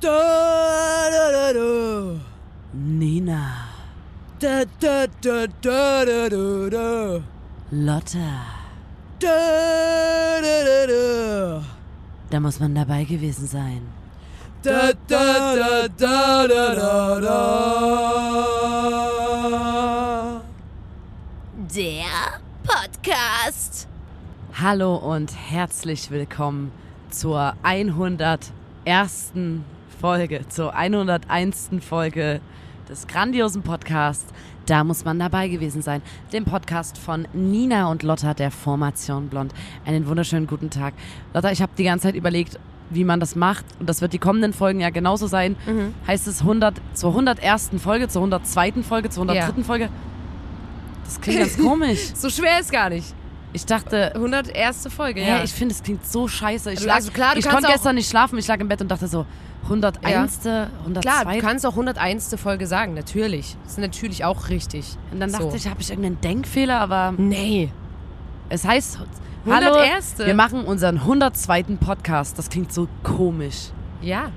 Da, 0.00 1.10
da, 1.10 1.52
da. 1.52 2.20
Nina, 2.72 3.66
Da, 4.38 4.64
da, 4.78 5.06
da, 5.20 5.46
da, 5.60 6.04
da, 6.04 6.28
da, 6.28 6.68
da. 6.70 7.20
Lotta. 7.72 8.30
Da, 9.18 10.40
da, 10.40 10.64
da, 10.68 10.86
da. 10.86 11.62
Da 12.30 12.38
muss 12.40 12.60
man 12.60 12.74
dabei 12.76 13.02
gewesen 13.02 13.48
sein. 13.48 13.82
Da, 14.62 14.92
da, 15.08 15.56
da, 15.56 15.88
da, 15.88 16.46
da, 16.46 16.74
da, 16.76 17.20
da. 17.20 18.38
Der 21.74 22.40
Podcast. 22.62 23.88
Hallo 24.54 24.94
und 24.94 25.34
herzlich 25.50 26.08
willkommen 26.12 26.70
zur 27.10 27.54
101. 27.64 29.32
Folge, 30.00 30.46
zur 30.48 30.76
101. 30.76 31.70
Folge 31.80 32.40
des 32.88 33.08
grandiosen 33.08 33.62
Podcasts. 33.62 34.32
Da 34.66 34.84
muss 34.84 35.04
man 35.04 35.18
dabei 35.18 35.48
gewesen 35.48 35.82
sein. 35.82 36.02
Dem 36.32 36.44
Podcast 36.44 36.98
von 36.98 37.26
Nina 37.32 37.90
und 37.90 38.04
Lotta 38.04 38.32
der 38.32 38.52
Formation 38.52 39.28
Blond. 39.28 39.52
Einen 39.84 40.06
wunderschönen 40.06 40.46
guten 40.46 40.70
Tag. 40.70 40.94
Lotta, 41.34 41.50
ich 41.50 41.60
habe 41.62 41.72
die 41.76 41.82
ganze 41.82 42.04
Zeit 42.04 42.14
überlegt, 42.14 42.60
wie 42.90 43.02
man 43.02 43.18
das 43.18 43.34
macht. 43.34 43.64
Und 43.80 43.88
das 43.88 44.00
wird 44.00 44.12
die 44.12 44.20
kommenden 44.20 44.52
Folgen 44.52 44.78
ja 44.78 44.90
genauso 44.90 45.26
sein. 45.26 45.56
Heißt 46.06 46.28
es 46.28 46.42
100, 46.42 46.80
zur 46.94 47.10
101. 47.10 47.70
Folge, 47.78 48.06
zur 48.06 48.22
102. 48.22 48.82
Folge, 48.84 49.10
zur 49.10 49.24
103. 49.24 49.58
Ja. 49.58 49.64
Folge? 49.64 49.88
Das 51.04 51.20
klingt 51.20 51.40
ganz 51.40 51.58
komisch. 51.58 52.10
So 52.14 52.30
schwer 52.30 52.60
ist 52.60 52.70
gar 52.70 52.88
nicht. 52.88 53.14
Ich 53.52 53.64
dachte, 53.66 54.14
101. 54.14 54.88
Folge, 54.94 55.20
ja. 55.22 55.38
ja. 55.38 55.44
ich 55.44 55.52
finde, 55.52 55.74
es 55.74 55.82
klingt 55.82 56.06
so 56.06 56.28
scheiße. 56.28 56.70
Ich, 56.72 56.78
Also, 56.78 56.86
lag, 56.88 56.94
also 56.96 57.10
klar, 57.12 57.32
du 57.34 57.40
ich 57.40 57.48
konnte 57.48 57.68
gestern 57.68 57.94
nicht 57.94 58.08
schlafen. 58.10 58.38
Ich 58.38 58.46
lag 58.46 58.60
im 58.60 58.68
Bett 58.68 58.80
und 58.80 58.88
dachte 58.88 59.08
so, 59.08 59.24
101. 59.64 60.46
102. 60.46 61.00
Klar, 61.00 61.24
du 61.34 61.40
kannst 61.40 61.66
auch 61.66 61.72
101. 61.72 62.36
Folge 62.40 62.66
sagen, 62.66 62.94
natürlich. 62.94 63.56
Das 63.64 63.72
ist 63.72 63.78
natürlich 63.78 64.24
auch 64.24 64.48
richtig. 64.48 64.96
und 65.12 65.20
dann 65.20 65.32
dachte 65.32 65.50
so. 65.50 65.56
ich, 65.56 65.68
habe 65.68 65.80
ich 65.80 65.90
irgendeinen 65.90 66.20
Denkfehler, 66.20 66.80
aber 66.80 67.14
Nee. 67.16 67.70
es 68.50 68.64
heißt, 68.66 68.98
hallo, 69.46 69.74
101.. 69.76 70.18
wir 70.18 70.34
machen 70.34 70.64
unseren 70.64 70.98
102. 70.98 71.62
Podcast. 71.80 72.38
Das 72.38 72.50
klingt 72.50 72.72
so 72.72 72.86
komisch. 73.02 73.70
Ja. 74.02 74.30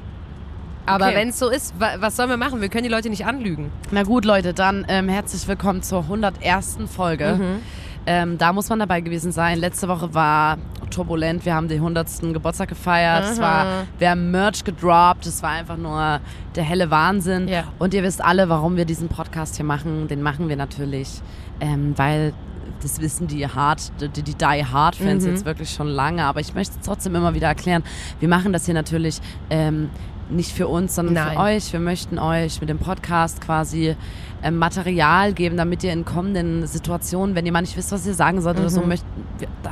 Aber 0.86 1.08
Okay. 1.08 1.16
wenn 1.16 1.30
es 1.30 1.38
so 1.40 1.50
ist, 1.50 1.80
wa 1.80 1.92
was 2.00 2.16
sollen 2.16 2.30
wir 2.30 2.38
machen? 2.38 2.60
Wir 2.60 2.70
können 2.70 2.84
die 2.84 2.90
Leute 2.90 3.10
nicht 3.10 3.26
anlügen. 3.26 3.72
Na 3.92 4.04
gut, 4.04 4.26
Leute, 4.26 4.54
dann 4.54 4.86
ähm, 4.90 5.10
herzlich 5.10 5.48
willkommen 5.48 5.84
zur 5.84 6.00
101. 6.04 6.78
Folge. 6.94 7.36
Mhm. 7.40 7.60
Ähm, 8.06 8.38
da 8.38 8.52
muss 8.52 8.70
man 8.70 8.80
dabei 8.80 9.02
gewesen 9.02 9.32
sein. 9.32 9.60
Letzte 9.60 9.88
Woche 9.88 10.14
war 10.14 10.58
turbulent. 10.90 11.46
Wir 11.46 11.54
haben 11.56 11.68
den 11.68 11.78
100. 11.78 12.08
Geburtstag 12.34 12.70
gefeiert. 12.70 13.26
Es 13.26 13.40
war, 13.40 13.84
wir 14.00 14.10
haben 14.10 14.32
Merch 14.32 14.64
gedroppt. 14.64 15.26
Es 15.26 15.42
war 15.44 15.52
einfach 15.52 15.78
nur 15.78 16.20
der 16.56 16.64
helle 16.64 16.90
Wahnsinn. 16.92 17.48
Ja. 17.48 17.66
Und 17.80 17.94
ihr 17.94 18.04
wisst 18.04 18.24
alle, 18.24 18.50
warum 18.50 18.76
wir 18.76 18.86
diesen 18.86 19.08
Podcast 19.08 19.56
hier 19.56 19.66
machen. 19.66 20.08
Den 20.08 20.22
machen 20.22 20.50
wir 20.50 20.56
natürlich, 20.58 21.22
ähm, 21.60 21.94
weil 21.96 22.34
das 22.82 23.00
wissen 23.00 23.28
die 23.28 23.48
Hard, 23.48 23.92
die, 24.02 24.10
die 24.10 24.34
Die 24.34 24.46
Hard 24.66 24.96
Fans 24.96 25.24
Mhm. 25.24 25.30
jetzt 25.30 25.46
wirklich 25.46 25.70
schon 25.70 25.88
lange. 25.88 26.26
Aber 26.26 26.40
ich 26.40 26.56
möchte 26.56 26.76
es 26.80 26.86
trotzdem 26.86 27.16
immer 27.16 27.34
wieder 27.36 27.48
erklären. 27.48 27.84
Wir 28.20 28.28
machen 28.28 28.52
das 28.52 28.66
hier 28.66 28.74
natürlich 28.74 29.22
ähm, 29.52 29.90
nicht 30.32 30.52
für 30.54 30.68
uns, 30.68 30.96
sondern 30.96 31.16
Nein. 31.16 31.34
für 31.34 31.40
euch. 31.40 31.74
Wir 31.74 31.80
möchten 31.80 32.18
euch 32.20 32.60
mit 32.62 32.70
dem 32.70 32.78
Podcast 32.80 33.42
quasi 33.42 33.96
ähm, 34.44 34.58
Material 34.58 35.34
geben, 35.34 35.58
damit 35.58 35.84
ihr 35.84 35.94
in 35.94 36.04
kommenden 36.06 36.66
Situationen, 36.66 37.36
wenn 37.36 37.46
ihr 37.46 37.52
mal 37.52 37.62
nicht 37.62 37.78
wisst, 37.78 37.92
was 37.92 38.08
ihr 38.08 38.14
sagen 38.14 38.42
sollt 38.42 38.58
oder 38.60 38.70
so, 38.70 38.82
Mhm. 38.82 38.88
möcht, 38.88 39.06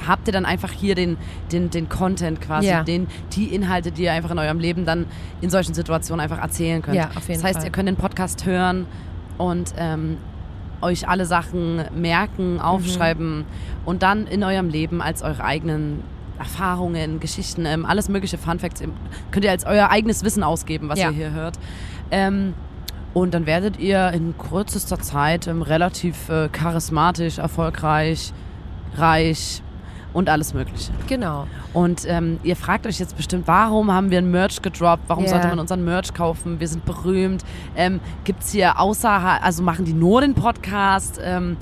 habt 0.07 0.27
ihr 0.27 0.33
dann 0.33 0.45
einfach 0.45 0.71
hier 0.71 0.93
den, 0.95 1.17
den, 1.51 1.69
den 1.69 1.89
Content 1.89 2.39
quasi, 2.41 2.67
Ja. 2.67 2.83
den, 2.83 3.07
die 3.33 3.45
Inhalte, 3.53 3.91
die 3.91 4.03
ihr 4.03 4.13
einfach 4.13 4.31
in 4.31 4.37
eurem 4.39 4.59
Leben 4.59 4.85
dann 4.85 5.05
in 5.41 5.49
solchen 5.49 5.73
Situationen 5.73 6.19
einfach 6.21 6.39
erzählen 6.41 6.81
könnt. 6.81 6.97
Ja, 6.97 7.09
auf 7.15 7.27
jeden 7.27 7.41
das 7.41 7.43
heißt, 7.43 7.57
Fall. 7.59 7.65
ihr 7.67 7.71
könnt 7.71 7.87
den 7.87 7.95
Podcast 7.95 8.45
hören 8.45 8.85
und 9.37 9.73
ähm, 9.77 10.17
euch 10.81 11.07
alle 11.09 11.25
Sachen 11.25 11.81
merken, 11.95 12.59
aufschreiben 12.61 13.45
und 13.85 14.03
dann 14.03 14.27
in 14.27 14.43
eurem 14.43 14.69
Leben 14.69 15.01
als 15.01 15.23
eure 15.23 15.43
eigenen 15.43 16.03
Erfahrungen, 16.39 17.19
Geschichten, 17.19 17.65
ähm, 17.65 17.85
alles 17.85 18.09
mögliche 18.09 18.37
Fun 18.37 18.59
Facts 18.59 18.81
könnt 19.31 19.45
ihr 19.45 19.51
als 19.51 19.65
euer 19.65 19.89
eigenes 19.89 20.23
Wissen 20.23 20.43
ausgeben, 20.43 20.89
was 20.89 20.99
Ja. 20.99 21.09
ihr 21.09 21.15
hier 21.15 21.31
hört. 21.31 21.59
Ähm, 22.11 22.53
und 23.13 23.33
dann 23.33 23.45
werdet 23.45 23.79
ihr 23.79 24.11
in 24.11 24.35
kürzester 24.37 24.99
Zeit 24.99 25.47
ähm, 25.47 25.61
relativ 25.61 26.29
äh, 26.29 26.47
charismatisch, 26.49 27.37
erfolgreich, 27.39 28.33
reich 28.95 29.61
und 30.13 30.27
alles 30.29 30.53
Mögliche. 30.53 30.91
Genau. 31.07 31.45
Und 31.73 32.03
ähm, 32.07 32.39
ihr 32.43 32.55
fragt 32.55 32.87
euch 32.87 32.99
jetzt 32.99 33.15
bestimmt, 33.15 33.47
warum 33.47 33.91
haben 33.91 34.09
wir 34.09 34.17
ein 34.17 34.31
Merch 34.31 34.61
gedroppt? 34.61 35.03
Warum 35.07 35.23
Ja. 35.25 35.29
sollte 35.31 35.47
man 35.49 35.59
unseren 35.59 35.83
Merch 35.85 36.13
kaufen? 36.13 36.59
Wir 36.59 36.67
sind 36.67 36.83
berühmt. 36.85 37.43
Ähm, 37.75 37.99
Gibt 38.23 38.41
es 38.43 38.51
hier 38.51 38.79
außer, 38.79 39.09
also 39.43 39.61
machen 39.61 39.85
die 39.85 39.93
nur 39.93 40.21
den 40.21 40.33
Podcast? 40.33 41.19
Ähm, 41.23 41.57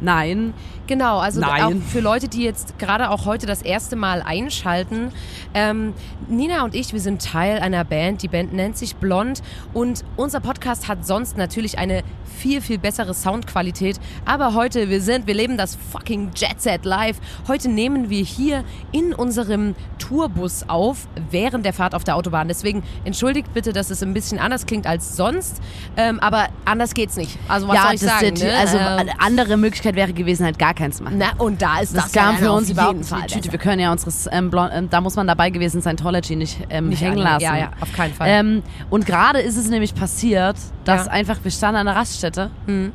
nein. 0.00 0.54
Genau, 0.88 1.18
also 1.18 1.40
Nein. 1.40 1.62
auch 1.62 1.72
für 1.90 2.00
Leute, 2.00 2.28
die 2.28 2.42
jetzt 2.42 2.78
gerade 2.78 3.10
auch 3.10 3.26
heute 3.26 3.46
das 3.46 3.60
erste 3.60 3.94
Mal 3.94 4.22
einschalten. 4.22 5.12
Ähm, 5.52 5.92
Nina 6.28 6.64
und 6.64 6.74
ich, 6.74 6.94
wir 6.94 7.00
sind 7.00 7.22
Teil 7.22 7.58
einer 7.58 7.84
Band. 7.84 8.22
Die 8.22 8.28
Band 8.28 8.54
nennt 8.54 8.78
sich 8.78 8.96
Blond 8.96 9.42
und 9.74 10.02
unser 10.16 10.40
Podcast 10.40 10.88
hat 10.88 11.06
sonst 11.06 11.36
natürlich 11.36 11.76
eine 11.76 12.02
viel, 12.38 12.62
viel 12.62 12.78
bessere 12.78 13.12
Soundqualität. 13.12 14.00
Aber 14.24 14.54
heute, 14.54 14.88
wir 14.88 15.02
sind, 15.02 15.26
wir 15.26 15.34
leben 15.34 15.58
das 15.58 15.76
fucking 15.92 16.30
Jet 16.34 16.62
Set 16.62 16.86
live. 16.86 17.18
Heute 17.48 17.68
nehmen 17.68 18.08
wir 18.08 18.24
hier 18.24 18.64
in 18.90 19.12
unserem 19.12 19.74
Tourbus 19.98 20.64
auf, 20.68 21.06
während 21.30 21.66
der 21.66 21.74
Fahrt 21.74 21.94
auf 21.94 22.04
der 22.04 22.16
Autobahn. 22.16 22.48
Deswegen 22.48 22.82
entschuldigt 23.04 23.52
bitte, 23.52 23.74
dass 23.74 23.90
es 23.90 24.02
ein 24.02 24.14
bisschen 24.14 24.38
anders 24.38 24.64
klingt 24.64 24.86
als 24.86 25.16
sonst. 25.16 25.60
Ähm, 25.98 26.18
aber 26.20 26.48
anders 26.64 26.94
geht's 26.94 27.16
nicht. 27.16 27.38
Also 27.46 27.68
was 27.68 27.74
ja, 27.74 27.82
soll 27.82 27.94
ich 27.94 28.00
das 28.00 28.20
sagen? 28.20 28.34
ne? 28.34 28.56
also 28.56 28.78
Ähm, 28.78 29.10
andere 29.18 29.56
Möglichkeit 29.92 30.08
wäre 30.08 30.12
gewesen, 30.12 30.44
halt 30.44 30.58
gar 30.58 30.74
keins 30.74 31.00
machen. 31.00 31.18
na, 31.18 31.26
und 31.38 31.60
da 31.62 31.80
ist 31.80 31.96
das, 31.96 32.04
Das, 32.04 32.12
kam 32.12 32.34
ja 32.36 32.40
für 32.42 32.52
uns 32.52 32.70
überhaupt 32.70 32.98
nicht 32.98 33.08
Fall 33.08 33.22
Tüte. 33.22 33.38
besser. 33.40 33.52
Wir 33.52 33.58
können 33.58 33.80
ja 33.80 33.92
unseres, 33.92 34.28
ähm, 34.30 34.50
Blond, 34.50 34.70
ähm, 34.74 34.88
da 34.90 35.00
muss 35.00 35.16
man 35.16 35.26
dabei 35.26 35.50
gewesen 35.50 35.80
sein, 35.80 35.96
Scientology 35.96 36.36
nicht, 36.36 36.58
ähm, 36.70 36.88
Nicht 36.88 37.02
hängen 37.02 37.18
lassen. 37.18 37.42
Ja, 37.44 37.56
ja, 37.56 37.70
auf 37.80 37.92
keinen 37.92 38.12
Fall. 38.14 38.28
Ähm, 38.30 38.62
und 38.90 39.06
gerade 39.06 39.40
ist 39.40 39.56
es 39.56 39.68
nämlich 39.68 39.94
passiert, 39.94 40.56
dass 40.84 41.06
Ja. 41.06 41.12
einfach, 41.12 41.38
wir 41.42 41.50
standen 41.50 41.76
an 41.80 41.88
einer 41.88 41.98
Raststätte 41.98 42.50
Mhm. 42.66 42.92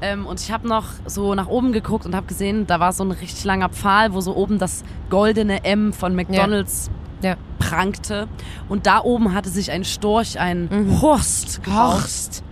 ähm, 0.00 0.26
und 0.26 0.40
ich 0.40 0.50
habe 0.52 0.66
noch 0.68 0.84
so 1.06 1.34
nach 1.34 1.48
oben 1.48 1.72
geguckt 1.72 2.06
und 2.06 2.14
habe 2.14 2.26
gesehen, 2.26 2.66
da 2.66 2.78
war 2.80 2.92
so 2.92 3.02
ein 3.04 3.10
richtig 3.10 3.44
langer 3.44 3.68
Pfahl, 3.68 4.12
wo 4.14 4.20
so 4.20 4.34
oben 4.36 4.58
das 4.58 4.84
goldene 5.10 5.64
M 5.64 5.92
von 5.92 6.14
McDonalds 6.14 6.90
Ja. 7.22 7.34
prangte. 7.58 8.28
Und 8.68 8.86
da 8.86 9.00
oben 9.00 9.34
hatte 9.34 9.48
sich 9.48 9.70
ein 9.72 9.84
Storch, 9.84 10.38
ein 10.38 10.68
Mhm. 10.70 11.00
Horst, 11.02 11.62
gehorst 11.64 12.44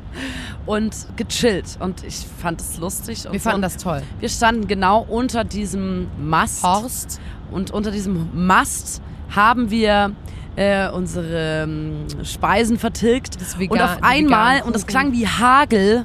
und 0.66 0.94
gechillt. 1.16 1.78
Und 1.80 2.04
ich 2.04 2.26
fand 2.40 2.60
es 2.60 2.78
lustig. 2.78 3.26
Und 3.26 3.32
Wir 3.32 3.40
so. 3.40 3.50
fanden 3.50 3.62
das 3.62 3.76
toll. 3.76 4.02
Wir 4.20 4.28
standen 4.28 4.66
genau 4.66 5.06
unter 5.08 5.44
diesem 5.44 6.08
Mast. 6.18 6.62
Horst. 6.62 7.20
Und 7.50 7.70
unter 7.70 7.90
diesem 7.90 8.28
Mast 8.46 9.00
haben 9.34 9.70
wir 9.70 10.12
äh, 10.56 10.88
unsere 10.90 11.62
ähm, 11.62 12.06
Speisen 12.24 12.78
vertilgt. 12.78 13.40
Das 13.40 13.54
und 13.54 13.80
auf 13.80 13.98
einmal, 14.02 14.62
und 14.62 14.74
das 14.74 14.86
klang 14.86 15.12
wie 15.12 15.26
Hagel, 15.26 16.04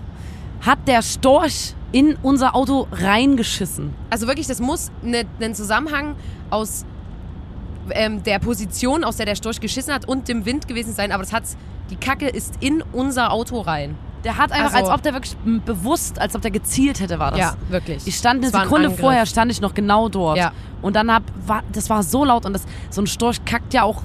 hat 0.62 0.88
der 0.88 1.02
Storch 1.02 1.74
in 1.92 2.16
unser 2.22 2.56
Auto 2.56 2.88
reingeschissen. 2.92 3.94
Also 4.10 4.28
wirklich, 4.28 4.48
das 4.48 4.60
muss 4.60 4.92
ne, 5.02 5.26
ein 5.42 5.56
Zusammenhang 5.56 6.16
aus 6.50 6.86
ähm, 7.92 8.24
der 8.24 8.40
Position, 8.40 9.04
aus 9.04 9.18
der 9.18 9.26
der 9.26 9.36
Storch 9.36 9.60
geschissen 9.60 9.94
hat 9.94 10.08
und 10.08 10.28
dem 10.28 10.46
Wind 10.46 10.68
gewesen 10.68 10.94
sein. 10.94 11.12
Aber 11.12 11.24
das 11.24 11.34
hat's, 11.34 11.58
die 11.90 11.96
Kacke 11.96 12.28
ist 12.28 12.56
in 12.60 12.84
unser 12.94 13.32
Auto 13.32 13.60
rein. 13.60 13.98
Der 14.24 14.38
hat 14.38 14.52
einfach, 14.52 14.74
Also- 14.76 14.90
als 14.90 14.90
ob 14.90 15.02
der 15.02 15.14
wirklich 15.14 15.36
bewusst, 15.66 16.20
als 16.20 16.36
ob 16.36 16.42
der 16.42 16.52
gezielt 16.52 17.00
hätte, 17.00 17.18
war 17.20 17.32
das. 17.32 17.40
Ja, 17.40 17.56
wirklich. 17.70 18.06
Ich 18.06 18.16
stand 18.16 18.44
eine 18.44 18.54
ein 18.54 18.64
Sekunde 18.64 18.88
Angriff. 18.88 19.00
vorher, 19.02 19.26
stand 19.26 19.52
ich 19.52 19.62
noch 19.62 19.74
genau 19.74 20.10
dort. 20.10 20.38
Ja. 20.38 20.52
Und 20.84 20.96
dann 20.96 21.12
hab, 21.14 21.24
war, 21.46 21.64
das 21.72 21.90
war 21.90 22.02
so 22.04 22.24
laut 22.26 22.46
und 22.46 22.54
das, 22.54 22.64
so 22.90 23.02
ein 23.02 23.08
Storch 23.08 23.44
kackt 23.46 23.74
ja 23.74 23.84
auch, 23.84 24.04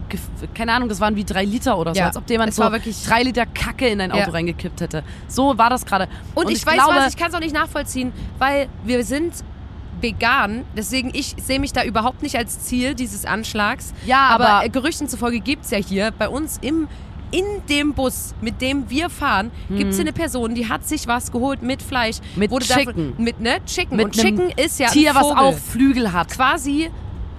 keine 0.54 0.72
Ahnung, 0.72 0.88
das 0.88 1.00
waren 1.00 1.16
wie 1.16 1.24
drei 1.24 1.44
Liter 1.44 1.78
oder 1.78 1.94
so, 1.94 2.00
Ja. 2.00 2.06
als 2.06 2.16
ob 2.16 2.28
jemand 2.30 2.50
Es 2.50 2.56
so 2.56 2.62
war 2.64 2.72
wirklich- 2.72 3.02
drei 3.04 3.22
Liter 3.22 3.46
Kacke 3.46 3.88
in 3.88 4.00
ein 4.00 4.10
Auto 4.12 4.20
Ja. 4.20 4.30
reingekippt 4.30 4.80
hätte. 4.80 5.02
So 5.28 5.56
war 5.58 5.70
das 5.70 5.84
gerade. 5.86 6.08
Und, 6.34 6.50
ich, 6.50 6.64
weiß 6.66 6.74
glaube, 6.74 6.94
was, 6.96 7.12
ich 7.14 7.16
kann 7.18 7.28
es 7.28 7.34
auch 7.34 7.40
nicht 7.40 7.54
nachvollziehen, 7.54 8.12
weil 8.38 8.68
wir 8.84 9.04
sind 9.04 9.32
vegan, 10.00 10.64
deswegen 10.76 11.10
ich 11.14 11.34
sehe 11.42 11.58
mich 11.58 11.72
da 11.72 11.82
überhaupt 11.82 12.22
nicht 12.22 12.36
als 12.36 12.60
Ziel 12.60 12.94
dieses 12.94 13.24
Anschlags. 13.24 13.94
Ja, 14.04 14.28
aber, 14.28 14.48
aber- 14.48 14.68
Gerüchten 14.68 15.08
zufolge 15.08 15.40
gibt 15.40 15.64
es 15.64 15.70
ja 15.70 15.78
hier 15.78 16.10
bei 16.10 16.28
uns 16.28 16.58
im 16.60 16.88
in 17.36 17.66
dem 17.68 17.92
Bus, 17.92 18.34
mit 18.40 18.62
dem 18.62 18.88
wir 18.88 19.10
fahren, 19.10 19.50
gibt 19.68 19.92
es 19.92 20.00
eine 20.00 20.12
Person, 20.12 20.54
die 20.54 20.68
hat 20.68 20.86
sich 20.86 21.06
was 21.06 21.30
geholt 21.30 21.60
mit 21.60 21.82
Fleisch. 21.82 22.16
Hm. 22.34 22.40
Mit 22.40 22.50
Chicken. 22.60 22.86
Davon, 22.86 23.14
mit 23.18 23.40
ne 23.40 23.58
Chicken. 23.66 23.96
mit 23.96 24.06
Und 24.06 24.12
Chicken 24.14 24.50
ist 24.56 24.80
ja 24.80 24.88
Tier, 24.88 25.10
ein 25.10 25.16
was 25.16 25.24
auch 25.24 25.54
Flügel 25.54 26.12
hat. 26.12 26.30
quasi, 26.30 26.90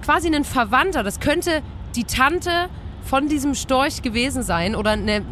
quasi 0.04 0.28
ein 0.32 0.44
Verwandter. 0.44 1.02
Das 1.02 1.18
könnte 1.18 1.62
die 1.96 2.04
Tante 2.04 2.68
von 3.04 3.28
diesem 3.28 3.54
Storch 3.54 4.02
gewesen 4.02 4.42
sein 4.42 4.74
oder 4.74 4.90
eine, 4.90 5.22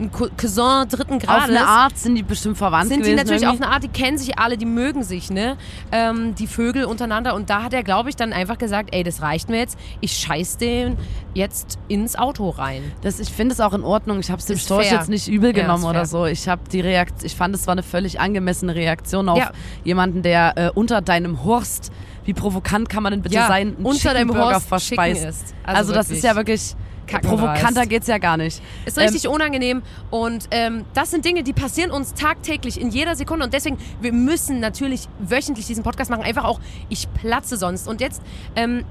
ein 0.00 0.10
Cou- 0.10 0.30
Cousin 0.36 0.88
dritten 0.88 1.14
Auf 1.14 1.22
Grades. 1.22 1.48
eine 1.48 1.66
Art 1.66 1.96
sind 1.96 2.16
die 2.16 2.22
bestimmt 2.24 2.58
verwandt 2.58 2.88
sind 2.88 3.04
die 3.04 3.10
gewesen. 3.10 3.16
natürlich 3.16 3.46
auf 3.46 3.52
irgendwie. 3.54 3.64
eine 3.66 3.72
Art, 3.74 3.82
die 3.84 3.88
kennen 3.88 4.18
sich 4.18 4.38
alle, 4.38 4.56
die 4.58 4.66
mögen 4.66 5.04
sich, 5.04 5.30
ne? 5.30 5.56
Ähm, 5.92 6.34
die 6.34 6.46
Vögel 6.48 6.84
untereinander. 6.86 7.34
Und 7.34 7.50
da 7.50 7.62
hat 7.62 7.72
er, 7.72 7.84
glaube 7.84 8.10
ich, 8.10 8.16
dann 8.16 8.32
einfach 8.32 8.58
gesagt, 8.58 8.90
ey, 8.92 9.04
das 9.04 9.22
reicht 9.22 9.48
mir 9.48 9.58
jetzt. 9.58 9.78
Ich 10.00 10.12
scheiß 10.16 10.56
den 10.56 10.96
jetzt 11.34 11.78
ins 11.88 12.16
Auto 12.16 12.48
rein. 12.50 12.82
Das, 13.02 13.20
ich 13.20 13.30
finde 13.30 13.52
es 13.52 13.60
auch 13.60 13.74
in 13.74 13.82
Ordnung. 13.84 14.18
Ich 14.18 14.30
habe 14.30 14.40
es 14.40 14.46
dem 14.46 14.56
Ist 14.56 14.64
Storch 14.64 14.88
fair. 14.88 14.98
jetzt 14.98 15.08
nicht 15.08 15.28
übel 15.28 15.56
Ja, 15.56 15.62
genommen 15.62 15.84
ist 15.84 15.90
oder 15.90 16.06
so. 16.06 16.26
Ich 16.26 16.48
habe 16.48 16.62
die 16.72 16.80
Reakt 16.80 17.22
ich 17.22 17.36
fand 17.36 17.54
es 17.54 17.66
war 17.66 17.72
eine 17.72 17.82
völlig 17.84 18.18
angemessene 18.20 18.74
Reaktion 18.74 19.28
auf 19.28 19.38
Ja. 19.38 19.52
jemanden, 19.84 20.22
der 20.22 20.52
äh, 20.56 20.70
unter 20.74 21.00
deinem 21.00 21.44
Horst, 21.44 21.92
wie 22.24 22.32
provokant 22.34 22.88
kann 22.88 23.02
man 23.02 23.12
denn 23.12 23.22
bitte 23.22 23.34
sein, 23.36 23.50
einen 23.76 23.86
unter 23.86 24.14
deinem 24.14 24.28
Chickenburger 24.28 24.54
Horst 24.56 24.68
verspeist. 24.68 25.24
Ist. 25.24 25.54
Also, 25.62 25.92
das 25.92 26.10
ist 26.10 26.24
ja 26.24 26.34
wirklich 26.36 26.74
Kackenreist. 27.06 27.42
provokanter 27.42 27.86
geht's 27.86 28.06
ja 28.06 28.18
gar 28.18 28.36
nicht. 28.36 28.62
Ist 28.84 28.98
richtig 28.98 29.28
unangenehm 29.28 29.82
und 30.10 30.48
ähm, 30.50 30.84
das 30.94 31.10
sind 31.10 31.24
Dinge, 31.24 31.42
die 31.42 31.52
passieren 31.52 31.90
uns 31.90 32.14
tagtäglich 32.14 32.80
in 32.80 32.90
jeder 32.90 33.16
Sekunde 33.16 33.44
und 33.44 33.54
deswegen, 33.54 33.78
wir 34.00 34.12
müssen 34.12 34.60
natürlich 34.60 35.08
wöchentlich 35.18 35.66
diesen 35.66 35.84
Podcast 35.84 36.10
machen, 36.10 36.22
einfach 36.22 36.44
auch, 36.44 36.60
ich 36.88 37.12
platze 37.14 37.56
sonst. 37.56 37.88
Und 37.88 38.00
jetzt 38.00 38.22
ähm, 38.56 38.84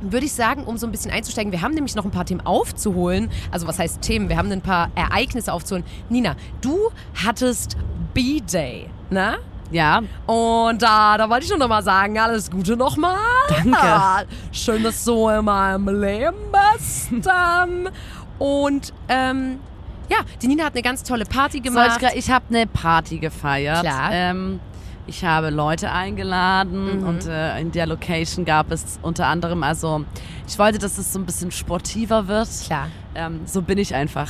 würde 0.00 0.26
ich 0.26 0.32
sagen, 0.32 0.64
um 0.64 0.76
so 0.76 0.86
ein 0.86 0.90
bisschen 0.92 1.10
einzusteigen, 1.10 1.52
wir 1.52 1.62
haben 1.62 1.74
nämlich 1.74 1.94
noch 1.94 2.04
ein 2.04 2.10
paar 2.10 2.26
Themen 2.26 2.44
aufzuholen. 2.44 3.30
Also 3.50 3.66
was 3.66 3.78
heißt 3.78 4.02
Themen? 4.02 4.28
Wir 4.28 4.36
haben 4.36 4.50
ein 4.50 4.60
paar 4.60 4.90
Ereignisse 4.94 5.52
aufzuholen. 5.52 5.84
Nina, 6.08 6.36
du 6.60 6.90
hattest 7.24 7.76
B-Day, 8.12 8.88
ne? 9.10 9.38
Ja, 9.70 10.02
Und 10.26 10.82
da, 10.82 11.16
da 11.18 11.28
wollte 11.28 11.44
ich 11.44 11.50
schon 11.50 11.58
nochmal 11.58 11.82
sagen, 11.82 12.18
alles 12.18 12.50
Gute 12.50 12.76
nochmal. 12.76 13.16
Danke. 13.48 14.26
Schön, 14.52 14.82
dass 14.82 15.04
du 15.04 15.12
so 15.12 15.30
in 15.30 15.44
meinem 15.44 15.88
Leben 16.00 16.36
bist. 16.52 17.10
Und 18.38 18.92
ähm, 19.08 19.58
ja, 20.08 20.18
die 20.42 20.48
Nina 20.48 20.64
hat 20.64 20.74
eine 20.74 20.82
ganz 20.82 21.02
tolle 21.02 21.24
Party 21.24 21.56
ich, 21.58 21.62
gemacht. 21.62 22.00
gra- 22.00 22.14
ich 22.14 22.30
habe 22.30 22.44
eine 22.50 22.66
Party 22.66 23.18
gefeiert. 23.18 23.80
Klar. 23.80 24.10
Ähm, 24.12 24.60
ich 25.06 25.24
habe 25.24 25.50
Leute 25.50 25.90
eingeladen 25.90 27.00
Mhm. 27.00 27.06
und 27.08 27.26
äh, 27.26 27.58
in 27.60 27.72
der 27.72 27.86
Location 27.86 28.44
gab 28.44 28.70
es 28.70 28.98
unter 29.02 29.26
anderem, 29.26 29.62
also 29.62 30.04
ich 30.46 30.58
wollte, 30.58 30.78
dass 30.78 30.98
es 30.98 31.12
so 31.12 31.18
ein 31.18 31.26
bisschen 31.26 31.50
sportiver 31.50 32.26
wird. 32.28 32.48
Klar. 32.66 32.88
Ähm, 33.14 33.40
so 33.44 33.60
bin 33.62 33.78
ich 33.78 33.94
einfach. 33.94 34.28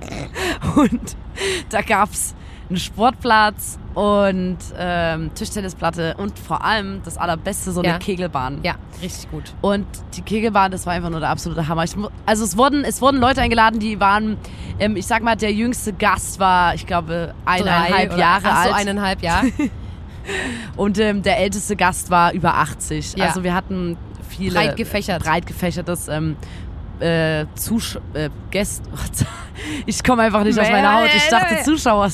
Und 0.76 1.16
da 1.68 1.82
gab 1.82 2.10
es 2.12 2.34
einen 2.70 2.78
Sportplatz 2.78 3.78
und 3.94 4.56
ähm, 4.78 5.30
Tischtennisplatte 5.34 6.14
und 6.18 6.38
vor 6.38 6.64
allem 6.64 7.02
das 7.04 7.18
Allerbeste, 7.18 7.72
so 7.72 7.82
Ja. 7.82 7.90
eine 7.90 7.98
Kegelbahn. 7.98 8.60
Ja, 8.62 8.76
richtig 9.02 9.30
gut. 9.30 9.52
Und 9.60 9.84
die 10.16 10.22
Kegelbahn, 10.22 10.70
das 10.70 10.86
war 10.86 10.92
einfach 10.92 11.10
nur 11.10 11.20
der 11.20 11.28
absolute 11.30 11.66
Hammer. 11.68 11.82
Ich, 11.84 11.94
also 12.26 12.44
es 12.44 12.56
wurden, 12.56 12.84
es 12.84 13.02
wurden 13.02 13.18
Leute 13.18 13.42
eingeladen, 13.42 13.80
die 13.80 13.98
waren, 14.00 14.38
ähm, 14.78 14.94
ich 14.96 15.06
sag 15.06 15.22
mal, 15.22 15.34
der 15.36 15.52
jüngste 15.52 15.92
Gast 15.92 16.38
war, 16.38 16.74
ich 16.74 16.86
glaube, 16.86 17.34
eineinhalb 17.44 17.90
Drei 17.90 18.06
oder- 18.06 18.18
Jahre 18.18 18.42
so, 18.42 18.48
alt. 18.48 18.74
eineinhalb, 18.74 19.22
ja. 19.22 19.42
Und 20.76 20.98
ähm, 20.98 21.22
der 21.22 21.38
älteste 21.38 21.76
Gast 21.76 22.10
war 22.10 22.32
über 22.32 22.54
80. 22.54 23.16
Ja. 23.16 23.26
Also 23.26 23.42
wir 23.42 23.54
hatten 23.54 23.96
viele 24.28 24.54
Breit 24.54 24.76
gefächert. 24.76 25.22
breit 25.24 25.46
gefächertes 25.46 26.06
ähm, 26.08 26.36
äh, 27.00 27.46
Zusch 27.54 27.98
äh, 28.14 28.30
Gäste. 28.50 28.88
Ich 29.84 30.02
komme 30.02 30.22
einfach 30.22 30.42
nicht 30.42 30.58
aus 30.58 30.70
meiner 30.70 31.00
Haut. 31.00 31.10
Ich 31.14 31.28
dachte 31.28 31.62
Zuschauer. 31.62 32.08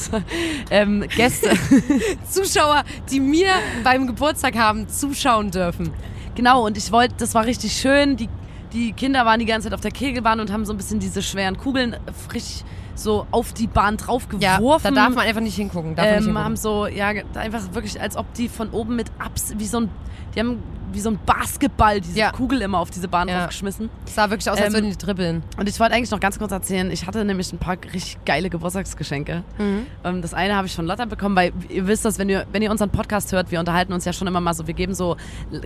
ähm, 0.69 1.05
Gäste. 1.15 1.51
Zuschauer, 2.29 2.83
die 3.09 3.21
mir 3.21 3.51
beim 3.85 4.09
Geburtstag 4.09 4.57
haben 4.57 4.89
zuschauen 4.89 5.53
dürfen. 5.53 5.93
Genau, 6.35 6.67
und 6.67 6.77
ich 6.77 6.91
wollte, 6.91 7.15
das 7.19 7.35
war 7.37 7.47
richtig 7.47 7.73
schön. 7.73 8.17
Die, 8.17 8.29
die 8.73 8.93
Kinder 8.93 9.25
waren 9.25 9.39
die 9.39 9.47
ganze 9.47 9.69
Zeit 9.69 9.75
auf 9.75 9.81
der 9.81 9.93
Kegelbahn 9.93 10.41
und 10.41 10.51
haben 10.53 10.65
so 10.65 10.73
ein 10.73 10.77
bisschen 10.77 10.99
diese 10.99 11.23
schweren 11.23 11.57
Kugeln 11.57 11.97
frisch 12.29 12.65
so 12.97 13.27
auf 13.31 13.53
die 13.53 13.67
Bahn 13.69 13.97
drauf 13.97 14.27
Ja, 14.41 14.57
geworfen. 14.57 14.95
da 14.95 15.03
darf 15.07 15.15
man 15.15 15.27
einfach 15.27 15.41
nicht 15.43 15.55
hingucken. 15.57 15.95
Darf 15.95 16.05
man 16.07 16.15
nicht 16.15 16.23
ähm, 16.23 16.25
hingucken. 16.29 16.45
haben 16.45 16.57
so, 16.57 16.87
ja, 16.87 17.13
einfach 17.35 17.73
wirklich, 17.75 18.01
als 18.01 18.17
ob 18.17 18.33
die 18.35 18.49
von 18.49 18.71
oben 18.71 18.97
mit 18.97 19.07
Abs, 19.19 19.55
wie 19.59 19.67
so 19.67 19.81
ein, 19.81 19.91
die 20.35 20.41
haben 20.41 20.63
wie 20.93 21.01
so 21.01 21.11
ein 21.11 21.19
Basketball 21.27 22.01
diese 22.01 22.19
Ja. 22.19 22.31
Kugel 22.31 22.63
immer 22.63 22.79
auf 22.79 22.91
diese 22.91 23.09
Bahn 23.09 23.29
Ja. 23.29 23.39
draufgeschmissen. 23.41 23.91
Es 24.07 24.15
sah 24.15 24.31
wirklich 24.31 24.49
aus, 24.49 24.57
als 24.59 24.69
ähm, 24.69 24.75
würden 24.75 24.91
die 24.91 24.97
dribbeln. 24.97 25.43
Und 25.59 25.69
ich 25.69 25.79
wollte 25.81 25.95
eigentlich 25.95 26.11
noch 26.13 26.21
ganz 26.21 26.39
kurz 26.39 26.53
erzählen, 26.53 26.91
ich 26.91 27.07
hatte 27.07 27.23
nämlich 27.25 27.53
ein 27.53 27.59
paar 27.59 27.77
richtig 27.93 28.19
geile 28.25 28.49
Geburtstagsgeschenke. 28.49 29.43
Mhm. 29.59 29.87
Ähm, 30.05 30.23
das 30.23 30.33
eine 30.33 30.55
habe 30.57 30.69
ich 30.69 30.75
von 30.75 30.87
Lotta 30.87 31.05
bekommen, 31.05 31.37
weil 31.37 31.53
ihr 31.69 31.87
wisst 31.87 32.05
das, 32.05 32.19
wenn 32.19 32.29
ihr, 32.31 32.47
wenn 32.53 32.63
ihr 32.63 32.71
unseren 32.71 32.91
Podcast 32.91 33.33
hört, 33.33 33.51
wir 33.51 33.59
unterhalten 33.61 33.93
uns 33.93 34.05
ja 34.05 34.13
schon 34.13 34.27
immer 34.29 34.41
mal 34.41 34.55
so, 34.55 34.67
wir 34.67 34.75
geben 34.75 34.95
so 34.95 35.17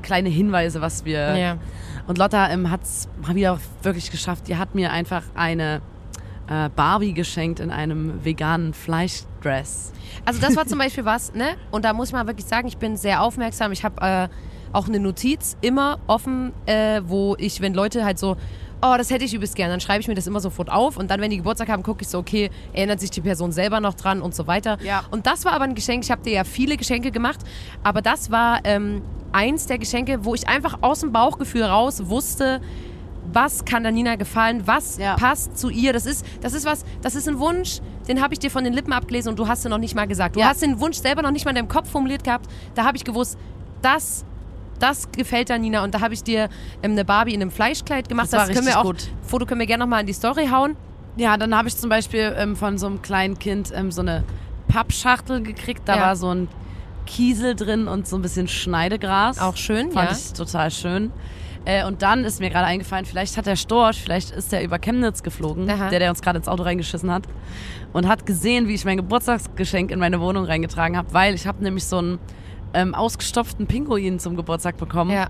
kleine 0.03 0.31
Hinweise, 0.31 0.81
was 0.81 1.05
wir... 1.05 1.37
Ja. 1.37 1.57
Und 2.07 2.19
Lotta 2.19 2.49
ähm, 2.51 2.71
hat 2.71 2.83
es 2.83 3.09
mal 3.25 3.35
wieder 3.35 3.59
wirklich 3.83 4.11
geschafft. 4.11 4.49
Die 4.49 4.57
hat 4.57 4.75
mir 4.75 4.91
einfach 4.91 5.23
eine 5.35 5.81
äh, 6.51 6.69
Barbie 6.75 7.15
geschenkt 7.15 7.61
in 7.61 7.71
einem 7.71 8.25
veganen 8.25 8.75
Fleischdress. 8.75 9.93
Also 10.25 10.41
das 10.41 10.57
war 10.57 10.67
zum 10.67 10.79
Beispiel 10.79 11.05
was, 11.05 11.33
ne? 11.33 11.57
Und 11.71 11.85
da 11.85 11.93
muss 11.93 12.09
ich 12.09 12.13
mal 12.13 12.27
wirklich 12.27 12.47
sagen, 12.47 12.69
ich 12.69 12.77
bin 12.77 12.97
sehr 12.97 13.23
aufmerksam. 13.23 13.73
Ich 13.73 13.85
habe 13.85 14.01
äh, 14.01 14.29
auch 14.73 14.89
eine 14.89 15.01
Notiz 15.01 15.57
immer 15.61 16.01
offen, 16.07 16.53
äh, 16.67 17.01
wo 17.07 17.37
ich, 17.39 17.61
wenn 17.61 17.73
Leute 17.73 18.05
halt 18.05 18.19
so, 18.19 18.37
oh, 18.83 18.95
das 18.97 19.11
hätte 19.11 19.25
ich 19.25 19.35
übelst 19.35 19.57
gern, 19.57 19.71
dann 19.71 19.81
schreibe 19.81 20.01
ich 20.01 20.09
mir 20.09 20.15
das 20.15 20.27
immer 20.27 20.41
sofort 20.41 20.71
auf 20.71 20.97
und 20.97 21.11
dann, 21.11 21.21
wenn 21.21 21.31
die 21.31 21.37
Geburtstag 21.37 21.69
haben, 21.69 21.83
gucke 21.83 22.03
ich 22.03 22.09
so, 22.09 22.19
okay, 22.19 22.51
erinnert 22.73 23.01
sich 23.01 23.11
die 23.11 23.21
Person 23.21 23.53
selber 23.53 23.81
noch 23.81 23.95
dran 23.95 24.23
und 24.23 24.35
so 24.35 24.47
weiter. 24.47 24.79
Ja. 24.83 25.05
Und 25.11 25.27
das 25.27 25.45
war 25.45 25.53
aber 25.53 25.65
ein 25.65 25.75
Geschenk, 25.75 26.05
ich 26.05 26.11
habe 26.11 26.23
dir 26.23 26.33
ja 26.33 26.45
viele 26.45 26.77
Geschenke 26.77 27.11
gemacht, 27.11 27.41
aber 27.83 28.01
das 28.01 28.31
war 28.31 28.61
ähm, 28.65 29.03
eins 29.33 29.67
der 29.67 29.79
Geschenke, 29.79 30.25
wo 30.25 30.35
ich 30.35 30.49
einfach 30.49 30.79
aus 30.81 31.01
dem 31.01 31.13
Bauchgefühl 31.13 31.65
raus 31.65 32.09
wusste, 32.09 32.61
was 33.33 33.65
kann 33.65 33.83
der 33.83 33.93
Nina 33.93 34.17
gefallen, 34.17 34.63
was 34.67 34.97
Ja. 34.99 35.15
passt 35.17 35.57
zu 35.59 35.71
ihr. 35.71 35.93
Das 35.93 36.07
ist, 36.07 36.25
das 36.41 36.53
ist 36.53 36.65
was, 36.65 36.85
das 37.03 37.15
ist 37.15 37.29
ein 37.29 37.39
Wunsch, 37.39 37.81
den 38.09 38.21
habe 38.23 38.35
ich 38.35 38.41
dir 38.41 38.51
von 38.51 38.65
den 38.65 38.73
Lippen 38.73 38.93
abgelesen 38.93 39.31
und 39.31 39.39
du 39.39 39.47
hast 39.47 39.65
ihn 39.65 39.71
noch 39.71 39.79
nicht 39.79 39.95
mal 39.95 40.07
gesagt. 40.09 40.37
Du 40.37 40.41
Ja. 40.41 40.47
hast 40.49 40.63
den 40.63 40.81
Wunsch 40.81 40.97
selber 40.99 41.23
noch 41.23 41.31
nicht 41.31 41.45
mal 41.45 41.51
in 41.51 41.57
deinem 41.57 41.69
Kopf 41.69 41.89
formuliert 41.91 42.25
gehabt. 42.25 42.51
Da 42.75 42.85
habe 42.85 42.97
ich 42.97 43.05
gewusst, 43.05 43.39
das, 43.83 44.25
das 44.79 45.11
gefällt 45.13 45.49
der 45.49 45.59
Nina 45.59 45.85
und 45.85 45.95
da 45.95 46.01
habe 46.01 46.15
ich 46.15 46.23
dir 46.25 46.49
ähm, 46.83 46.93
eine 46.93 47.05
Barbie 47.05 47.35
in 47.35 47.43
einem 47.43 47.51
Fleischkleid 47.51 48.09
gemacht. 48.09 48.27
Das 48.27 48.33
war 48.33 48.47
können 48.47 48.59
richtig 48.59 48.75
wir 48.75 48.81
auch, 48.81 48.85
gut. 48.85 49.09
Foto 49.23 49.47
können 49.47 49.61
wir 49.61 49.67
gerne 49.67 49.85
nochmal 49.85 50.01
in 50.01 50.07
die 50.07 50.13
Story 50.13 50.49
hauen. 50.51 50.77
Ja, 51.17 51.37
dann 51.37 51.55
habe 51.57 51.69
ich 51.69 51.77
zum 51.77 51.91
Beispiel 51.91 52.35
ähm, 52.37 52.57
von 52.57 52.79
so 52.79 52.87
einem 52.87 53.03
kleinen 53.03 53.39
Kind 53.39 53.71
ähm, 53.75 53.91
so 53.93 54.01
eine 54.01 54.25
Pappschachtel 54.69 55.43
gekriegt. 55.43 55.83
Da 55.85 55.97
Ja. 55.97 56.03
war 56.03 56.17
so 56.17 56.31
ein 56.35 56.49
Kiesel 57.07 57.57
drin 57.57 57.89
und 57.89 58.07
so 58.07 58.17
ein 58.17 58.23
bisschen 58.23 58.47
Schneidegras. 58.49 59.39
Auch 59.41 59.57
schön, 59.57 59.91
Fand 59.91 60.11
ja. 60.11 60.17
ich 60.17 60.33
total 60.33 60.71
schön. 60.71 61.11
Äh, 61.65 61.85
und 61.87 62.03
dann 62.03 62.25
ist 62.25 62.41
mir 62.41 62.51
gerade 62.51 62.67
eingefallen, 62.67 63.05
vielleicht 63.05 63.37
hat 63.37 63.47
der 63.47 63.57
Storch, 63.57 64.01
vielleicht 64.03 64.31
ist 64.31 64.51
der 64.53 64.65
über 64.65 64.79
Chemnitz 64.79 65.23
geflogen, 65.23 65.69
Aha. 65.69 65.89
der, 65.91 65.99
der 65.99 66.11
uns 66.11 66.23
gerade 66.23 66.39
ins 66.39 66.49
Auto 66.49 66.63
reingeschissen 66.63 67.11
hat. 67.11 67.25
Und 67.93 68.09
hat 68.09 68.25
gesehen, 68.25 68.69
wie 68.69 68.75
ich 68.75 68.85
mein 68.85 68.97
Geburtstagsgeschenk 68.97 69.91
in 69.91 69.99
meine 69.99 70.21
Wohnung 70.21 70.45
reingetragen 70.45 70.97
habe, 70.97 71.13
weil 71.13 71.35
ich 71.35 71.47
habe 71.47 71.63
nämlich 71.63 71.85
so 71.85 71.99
einen 71.99 72.19
ähm, 72.73 72.95
ausgestopften 72.95 73.67
Pinguin 73.67 74.19
zum 74.21 74.37
Geburtstag 74.37 74.77
bekommen. 74.77 75.11
Ja, 75.11 75.27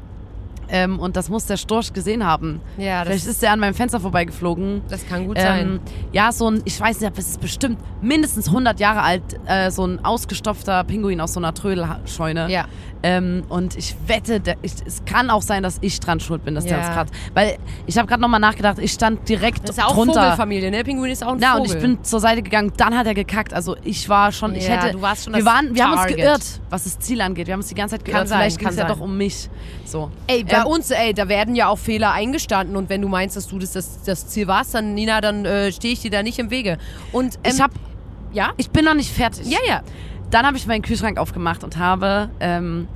Ähm, 0.73 1.01
und 1.01 1.17
das 1.17 1.29
muss 1.31 1.47
der 1.47 1.57
Storch 1.57 1.93
gesehen 1.93 2.25
haben. 2.25 2.61
ja 2.79 3.01
das, 3.01 3.09
vielleicht 3.09 3.27
ist 3.27 3.43
der 3.43 3.53
an 3.53 3.59
meinem 3.61 3.75
Fenster 3.75 3.99
vorbeigeflogen. 3.99 4.83
das 4.89 5.05
kann 5.09 5.27
gut 5.27 5.37
sein. 5.39 5.67
Ähm, 5.69 5.81
ja, 6.13 6.31
so 6.31 6.49
ein, 6.49 6.63
ich 6.65 6.79
weiß 6.81 7.01
nicht, 7.01 7.19
es 7.19 7.29
ist 7.31 7.41
bestimmt 7.41 7.79
mindestens 8.03 8.47
100 8.49 8.79
Jahre 8.79 9.03
alt, 9.03 9.23
äh, 9.47 9.71
so 9.73 9.85
ein 9.85 10.05
ausgestopfter 10.05 10.85
Pinguin 10.85 11.21
aus 11.21 11.33
so 11.33 11.41
einer 11.41 11.55
Trödelscheune. 11.55 12.49
Ja. 12.51 12.67
Ähm, 13.03 13.45
und 13.49 13.77
ich 13.77 13.97
wette, 14.07 14.41
der, 14.41 14.57
ich, 14.63 14.73
es 14.85 15.05
kann 15.07 15.31
auch 15.31 15.41
sein, 15.43 15.63
dass 15.63 15.79
ich 15.81 16.01
dran 16.01 16.21
schuld 16.21 16.45
bin, 16.45 16.55
dass 16.55 16.65
der 16.67 16.79
Ja. 16.79 16.85
uns 16.85 16.95
gerade. 16.95 17.11
Weil 17.33 17.57
ich 17.87 17.97
habe 17.97 18.07
gerade 18.07 18.21
nochmal 18.21 18.41
nachgedacht, 18.41 18.79
ich 18.79 18.93
stand 18.93 19.27
direkt 19.29 19.63
Das 19.65 19.71
ist 19.71 19.77
ja 19.79 19.87
auch 19.87 19.95
drunter. 19.95 20.21
Vogelfamilie, 20.21 20.71
ne? 20.71 20.85
Pinguin 20.85 21.11
ist 21.11 21.25
auch 21.25 21.33
ein 21.33 21.39
Ja, 21.39 21.53
Vogel. 21.57 21.71
und 21.71 21.77
ich 21.77 21.81
bin 21.83 22.05
zur 22.05 22.21
Seite 22.21 22.43
gegangen, 22.43 22.73
dann 22.77 22.97
hat 22.97 23.07
er 23.07 23.15
gekackt. 23.15 23.55
Also 23.55 23.77
ich 23.85 24.09
war 24.09 24.33
schon, 24.33 24.55
ich 24.55 24.67
Ja, 24.67 24.83
hätte. 24.83 24.93
du 24.93 25.01
warst 25.03 25.25
schon 25.25 25.33
wir 25.33 25.43
das 25.43 25.47
waren, 25.55 25.75
wir 25.75 25.85
haben 25.85 25.93
uns 25.99 26.07
geirrt, 26.15 26.61
was 26.69 26.85
das 26.85 26.99
Ziel 26.99 27.21
angeht. 27.23 27.47
Wir 27.47 27.55
haben 27.55 27.61
uns 27.61 27.69
die 27.69 27.75
ganze 27.75 27.97
Zeit 27.97 28.05
geirrt. 28.05 28.29
Kann 28.29 28.39
Vielleicht 28.39 28.59
ging 28.59 28.69
es 28.69 28.77
ja 28.77 28.85
doch 28.87 29.01
um 29.01 29.17
mich. 29.17 29.49
So. 29.87 30.11
Ey, 30.27 30.45
bei 30.45 30.59
Ähm, 30.59 30.67
uns, 30.67 30.91
ey, 30.91 31.15
da 31.15 31.29
werden 31.29 31.55
ja 31.55 31.69
auch 31.69 31.79
Fehler 31.79 32.13
eingestanden 32.13 32.77
und 32.77 32.89
wenn 32.91 33.01
du 33.01 33.09
meinst, 33.09 33.35
dass 33.37 33.49
du 33.49 33.59
das, 33.59 33.73
das, 33.73 34.03
das 34.03 34.29
Ziel 34.29 34.47
warst, 34.47 34.75
dann 34.75 34.95
Nina, 34.95 35.21
dann 35.21 35.45
äh, 35.47 35.73
stehe 35.73 35.95
ich 35.95 36.01
dir 36.01 36.11
da 36.11 36.23
nicht 36.23 36.39
im 36.39 36.51
Wege. 36.51 36.77
Und 37.13 37.37
ähm, 37.45 37.53
ich 37.55 37.61
habe, 37.61 37.73
ja, 38.33 38.51
ich 38.59 38.71
bin 38.71 38.85
noch 38.85 38.95
nicht 38.95 39.11
fertig. 39.11 39.47
ja, 39.47 39.59
ja, 39.67 39.81
Dann 40.31 40.47
habe 40.47 40.57
ich 40.57 40.67
meinen 40.67 40.83
Kühlschrank 40.83 41.19
aufgemacht 41.19 41.65
und 41.65 41.77
habe 41.77 42.31
ähm, 42.41 42.87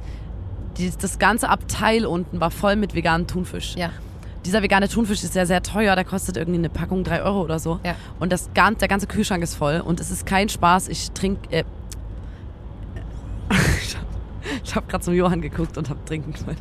die, 0.78 0.92
das 1.00 1.18
ganze 1.18 1.48
Abteil 1.48 2.06
unten 2.06 2.40
war 2.40 2.50
voll 2.50 2.76
mit 2.76 2.94
veganem 2.94 3.26
Thunfisch. 3.26 3.74
ja, 3.76 3.90
Dieser 4.44 4.62
vegane 4.62 4.88
Thunfisch 4.88 5.24
ist 5.24 5.34
ja 5.34 5.44
sehr 5.46 5.62
teuer, 5.62 5.94
der 5.96 6.04
kostet 6.04 6.36
irgendwie 6.36 6.58
eine 6.58 6.68
Packung 6.68 7.02
3 7.04 7.22
Euro 7.22 7.42
oder 7.42 7.58
so. 7.58 7.80
Ja. 7.84 7.96
Und 8.20 8.32
das, 8.32 8.50
der 8.54 8.88
ganze 8.88 9.06
Kühlschrank 9.06 9.42
ist 9.42 9.54
voll 9.54 9.80
und 9.80 10.00
es 10.00 10.10
ist 10.10 10.26
kein 10.26 10.48
Spaß. 10.48 10.88
Ich 10.88 11.10
trinke. 11.12 11.50
Äh, 11.50 11.64
ich 13.82 13.96
habe 13.96 14.06
hab 14.76 14.88
gerade 14.88 15.04
zum 15.04 15.14
Johann 15.14 15.40
geguckt 15.40 15.76
und 15.78 15.88
habe 15.90 16.04
trinken 16.04 16.32
gemeint. 16.32 16.58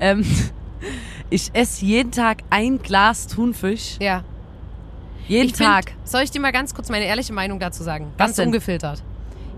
Ähm, 0.00 0.24
ich 1.30 1.50
esse 1.54 1.84
jeden 1.84 2.12
Tag 2.12 2.42
ein 2.50 2.78
Glas 2.80 3.26
Thunfisch. 3.26 3.96
ja. 4.00 4.22
Jeden 5.28 5.50
Ich 5.50 5.54
find- 5.56 5.68
Tag. 5.68 5.92
soll 6.04 6.22
ich 6.22 6.32
dir 6.32 6.40
mal 6.40 6.50
ganz 6.50 6.74
kurz 6.74 6.88
meine 6.88 7.04
ehrliche 7.04 7.32
Meinung 7.32 7.60
dazu 7.60 7.84
sagen? 7.84 8.12
Ganz 8.18 8.34
denn? 8.36 8.46
ungefiltert. 8.48 9.02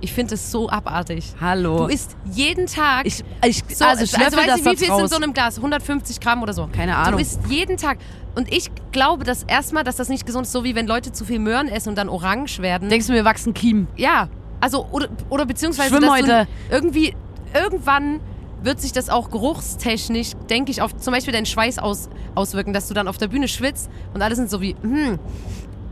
Ich 0.04 0.12
finde 0.12 0.34
es 0.34 0.52
so 0.52 0.68
abartig. 0.68 1.32
Hallo. 1.40 1.78
Du 1.78 1.86
isst 1.86 2.14
jeden 2.30 2.66
Tag. 2.66 3.06
ich, 3.06 3.24
ich, 3.42 3.62
so, 3.74 3.86
also 3.86 4.04
ich 4.04 4.14
also 4.14 4.36
weiß 4.36 4.46
das 4.46 4.56
nicht, 4.56 4.66
wie 4.66 4.84
viel 4.84 4.94
ist 4.94 5.00
in 5.00 5.08
so 5.08 5.16
einem 5.16 5.32
Glas? 5.32 5.56
150 5.56 6.20
Gramm 6.20 6.42
oder 6.42 6.52
so. 6.52 6.68
Keine 6.70 6.94
Ahnung. 6.94 7.14
Du 7.14 7.22
isst 7.22 7.40
jeden 7.48 7.78
Tag. 7.78 7.96
Und 8.34 8.52
ich 8.52 8.70
glaube, 8.92 9.24
dass 9.24 9.44
erstmal, 9.44 9.82
dass 9.82 9.96
das 9.96 10.10
nicht 10.10 10.26
gesund 10.26 10.44
ist, 10.44 10.52
so 10.52 10.62
wie 10.62 10.74
wenn 10.74 10.86
Leute 10.86 11.12
zu 11.12 11.24
viel 11.24 11.38
Möhren 11.38 11.68
essen 11.68 11.88
und 11.88 11.94
dann 11.96 12.10
orange 12.10 12.58
werden. 12.58 12.90
Denkst 12.90 13.06
du 13.06 13.14
mir, 13.14 13.24
wachsen 13.24 13.54
Kiemen? 13.54 13.88
ja, 13.96 14.28
also 14.60 14.86
oder, 14.92 15.08
oder 15.30 15.46
beziehungsweise 15.46 15.98
dass 15.98 16.00
Schwimmhäute. 16.00 16.48
du 16.68 16.74
irgendwie 16.74 17.14
irgendwann 17.54 18.20
wird 18.62 18.80
sich 18.80 18.92
das 18.92 19.08
auch 19.08 19.30
geruchstechnisch, 19.30 20.32
denke 20.50 20.70
ich, 20.70 20.82
auf 20.82 20.94
zum 20.96 21.14
Beispiel 21.14 21.32
deinen 21.32 21.46
Schweiß 21.46 21.78
aus, 21.78 22.10
auswirken, 22.34 22.74
dass 22.74 22.88
du 22.88 22.94
dann 22.94 23.08
auf 23.08 23.16
der 23.16 23.28
Bühne 23.28 23.48
schwitzt 23.48 23.90
und 24.12 24.20
alle 24.20 24.36
sind 24.36 24.50
so 24.50 24.60
wie, 24.60 24.76
hm, 24.82 25.18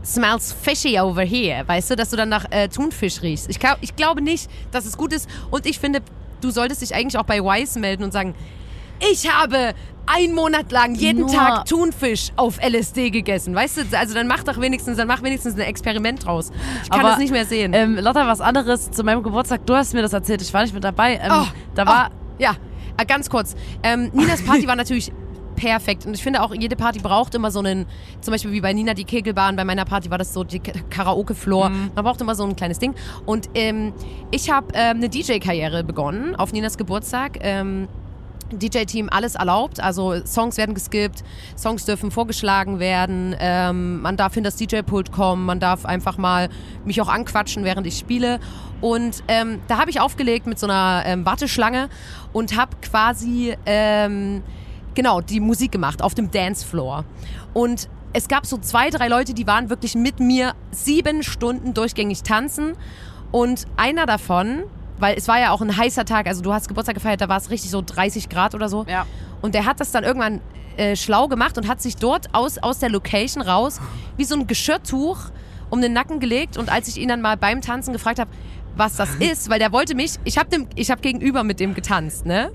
smells 0.03 0.51
fishy 0.53 0.99
over 0.99 1.23
here, 1.23 1.67
weißt 1.67 1.91
du, 1.91 1.95
dass 1.95 2.09
du 2.09 2.17
dann 2.17 2.29
nach 2.29 2.45
äh, 2.51 2.67
Thunfisch 2.67 3.21
riechst. 3.21 3.49
Ich, 3.49 3.59
glaub, 3.59 3.77
ich 3.81 3.95
glaube 3.95 4.21
nicht, 4.21 4.49
dass 4.71 4.85
es 4.85 4.97
gut 4.97 5.13
ist 5.13 5.29
und 5.51 5.65
ich 5.65 5.79
finde, 5.79 6.01
du 6.41 6.51
solltest 6.51 6.81
dich 6.81 6.93
eigentlich 6.93 7.17
auch 7.17 7.23
bei 7.25 7.39
Wise 7.39 7.79
melden 7.79 8.03
und 8.03 8.11
sagen, 8.11 8.35
ich 9.11 9.31
habe 9.33 9.73
einen 10.05 10.35
Monat 10.35 10.71
lang 10.73 10.95
jeden 10.95 11.21
Nur- 11.21 11.31
Tag 11.31 11.65
Thunfisch 11.65 12.31
auf 12.35 12.59
LSD 12.61 13.09
gegessen, 13.11 13.55
weißt 13.55 13.77
du, 13.91 13.97
also 13.97 14.13
dann 14.13 14.27
mach 14.27 14.43
doch 14.43 14.59
wenigstens, 14.59 14.97
dann 14.97 15.07
mach 15.07 15.23
wenigstens 15.23 15.55
ein 15.55 15.61
Experiment 15.61 16.25
draus. 16.25 16.51
Ich 16.83 16.89
kann 16.89 16.99
Aber, 16.99 17.09
das 17.11 17.17
nicht 17.19 17.31
mehr 17.31 17.45
sehen. 17.45 17.71
Ähm, 17.73 17.95
Lotta, 17.95 18.27
was 18.27 18.41
anderes 18.41 18.91
zu 18.91 19.03
meinem 19.05 19.23
Geburtstag. 19.23 19.65
Du 19.65 19.73
hast 19.75 19.93
mir 19.93 20.01
das 20.01 20.11
erzählt, 20.11 20.41
ich 20.41 20.53
war 20.53 20.61
nicht 20.63 20.73
mit 20.73 20.83
dabei. 20.83 21.15
Ähm, 21.23 21.31
Oh, 21.31 21.45
da 21.75 21.85
war. 21.85 22.09
oh, 22.11 22.33
ja, 22.39 22.55
äh, 22.97 23.05
ganz 23.05 23.29
kurz. 23.29 23.55
Ähm, 23.81 24.09
Ninas 24.13 24.41
Party 24.45 24.67
war 24.67 24.75
natürlich 24.75 25.13
perfekt 25.55 26.05
und 26.05 26.13
ich 26.13 26.23
finde 26.23 26.41
auch, 26.41 26.53
jede 26.53 26.75
Party 26.75 26.99
braucht 26.99 27.35
immer 27.35 27.51
so 27.51 27.59
einen, 27.59 27.85
zum 28.21 28.31
Beispiel 28.31 28.51
wie 28.51 28.61
bei 28.61 28.73
Nina 28.73 28.93
die 28.93 29.03
Kegelbahn, 29.05 29.55
bei 29.55 29.63
meiner 29.65 29.85
Party 29.85 30.09
war 30.09 30.17
das 30.17 30.33
so 30.33 30.43
die 30.43 30.59
Ka- 30.59 30.73
Karaoke-Floor. 30.89 31.69
Mhm. 31.69 31.91
Man 31.95 32.03
braucht 32.03 32.21
immer 32.21 32.35
so 32.35 32.43
ein 32.43 32.55
kleines 32.55 32.79
Ding. 32.79 32.93
Und 33.25 33.49
ähm, 33.55 33.93
ich 34.31 34.49
habe 34.49 34.67
ähm, 34.73 34.97
eine 34.97 35.09
DJ-Karriere 35.09 35.83
begonnen 35.83 36.35
auf 36.35 36.51
Ninas 36.53 36.77
Geburtstag. 36.77 37.39
Ähm, 37.41 37.87
DJ-Team 38.51 39.09
alles 39.09 39.33
erlaubt, 39.33 39.79
also 39.79 40.23
Songs 40.25 40.57
werden 40.57 40.75
geskippt, 40.75 41.23
Songs 41.57 41.85
dürfen 41.85 42.11
vorgeschlagen 42.11 42.77
werden, 42.77 43.35
ähm, 43.39 44.01
man 44.01 44.15
darf 44.15 44.37
in 44.37 44.43
das 44.43 44.57
DJ-Pult 44.57 45.11
kommen, 45.11 45.43
man 45.45 45.59
darf 45.59 45.85
einfach 45.85 46.19
mal 46.19 46.49
mich 46.85 47.01
auch 47.01 47.07
anquatschen, 47.09 47.63
während 47.63 47.87
ich 47.87 47.97
spiele. 47.97 48.39
Und 48.79 49.23
ähm, 49.27 49.59
da 49.67 49.79
habe 49.79 49.89
ich 49.89 49.99
aufgelegt 50.01 50.45
mit 50.45 50.59
so 50.59 50.67
einer 50.67 51.01
ähm, 51.05 51.25
Warteschlange 51.25 51.89
und 52.31 52.55
habe 52.55 52.75
quasi 52.83 53.55
ähm, 53.65 54.43
genau 54.95 55.21
die 55.21 55.39
Musik 55.39 55.71
gemacht 55.71 56.01
auf 56.01 56.13
dem 56.13 56.31
Dancefloor. 56.31 57.05
Und 57.53 57.89
es 58.13 58.27
gab 58.27 58.45
so 58.45 58.57
zwei, 58.57 58.89
drei 58.89 59.07
Leute, 59.07 59.33
die 59.33 59.47
waren 59.47 59.69
wirklich 59.69 59.95
mit 59.95 60.19
mir 60.19 60.53
sieben 60.71 61.23
Stunden 61.23 61.73
durchgängig 61.73 62.23
tanzen. 62.23 62.73
Und 63.31 63.65
einer 63.75 64.05
davon, 64.05 64.63
weil 64.99 65.17
es 65.17 65.27
war 65.27 65.39
ja 65.39 65.51
auch 65.51 65.61
ein 65.61 65.75
heißer 65.75 66.05
Tag, 66.05 66.27
also 66.27 66.41
du 66.41 66.53
hast 66.53 66.67
Geburtstag 66.67 66.95
gefeiert, 66.95 67.21
da 67.21 67.27
war 67.27 67.37
es 67.37 67.49
richtig 67.49 67.71
so 67.71 67.81
30 67.81 68.29
Grad 68.29 68.53
oder 68.53 68.69
so. 68.69 68.85
Ja. 68.87 69.05
Und 69.41 69.55
der 69.55 69.65
hat 69.65 69.79
das 69.79 69.91
dann 69.91 70.03
irgendwann 70.03 70.41
äh, 70.77 70.95
schlau 70.95 71.27
gemacht 71.27 71.57
und 71.57 71.67
hat 71.67 71.81
sich 71.81 71.97
dort 71.97 72.33
aus, 72.33 72.57
aus 72.59 72.79
der 72.79 72.89
Location 72.89 73.41
raus 73.41 73.79
wie 74.17 74.25
so 74.25 74.35
ein 74.35 74.47
Geschirrtuch 74.47 75.17
um 75.69 75.81
den 75.81 75.93
Nacken 75.93 76.19
gelegt. 76.19 76.57
Und 76.57 76.71
als 76.71 76.87
ich 76.87 76.97
ihn 76.97 77.09
dann 77.09 77.21
mal 77.21 77.35
beim 77.35 77.61
Tanzen 77.61 77.93
gefragt 77.93 78.19
habe, 78.19 78.29
was 78.75 78.95
das 78.95 79.15
ist, 79.19 79.49
weil 79.49 79.59
der 79.59 79.71
wollte 79.71 79.95
mich, 79.95 80.13
ich 80.23 80.37
habe 80.37 80.67
hab 80.77 81.01
gegenüber 81.01 81.43
mit 81.43 81.59
dem 81.59 81.73
getanzt, 81.73 82.25
ne? 82.25 82.51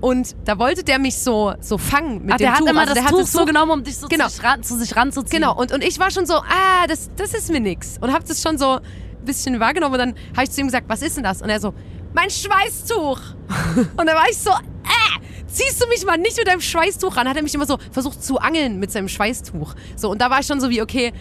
Und 0.00 0.36
da 0.44 0.58
wollte 0.58 0.84
der 0.84 0.98
mich 0.98 1.16
so, 1.18 1.54
so 1.60 1.78
fangen 1.78 2.22
mit 2.24 2.34
Ach, 2.34 2.36
dem 2.36 2.44
der 2.44 2.52
hat 2.52 2.58
Tuch. 2.60 2.66
immer 2.68 2.80
Also 2.80 2.94
das 2.94 3.02
der 3.02 3.04
hat 3.12 3.18
Tuch 3.18 3.26
so 3.26 3.44
genommen, 3.44 3.72
um 3.72 3.82
dich 3.84 3.96
so 3.96 4.08
Genau. 4.08 4.26
zu, 4.28 4.34
sich 4.34 4.44
ran, 4.44 4.62
zu 4.62 4.78
sich 4.78 4.94
ranzuziehen. 4.96 5.42
Genau, 5.42 5.56
und, 5.56 5.72
und 5.72 5.82
ich 5.82 5.98
war 5.98 6.10
schon 6.10 6.26
so, 6.26 6.34
ah, 6.34 6.86
das, 6.88 7.10
das 7.16 7.32
ist 7.34 7.50
mir 7.50 7.60
nix. 7.60 7.96
Und 8.00 8.12
hab 8.12 8.24
das 8.26 8.42
schon 8.42 8.58
so 8.58 8.72
ein 8.76 8.80
bisschen 9.24 9.58
wahrgenommen. 9.58 9.94
Und 9.94 9.98
dann 10.00 10.14
habe 10.34 10.44
ich 10.44 10.50
zu 10.50 10.60
ihm 10.60 10.66
gesagt, 10.66 10.88
was 10.88 11.02
ist 11.02 11.16
denn 11.16 11.24
das? 11.24 11.40
Und 11.42 11.48
er 11.48 11.60
so, 11.60 11.72
mein 12.14 12.30
Schweißtuch. 12.30 13.20
und 13.96 14.06
dann 14.06 14.16
war 14.16 14.28
ich 14.30 14.36
so, 14.38 14.50
äh, 14.50 15.46
ziehst 15.46 15.82
du 15.82 15.88
mich 15.88 16.04
mal 16.04 16.18
nicht 16.18 16.36
mit 16.36 16.46
deinem 16.46 16.60
Schweißtuch 16.60 17.16
ran? 17.16 17.28
Hat 17.28 17.36
er 17.36 17.42
mich 17.42 17.54
immer 17.54 17.66
so 17.66 17.78
versucht 17.90 18.22
zu 18.22 18.38
angeln 18.38 18.78
mit 18.78 18.92
seinem 18.92 19.08
Schweißtuch. 19.08 19.74
So, 19.96 20.10
und 20.10 20.20
da 20.20 20.28
war 20.30 20.40
ich 20.40 20.46
schon 20.46 20.60
so 20.60 20.68
wie, 20.70 20.82
okay, 20.82 21.12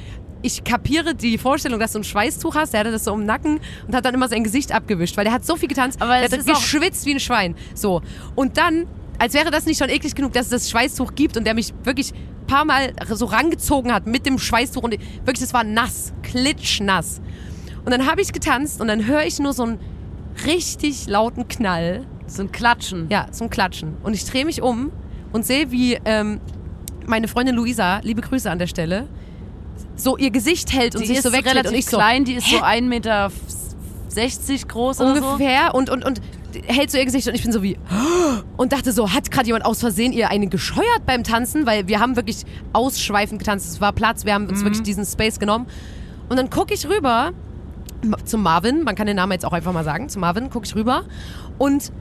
ich 0.46 0.64
kapiere 0.64 1.16
die 1.16 1.40
Vorstellung, 1.40 1.80
dass 1.80 1.94
du 1.94 2.00
ein 2.00 2.04
Schweißtuch 2.04 2.54
hast. 2.54 2.74
Der 2.74 2.82
hatte 2.82 2.92
das 2.92 3.04
so 3.04 3.14
im 3.16 3.26
Nacken 3.26 3.60
und 3.88 3.96
hat 3.96 4.06
dann 4.06 4.14
immer 4.14 4.30
sein 4.30 4.44
Gesicht 4.44 4.72
abgewischt, 4.72 5.18
weil 5.18 5.24
der 5.24 5.34
hat 5.34 5.44
so 5.44 5.56
viel 5.56 5.68
getanzt. 5.68 6.00
Aber 6.00 6.20
der 6.20 6.26
es 6.26 6.34
hat 6.34 6.46
geschwitzt 6.46 7.08
wie 7.08 7.16
ein 7.16 7.20
Schwein. 7.20 7.56
So. 7.74 8.04
Und 8.36 8.58
dann, 8.58 8.86
als 9.18 9.34
wäre 9.34 9.50
das 9.50 9.66
nicht 9.66 9.80
schon 9.80 9.90
eklig 9.90 10.14
genug, 10.14 10.34
dass 10.34 10.46
es 10.46 10.50
das 10.52 10.70
Schweißtuch 10.70 11.16
gibt 11.16 11.36
und 11.36 11.46
der 11.46 11.56
mich 11.56 11.74
wirklich 11.84 12.14
ein 12.14 12.46
paar 12.46 12.64
Mal 12.64 12.94
so 13.10 13.26
rangezogen 13.26 13.92
hat 13.92 14.06
mit 14.06 14.28
dem 14.28 14.38
Schweißtuch 14.38 14.84
und 14.84 14.92
wirklich, 14.92 15.40
das 15.40 15.54
war 15.54 15.64
nass, 15.64 16.14
klitschnass. 16.22 17.22
Und 17.84 17.92
dann 17.92 18.06
habe 18.06 18.22
ich 18.22 18.32
getanzt 18.32 18.82
und 18.82 18.88
dann 18.88 19.08
höre 19.08 19.24
ich 19.24 19.40
nur 19.40 19.54
so 19.54 19.64
einen 19.64 19.80
richtig 20.46 21.08
lauten 21.08 21.48
Knall. 21.48 22.06
So 22.28 22.44
ein 22.44 22.52
Klatschen. 22.52 23.08
Ja, 23.10 23.28
so 23.32 23.46
ein 23.46 23.50
Klatschen. 23.50 23.98
Und 24.04 24.14
ich 24.14 24.26
drehe 24.26 24.46
mich 24.46 24.62
um 24.62 24.92
und 25.32 25.44
sehe, 25.44 25.72
wie 25.72 25.98
ähm, 26.06 26.40
meine 27.08 27.28
Freundin 27.28 27.56
Luisa, 27.56 28.00
liebe 28.04 28.22
Grüße 28.22 28.50
an 28.50 28.60
der 28.60 28.68
Stelle, 28.68 29.08
so 29.96 30.18
ihr 30.18 30.32
Gesicht 30.32 30.74
hält 30.74 30.96
und 30.96 31.02
Die 31.02 31.08
sich 31.08 31.18
ist 31.18 31.24
so 31.24 31.32
wegdreht 31.32 31.54
relativ 31.54 31.72
und 31.72 31.78
ich 31.78 31.86
so, 31.86 31.98
klein, 31.98 32.26
die 32.26 32.34
ist 32.34 32.50
so 32.50 32.58
1,60 32.58 32.82
Meter 32.84 33.32
groß 34.68 35.02
oder 35.02 35.16
so. 35.16 35.26
ungefähr 35.26 35.74
und, 35.74 35.90
und, 35.90 36.06
und 36.06 36.22
hält 36.68 36.92
so 36.92 36.98
ihr 36.98 37.06
Gesicht 37.06 37.28
und 37.28 37.36
ich 37.36 37.44
bin 37.44 37.52
so 37.52 37.64
wie 37.64 37.78
und 38.58 38.72
dachte 38.72 38.92
so, 38.92 39.12
hat 39.14 39.32
gerade 39.32 39.48
jemand 39.48 39.66
aus 39.66 39.80
Versehen 39.80 40.12
ihr 40.14 40.30
einen 40.30 40.50
gescheuert 40.50 41.06
beim 41.06 41.24
Tanzen, 41.24 41.66
weil 41.66 41.88
wir 41.88 42.00
haben 42.00 42.16
wirklich 42.16 42.44
ausschweifend 42.74 43.40
getanzt, 43.40 43.70
es 43.70 43.82
war 43.82 43.94
Platz, 43.94 44.26
wir 44.26 44.34
haben 44.34 44.48
uns 44.48 44.64
wirklich 44.64 44.84
diesen 44.84 45.06
Space 45.06 45.40
genommen. 45.40 45.68
Und 46.30 46.38
dann 46.38 46.50
gucke 46.50 46.74
ich 46.74 46.88
rüber 46.88 47.32
zu 48.24 48.38
Marvin, 48.38 48.84
man 48.84 48.96
kann 48.96 49.08
den 49.08 49.16
Namen 49.16 49.32
jetzt 49.32 49.46
auch 49.46 49.54
einfach 49.54 49.74
mal 49.74 49.84
sagen, 49.84 50.10
zu 50.10 50.20
Marvin 50.20 50.50
gucke 50.50 50.66
ich 50.66 50.76
rüber 50.76 51.04
und 51.58 51.92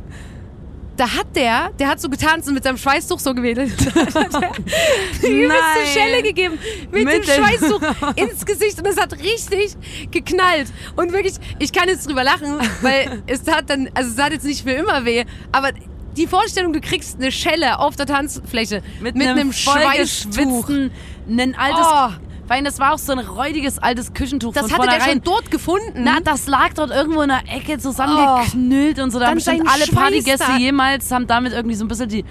da 0.97 1.09
hat 1.09 1.35
der, 1.35 1.71
der 1.79 1.89
hat 1.89 2.01
so 2.01 2.09
getanzt 2.09 2.49
und 2.49 2.55
mit 2.55 2.65
seinem 2.65 2.77
Schweißtuch 2.77 3.19
so 3.19 3.35
gewedelt. 3.35 3.73
die 5.23 5.27
übelste. 5.27 5.87
Schelle 5.93 6.23
gegeben 6.23 6.59
mit, 6.93 7.05
Mit 7.05 7.15
dem 7.15 7.23
Schweißtuch 7.25 7.81
ins 8.17 8.47
Gesicht 8.47 8.79
und 8.79 8.87
es 8.87 8.97
hat 8.97 9.13
richtig 9.15 9.77
geknallt. 10.11 10.69
Und 10.97 11.13
wirklich, 11.13 11.35
ich 11.59 11.73
kann 11.73 11.89
jetzt 11.89 12.09
drüber 12.09 12.25
lachen, 12.25 12.59
weil 12.83 13.23
es 13.27 13.47
hat 13.47 13.71
dann, 13.71 13.89
also 13.95 14.11
es 14.11 14.23
hat 14.23 14.33
jetzt 14.33 14.45
nicht 14.45 14.63
für 14.63 14.73
immer 14.73 15.05
weh, 15.05 15.25
aber 15.53 15.71
die 16.17 16.27
Vorstellung, 16.27 16.73
du 16.73 16.81
kriegst 16.81 17.17
eine 17.21 17.33
Schelle 17.33 17.79
auf 17.81 17.97
der 17.97 18.07
Tanzfläche 18.07 18.83
mit, 19.01 19.17
einem 19.21 19.53
Schweißtuch. 19.53 19.83
vollgeschwitzten, 19.83 20.91
ein 21.29 21.55
altes, 21.57 21.87
Oh. 21.87 22.11
Weil 22.49 22.63
das 22.65 22.79
war 22.79 22.93
auch 22.95 22.99
so 22.99 23.13
ein 23.13 23.19
räudiges 23.19 23.79
altes 23.79 24.13
Küchentuch 24.13 24.53
Das 24.53 24.73
hatte 24.73 24.89
der 24.89 25.01
schon 25.01 25.23
dort 25.23 25.51
gefunden. 25.51 26.03
Na, 26.05 26.19
das 26.23 26.47
lag 26.47 26.73
dort 26.75 26.91
irgendwo 26.91 27.23
in 27.23 27.29
der 27.29 27.43
Ecke 27.49 27.79
zusammengeknüllt 27.79 28.99
und 28.99 29.11
so. 29.11 29.19
Da 29.19 29.27
Dann 29.27 29.31
haben 29.31 29.37
bestimmt 29.37 29.69
alle 29.69 29.85
Schweiß 29.87 29.95
Partygäste 29.95 30.47
da. 30.49 30.57
jemals 30.57 31.11
haben 31.11 31.27
damit 31.27 31.53
irgendwie 31.53 31.75
so 31.77 31.85
ein 31.85 31.89
bisschen 31.89 32.09
die. 32.09 32.25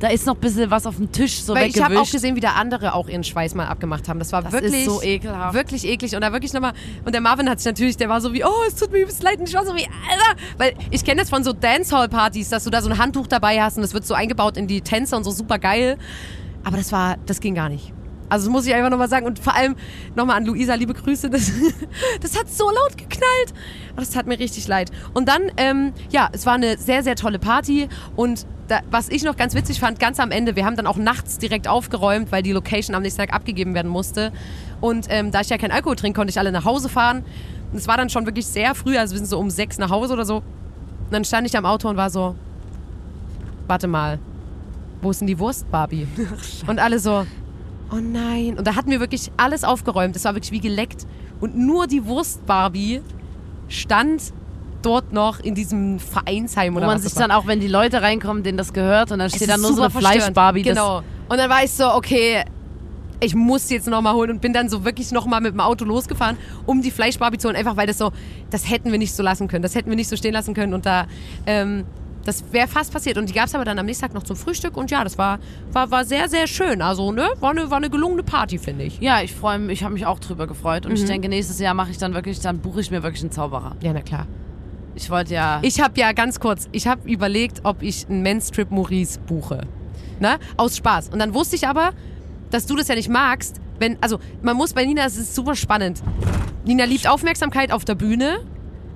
Da 0.00 0.08
ist 0.08 0.24
noch 0.26 0.34
ein 0.34 0.40
bisschen 0.40 0.70
was 0.70 0.86
auf 0.86 0.96
dem 0.96 1.12
Tisch 1.12 1.42
so 1.42 1.54
Weil 1.54 1.68
ich 1.68 1.76
habe 1.76 1.88
auch 1.88 1.90
weggewischt. 1.90 2.12
gesehen, 2.12 2.34
wie 2.34 2.40
da 2.40 2.52
andere 2.52 2.94
auch 2.94 3.06
ihren 3.06 3.22
Schweiß 3.22 3.54
mal 3.54 3.66
abgemacht 3.66 4.08
haben. 4.08 4.18
Das 4.18 4.32
war 4.32 4.40
Das 4.42 4.50
wirklich 4.50 4.86
so 4.86 5.02
ekelhaft. 5.02 5.52
Wirklich 5.52 5.84
eklig. 5.86 6.14
Und 6.14 6.22
da 6.22 6.32
wirklich 6.32 6.54
nochmal. 6.54 6.72
Und 7.04 7.12
der 7.12 7.20
Marvin 7.20 7.50
hat 7.50 7.60
sich 7.60 7.66
natürlich, 7.66 7.98
der 7.98 8.08
war 8.08 8.22
so 8.22 8.32
wie, 8.32 8.42
oh, 8.42 8.48
es 8.66 8.76
tut 8.76 8.90
mir 8.92 9.00
übelst 9.00 9.22
leid. 9.22 9.38
Und 9.40 9.46
ich 9.50 9.54
war 9.54 9.66
so 9.66 9.74
wie, 9.76 9.84
Alter. 9.84 10.40
Weil 10.56 10.72
ich 10.90 11.04
kenne 11.04 11.20
das 11.20 11.28
von 11.28 11.44
so 11.44 11.52
Dancehall-Partys, 11.52 12.48
dass 12.48 12.64
du 12.64 12.70
da 12.70 12.80
so 12.80 12.88
ein 12.88 12.96
Handtuch 12.96 13.26
dabei 13.26 13.62
hast 13.62 13.76
und 13.76 13.82
das 13.82 13.92
wird 13.92 14.06
so 14.06 14.14
eingebaut 14.14 14.56
in 14.56 14.66
die 14.66 14.80
Tänze 14.80 15.16
und 15.16 15.24
so 15.24 15.32
super 15.32 15.58
geil. 15.58 15.98
Aber 16.64 16.78
das 16.78 16.92
war, 16.92 17.16
das 17.26 17.40
ging 17.40 17.54
gar 17.54 17.68
nicht. 17.68 17.92
Also 18.30 18.46
das 18.46 18.52
muss 18.52 18.66
ich 18.66 18.74
einfach 18.74 18.90
nochmal 18.90 19.08
sagen. 19.08 19.26
Und 19.26 19.38
vor 19.38 19.54
allem 19.54 19.76
nochmal 20.14 20.38
an 20.38 20.46
Luisa, 20.46 20.74
liebe 20.74 20.94
Grüße. 20.94 21.28
Das, 21.28 21.52
das 22.22 22.38
hat 22.38 22.48
so 22.48 22.70
laut 22.70 22.96
geknallt. 22.96 23.52
Das 23.96 24.10
tat 24.10 24.26
mir 24.26 24.38
richtig 24.38 24.66
leid. 24.66 24.90
Und 25.12 25.28
dann, 25.28 25.42
ähm, 25.58 25.92
ja, 26.10 26.30
es 26.32 26.46
war 26.46 26.54
eine 26.54 26.78
sehr, 26.78 27.02
sehr 27.02 27.16
tolle 27.16 27.38
Party. 27.38 27.88
Und 28.16 28.46
da, 28.68 28.80
was 28.90 29.08
ich 29.08 29.24
noch 29.24 29.36
ganz 29.36 29.54
witzig 29.54 29.80
fand, 29.80 29.98
ganz 29.98 30.20
am 30.20 30.30
Ende, 30.30 30.56
wir 30.56 30.64
haben 30.64 30.76
dann 30.76 30.86
auch 30.86 30.96
nachts 30.96 31.38
direkt 31.38 31.68
aufgeräumt, 31.68 32.32
weil 32.32 32.42
die 32.42 32.52
Location 32.52 32.94
am 32.94 33.02
nächsten 33.02 33.20
Tag 33.20 33.34
abgegeben 33.34 33.74
werden 33.74 33.90
musste. 33.90 34.32
Und 34.80 35.06
ähm, 35.10 35.32
da 35.32 35.40
ich 35.40 35.50
ja 35.50 35.58
keinen 35.58 35.72
Alkohol 35.72 35.96
trinke, 35.96 36.18
konnte 36.18 36.30
ich 36.30 36.38
alle 36.38 36.52
nach 36.52 36.64
Hause 36.64 36.88
fahren. 36.88 37.24
Und 37.72 37.78
es 37.78 37.88
war 37.88 37.96
dann 37.96 38.10
schon 38.10 38.26
wirklich 38.26 38.46
sehr 38.46 38.74
früh, 38.74 38.96
also 38.96 39.12
wir 39.12 39.18
sind 39.18 39.28
so 39.28 39.38
um 39.38 39.50
sechs 39.50 39.78
nach 39.78 39.90
Hause 39.90 40.12
oder 40.12 40.24
so. 40.24 40.36
Und 40.36 41.12
dann 41.12 41.24
stand 41.24 41.46
ich 41.46 41.56
am 41.56 41.66
Auto 41.66 41.88
und 41.88 41.96
war 41.96 42.10
so, 42.10 42.36
warte 43.66 43.88
mal, 43.88 44.18
wo 45.02 45.10
ist 45.10 45.20
denn 45.20 45.26
die 45.26 45.38
Wurst, 45.38 45.70
Barbie? 45.70 46.06
Und 46.66 46.78
alle 46.78 46.98
so, 46.98 47.26
oh 47.92 48.00
nein. 48.00 48.56
Und 48.58 48.66
da 48.66 48.76
hatten 48.76 48.90
wir 48.90 49.00
wirklich 49.00 49.30
alles 49.36 49.64
aufgeräumt. 49.64 50.16
Es 50.16 50.24
war 50.24 50.34
wirklich 50.34 50.52
wie 50.52 50.60
geleckt. 50.60 51.06
Und 51.40 51.56
nur 51.56 51.86
die 51.86 52.04
Wurst, 52.06 52.44
Barbie, 52.46 53.00
stand 53.68 54.32
dort 54.82 55.12
noch 55.12 55.40
in 55.40 55.54
diesem 55.54 55.98
Vereinsheim 55.98 56.74
wo 56.74 56.78
oder 56.78 56.86
man 56.86 56.96
was 56.96 57.02
sich 57.04 57.14
dann 57.14 57.30
auch, 57.30 57.46
wenn 57.46 57.60
die 57.60 57.68
Leute 57.68 58.02
reinkommen, 58.02 58.42
denen 58.42 58.58
das 58.58 58.72
gehört 58.72 59.12
und 59.12 59.18
dann 59.18 59.30
steht 59.30 59.48
dann 59.48 59.60
nur 59.60 59.74
so 59.74 59.82
eine. 59.82 59.90
Fleischbarbie. 59.90 60.62
Genau. 60.62 61.02
Und 61.28 61.36
dann 61.36 61.50
war 61.50 61.62
ich 61.62 61.70
so, 61.70 61.92
okay, 61.92 62.44
ich 63.20 63.34
muss 63.34 63.68
jetzt 63.70 63.86
nochmal 63.86 64.14
holen 64.14 64.30
und 64.30 64.40
bin 64.40 64.52
dann 64.52 64.68
so 64.68 64.84
wirklich 64.84 65.12
nochmal 65.12 65.40
mit 65.40 65.52
dem 65.52 65.60
Auto 65.60 65.84
losgefahren, 65.84 66.36
um 66.66 66.82
die 66.82 66.90
Fleischbarbie 66.90 67.38
zu 67.38 67.48
holen. 67.48 67.56
Einfach 67.56 67.76
weil 67.76 67.86
das 67.86 67.98
so, 67.98 68.12
das 68.50 68.68
hätten 68.68 68.90
wir 68.90 68.98
nicht 68.98 69.14
so 69.14 69.22
lassen 69.22 69.46
können. 69.46 69.62
Das 69.62 69.74
hätten 69.74 69.90
wir 69.90 69.96
nicht 69.96 70.08
so 70.08 70.16
stehen 70.16 70.32
lassen 70.32 70.54
können. 70.54 70.72
Und 70.72 70.86
da, 70.86 71.06
ähm, 71.46 71.84
das 72.30 72.44
wäre 72.52 72.68
fast 72.68 72.92
passiert. 72.92 73.18
Und 73.18 73.28
die 73.28 73.32
gab 73.32 73.46
es 73.46 73.54
aber 73.54 73.64
dann 73.64 73.78
am 73.78 73.86
nächsten 73.86 74.02
Tag 74.06 74.14
noch 74.14 74.22
zum 74.22 74.36
Frühstück. 74.36 74.76
Und 74.76 74.90
ja, 74.90 75.02
das 75.02 75.18
war, 75.18 75.38
war, 75.72 75.90
war 75.90 76.04
sehr, 76.04 76.28
sehr 76.28 76.46
schön. 76.46 76.80
Also, 76.82 77.10
ne, 77.12 77.28
war 77.40 77.50
eine, 77.50 77.70
war 77.70 77.78
eine 77.78 77.90
gelungene 77.90 78.22
Party, 78.22 78.58
finde 78.58 78.84
ich. 78.84 79.00
Ja, 79.00 79.20
ich 79.22 79.34
freue 79.34 79.58
mich, 79.58 79.78
ich 79.80 79.84
habe 79.84 79.94
mich 79.94 80.06
auch 80.06 80.18
drüber 80.20 80.46
gefreut 80.46 80.84
Mhm. 80.84 80.90
und 80.90 80.96
ich 80.98 81.04
denke, 81.04 81.28
nächstes 81.28 81.58
Jahr 81.58 81.74
mache 81.74 81.90
ich 81.90 81.98
dann 81.98 82.14
wirklich, 82.14 82.38
dann 82.40 82.58
buche 82.60 82.80
ich 82.80 82.90
mir 82.90 83.02
wirklich 83.02 83.22
einen 83.22 83.32
Zauberer. 83.32 83.76
Ja, 83.82 83.92
na 83.92 84.00
klar. 84.02 84.26
Ich 84.94 85.10
wollte 85.10 85.34
ja. 85.34 85.58
Ich 85.62 85.80
habe 85.80 85.98
ja 86.00 86.12
ganz 86.12 86.40
kurz, 86.40 86.68
ich 86.72 86.86
habe 86.86 87.08
überlegt, 87.10 87.60
ob 87.64 87.82
ich 87.82 88.08
einen 88.08 88.22
Menstrip 88.22 88.70
Maurice 88.70 89.18
buche. 89.20 89.62
Ne? 90.20 90.38
Aus 90.56 90.76
Spaß. 90.76 91.08
Und 91.08 91.18
dann 91.18 91.32
wusste 91.34 91.56
ich 91.56 91.66
aber, 91.66 91.90
dass 92.50 92.66
du 92.66 92.76
das 92.76 92.88
ja 92.88 92.94
nicht 92.94 93.08
magst. 93.08 93.60
Wenn, 93.78 93.96
also 94.02 94.18
man 94.42 94.56
muss 94.56 94.72
bei 94.74 94.84
Nina, 94.84 95.04
es 95.06 95.16
ist 95.16 95.34
super 95.34 95.54
spannend. 95.54 96.02
Nina 96.66 96.84
liebt 96.84 97.08
Aufmerksamkeit 97.08 97.72
auf 97.72 97.84
der 97.86 97.94
Bühne, 97.94 98.40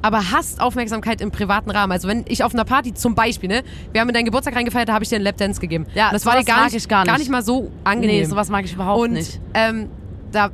aber 0.04 0.32
hasst 0.32 0.60
Aufmerksamkeit 0.60 1.22
im 1.22 1.30
privaten 1.30 1.70
Rahmen. 1.70 1.90
Also 1.90 2.08
wenn 2.08 2.26
ich 2.28 2.44
auf 2.44 2.52
einer 2.52 2.66
Party 2.66 2.92
zum 2.92 3.14
Beispiel, 3.14 3.48
ne, 3.48 3.62
wir 3.90 4.02
haben 4.02 4.08
in 4.08 4.14
deinen 4.14 4.26
Geburtstag 4.26 4.54
reingefeiert, 4.54 4.90
da 4.90 4.92
habe 4.92 5.02
ich 5.02 5.08
dir 5.08 5.16
einen 5.16 5.24
Lapdance 5.24 5.62
gegeben. 5.62 5.86
Ja, 5.94 6.08
Und 6.08 6.12
das 6.12 6.26
war 6.26 6.36
dir 6.36 6.44
gar 6.44 6.66
nicht, 6.66 6.74
ich 6.74 6.88
gar 6.88 7.06
nicht. 7.06 7.30
mal 7.30 7.42
so 7.42 7.70
angenehm. 7.84 8.20
nee, 8.20 8.24
sowas 8.24 8.50
mag 8.50 8.66
ich 8.66 8.74
überhaupt 8.74 9.00
und, 9.00 9.12
nicht. 9.14 9.40
Ähm, 9.54 9.88
da, 10.30 10.50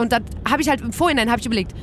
und 0.00 0.10
da 0.10 0.18
habe 0.50 0.62
ich 0.62 0.68
halt 0.68 0.80
im 0.80 0.92
Vorhinein 0.92 1.30
habe 1.30 1.38
ich 1.38 1.46
überlegt, 1.46 1.74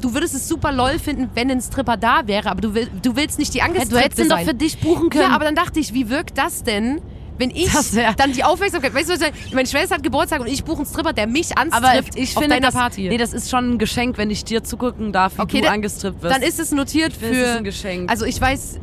du 0.00 0.14
würdest 0.14 0.34
es 0.34 0.48
super 0.48 0.72
lol 0.72 0.98
finden, 0.98 1.28
wenn 1.34 1.50
ein 1.50 1.60
Stripper 1.60 1.98
da 1.98 2.22
wäre, 2.24 2.50
aber 2.50 2.62
du, 2.62 2.74
will, 2.74 2.88
du 3.02 3.16
willst 3.16 3.38
nicht 3.38 3.52
die 3.52 3.60
angestrippte 3.60 3.94
du 3.94 4.02
hättest 4.02 4.20
ihn 4.20 4.28
doch 4.30 4.36
sein. 4.36 4.46
für 4.46 4.54
dich 4.54 4.78
buchen 4.78 5.10
können. 5.10 5.24
Ja, 5.24 5.34
aber 5.36 5.44
dann 5.44 5.54
dachte 5.54 5.78
ich, 5.78 5.92
wie 5.92 6.08
wirkt 6.08 6.38
das 6.38 6.62
denn, 6.62 7.02
wenn 7.38 7.50
ich 7.50 7.72
Das 7.72 7.92
dann 8.16 8.32
die 8.32 8.44
Aufmerksamkeit, 8.44 8.94
weißt 8.94 9.08
du, 9.08 9.14
was 9.14 9.20
ich 9.46 9.54
meine? 9.54 9.66
Schwester 9.66 9.96
hat 9.96 10.02
Geburtstag 10.02 10.40
und 10.40 10.46
ich 10.48 10.62
buche 10.64 10.78
einen 10.78 10.86
Stripper, 10.86 11.12
der 11.12 11.26
mich 11.26 11.56
Aber 11.56 11.88
anstrippt 11.88 12.16
ich 12.16 12.36
auf 12.36 12.42
finde, 12.42 12.56
deiner 12.56 12.66
das, 12.68 12.74
Party. 12.74 13.08
nee, 13.08 13.16
das 13.16 13.32
ist 13.32 13.50
schon 13.50 13.72
ein 13.72 13.78
Geschenk, 13.78 14.18
wenn 14.18 14.30
ich 14.30 14.44
dir 14.44 14.62
zugucken 14.62 15.12
darf, 15.12 15.38
wie 15.38 15.42
Okay, 15.42 15.60
du 15.60 15.66
da- 15.66 15.72
angestrippt 15.72 16.22
wirst. 16.22 16.34
dann 16.34 16.42
ist 16.42 16.60
es 16.60 16.70
notiert 16.72 17.12
für 17.12 17.26
es 17.26 17.36
ist 17.36 17.56
ein 17.56 17.64
Geschenk. 17.64 18.10
Also 18.10 18.24
ich 18.26 18.40
weiß, 18.40 18.78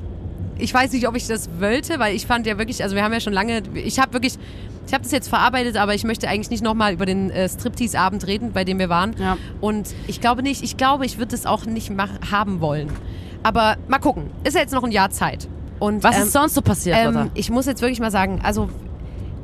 ich 0.57 0.73
weiß 0.73 0.91
nicht, 0.91 1.07
ob 1.07 1.15
ich 1.15 1.27
das 1.27 1.49
wollte, 1.59 1.99
weil 1.99 2.15
ich 2.15 2.25
fand 2.27 2.45
ja 2.45 2.57
wirklich, 2.57 2.83
also 2.83 2.95
wir 2.95 3.03
haben 3.03 3.13
ja 3.13 3.19
schon 3.21 3.33
lange, 3.33 3.61
ich 3.75 3.99
habe 3.99 4.13
wirklich, 4.13 4.33
ich 4.87 4.93
habe 4.93 5.03
das 5.03 5.11
jetzt 5.11 5.29
verarbeitet, 5.29 5.77
aber 5.77 5.93
ich 5.93 6.03
möchte 6.03 6.27
eigentlich 6.27 6.49
nicht 6.49 6.63
nochmal 6.63 6.91
über 6.93 7.05
den 7.05 7.29
äh, 7.29 7.47
Striptease-Abend 7.47 8.25
reden, 8.27 8.51
bei 8.51 8.63
dem 8.65 8.79
wir 8.79 8.89
waren. 8.89 9.15
Ja. 9.19 9.37
Und 9.61 9.87
ich 10.07 10.19
glaube 10.19 10.41
nicht, 10.43 10.63
ich 10.63 10.75
glaube, 10.75 11.05
ich 11.05 11.17
würde 11.19 11.35
es 11.35 11.45
auch 11.45 11.65
nicht 11.65 11.91
haben 12.31 12.59
wollen. 12.59 12.89
Aber 13.43 13.77
mal 13.87 13.99
gucken. 13.99 14.31
Ist 14.43 14.55
ja 14.55 14.61
jetzt 14.61 14.73
noch 14.73 14.83
ein 14.83 14.91
Jahr 14.91 15.11
Zeit. 15.11 15.47
Und, 15.79 16.03
Was 16.03 16.17
ähm, 16.17 16.23
ist 16.23 16.33
sonst 16.33 16.55
so 16.55 16.61
passiert, 16.61 16.97
ähm, 16.99 17.31
ich 17.33 17.49
muss 17.49 17.65
jetzt 17.65 17.81
wirklich 17.81 17.99
mal 17.99 18.11
sagen, 18.11 18.41
also 18.43 18.69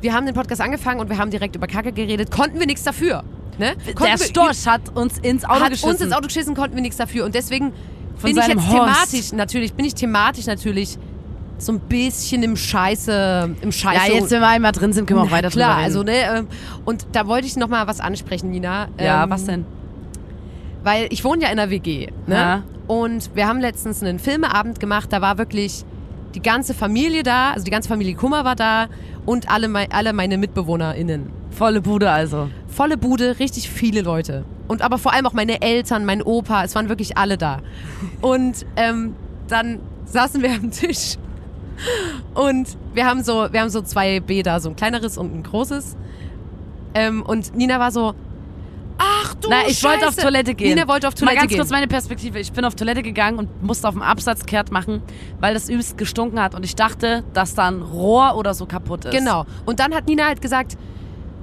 wir 0.02 0.12
haben 0.12 0.26
den 0.26 0.34
Podcast 0.34 0.60
angefangen 0.60 1.00
und 1.00 1.08
wir 1.08 1.18
haben 1.18 1.30
direkt 1.30 1.56
über 1.56 1.66
Kacke 1.66 1.92
geredet, 1.92 2.30
konnten 2.30 2.58
wir 2.60 2.66
nichts 2.66 2.82
dafür. 2.84 3.24
Ne? 3.58 3.72
Konnten 3.94 4.02
Der 4.04 4.18
wir- 4.20 4.26
Storch 4.26 4.66
hat 4.66 4.94
uns 4.94 5.16
ins 5.18 5.44
Auto 5.46 5.60
hat 5.60 5.70
geschissen. 5.70 5.90
uns 5.90 6.00
ins 6.02 6.12
Auto 6.12 6.26
geschissen, 6.26 6.54
konnten 6.54 6.74
wir 6.76 6.82
nichts 6.82 6.98
dafür. 6.98 7.24
Und 7.24 7.34
deswegen 7.34 7.72
Von 8.18 8.30
bin 8.34 8.38
ich 8.38 8.46
jetzt 8.48 8.68
Horst. 8.68 8.70
thematisch 9.12 9.32
natürlich, 9.32 9.72
bin 9.72 9.86
ich 9.86 9.94
thematisch 9.94 10.44
natürlich 10.46 10.98
so 11.58 11.72
ein 11.72 11.80
bisschen 11.80 12.42
im 12.42 12.54
Scheiße, 12.54 13.56
im 13.62 13.72
Scheiße. 13.72 14.08
ja, 14.12 14.14
jetzt, 14.14 14.30
wenn 14.30 14.40
wir 14.42 14.48
einmal 14.48 14.72
drin 14.72 14.92
sind, 14.92 15.06
können 15.06 15.20
wir 15.20 15.24
auch 15.24 15.30
weiter 15.30 15.48
klar, 15.48 15.76
drüber 15.76 15.84
also 15.84 16.00
reden. 16.00 16.10
ne, 16.34 16.38
ähm, 16.40 16.48
und 16.84 17.06
da 17.12 17.26
wollte 17.26 17.46
ich 17.46 17.56
noch 17.56 17.68
mal 17.68 17.86
was 17.86 17.98
ansprechen, 18.00 18.50
Nina. 18.50 18.88
ja, 19.00 19.24
Ähm, 19.24 19.30
was 19.30 19.44
denn? 19.46 19.64
Weil 20.82 21.06
ich 21.10 21.24
wohne 21.24 21.42
ja 21.44 21.48
in 21.48 21.58
einer 21.58 21.70
WG, 21.70 22.08
ne? 22.26 22.34
Ja. 22.34 22.62
Und 22.86 23.34
wir 23.34 23.48
haben 23.48 23.60
letztens 23.60 24.02
einen 24.02 24.18
Filmeabend 24.18 24.78
gemacht, 24.80 25.12
da 25.12 25.20
war 25.22 25.38
wirklich 25.38 25.84
die 26.36 26.42
ganze 26.42 26.74
Familie 26.74 27.22
da, 27.22 27.52
also 27.52 27.64
die 27.64 27.70
ganze 27.70 27.88
Familie 27.88 28.14
Kummer 28.14 28.44
war 28.44 28.54
da 28.54 28.88
und 29.24 29.50
alle, 29.50 29.68
alle 29.90 30.12
meine 30.12 30.36
MitbewohnerInnen. 30.36 31.30
Volle 31.50 31.80
Bude 31.80 32.10
also. 32.10 32.50
Volle 32.68 32.98
Bude, 32.98 33.38
richtig 33.38 33.70
viele 33.70 34.02
Leute. 34.02 34.44
Und 34.68 34.82
aber 34.82 34.98
vor 34.98 35.14
allem 35.14 35.26
auch 35.26 35.32
meine 35.32 35.62
Eltern, 35.62 36.04
mein 36.04 36.22
Opa, 36.22 36.64
es 36.64 36.74
waren 36.74 36.90
wirklich 36.90 37.16
alle 37.16 37.38
da. 37.38 37.60
Und 38.20 38.66
ähm, 38.76 39.16
dann 39.48 39.80
saßen 40.04 40.42
wir 40.42 40.50
am 40.50 40.70
Tisch 40.70 41.16
und 42.34 42.76
wir 42.92 43.06
haben 43.06 43.22
so, 43.22 43.48
wir 43.50 43.60
haben 43.60 43.70
so 43.70 43.80
zwei 43.80 44.20
Bäder, 44.20 44.60
so 44.60 44.68
ein 44.68 44.76
kleineres 44.76 45.16
und 45.16 45.34
ein 45.34 45.42
großes. 45.42 45.96
Ähm, 46.94 47.22
und 47.22 47.56
Nina 47.56 47.78
war 47.78 47.90
so, 47.90 48.14
ach 48.98 49.34
du 49.34 49.48
Na, 49.50 49.66
ich 49.66 49.82
wollte 49.84 50.08
auf 50.08 50.14
Scheiße. 50.14 50.22
Toilette 50.22 50.54
gehen. 50.54 50.74
Nina 50.74 50.88
wollte 50.88 51.08
auf 51.08 51.14
Mal 51.14 51.18
Toilette 51.20 51.36
ganz 51.38 51.48
gehen. 51.50 51.58
kurz 51.58 51.70
meine 51.70 51.88
Perspektive. 51.88 52.38
Ich 52.38 52.52
bin 52.52 52.64
auf 52.64 52.74
Toilette 52.74 53.02
gegangen 53.02 53.38
und 53.38 53.62
musste 53.62 53.88
auf 53.88 53.94
dem 53.94 54.02
Absatz 54.02 54.46
kehrt 54.46 54.70
machen, 54.70 55.02
weil 55.40 55.54
das 55.54 55.68
übelst 55.68 55.98
gestunken 55.98 56.40
hat 56.40 56.54
und 56.54 56.64
ich 56.64 56.76
dachte, 56.76 57.24
dass 57.32 57.54
da 57.54 57.68
ein 57.68 57.82
Rohr 57.82 58.36
oder 58.36 58.54
so 58.54 58.66
kaputt 58.66 59.04
ist. 59.04 59.12
Genau. 59.16 59.44
Und 59.64 59.80
dann 59.80 59.94
hat 59.94 60.06
Nina 60.06 60.26
halt 60.26 60.40
gesagt, 60.40 60.76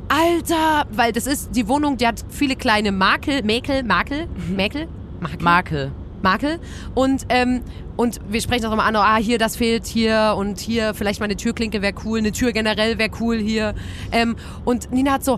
Alter, 0.09 0.85
weil 0.91 1.11
das 1.11 1.27
ist 1.27 1.55
die 1.55 1.67
Wohnung, 1.67 1.97
die 1.97 2.05
hat 2.05 2.23
viele 2.29 2.55
kleine 2.55 2.91
Makel, 2.91 3.41
Mäkel, 3.43 3.83
Makel, 3.83 4.27
Mäkel, 4.49 4.87
Makel, 5.19 5.41
Makel. 5.41 5.91
Makel. 6.21 6.59
Und, 6.95 7.25
ähm, 7.29 7.61
und 7.97 8.19
wir 8.29 8.41
sprechen 8.41 8.65
auch 8.65 8.71
immer 8.73 8.85
an, 8.85 8.95
ah, 8.95 9.17
hier, 9.17 9.37
das 9.37 9.55
fehlt 9.55 9.85
hier 9.85 10.35
und 10.37 10.59
hier, 10.59 10.93
vielleicht 10.93 11.19
mal 11.19 11.25
eine 11.25 11.35
Türklinke 11.35 11.81
wäre 11.81 11.93
cool, 12.05 12.19
eine 12.19 12.31
Tür 12.31 12.51
generell 12.51 12.97
wäre 12.97 13.11
cool 13.19 13.37
hier. 13.37 13.75
Ähm, 14.11 14.35
und 14.65 14.91
Nina 14.91 15.11
hat 15.13 15.25
so, 15.25 15.35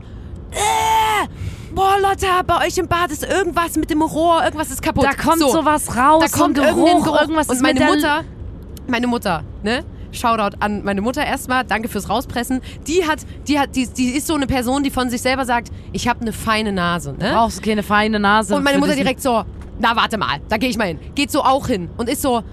äh, 0.52 0.60
boah, 1.74 1.98
Leute, 2.02 2.28
bei 2.46 2.66
euch 2.66 2.78
im 2.78 2.88
Bad 2.88 3.12
ist 3.12 3.24
irgendwas 3.24 3.76
mit 3.76 3.90
dem 3.90 4.02
Rohr, 4.02 4.44
irgendwas 4.44 4.72
ist 4.72 4.82
kaputt. 4.82 5.06
Da 5.06 5.14
kommt 5.14 5.40
so, 5.40 5.50
sowas 5.50 5.96
raus, 5.96 6.24
da 6.32 6.38
kommt 6.38 6.58
irgendein 6.58 7.04
Geruch, 7.04 7.22
irgendwas 7.22 7.50
und 7.50 7.62
meine 7.62 7.86
Mutter, 7.86 8.24
meine 8.88 9.08
Mutter, 9.08 9.44
ne? 9.64 9.84
Shoutout 10.12 10.56
an 10.62 10.84
meine 10.84 11.02
Mutter 11.02 11.26
erstmal, 11.26 11.66
danke 11.66 11.90
fürs 11.90 12.10
Rauspressen. 12.10 12.62
Die 12.88 13.06
hat, 13.06 13.20
die 13.48 13.60
hat, 13.60 13.76
die, 13.76 13.88
die 13.88 14.12
ist 14.12 14.28
so 14.28 14.36
eine 14.36 14.48
Person, 14.48 14.82
die 14.84 14.90
von 14.90 15.10
sich 15.10 15.22
selber 15.22 15.44
sagt, 15.44 15.72
ich 15.92 16.08
habe 16.08 16.22
eine 16.22 16.32
feine 16.32 16.72
Nase, 16.72 17.14
ne? 17.14 17.32
Brauchst 17.34 17.58
du 17.58 17.62
keine 17.62 17.84
feine 17.84 18.20
Nase. 18.20 18.56
Und 18.56 18.64
meine 18.64 18.80
Mutter 18.80 18.96
direkt 18.96 19.22
so, 19.22 19.44
na 19.80 19.96
warte 19.96 20.18
mal, 20.18 20.40
da 20.48 20.58
gehe 20.58 20.70
ich 20.70 20.78
mal 20.78 20.88
hin. 20.88 21.00
Geht 21.16 21.32
so 21.32 21.42
auch 21.42 21.68
hin 21.68 21.90
und 21.98 22.08
ist 22.08 22.22
so, 22.22 22.44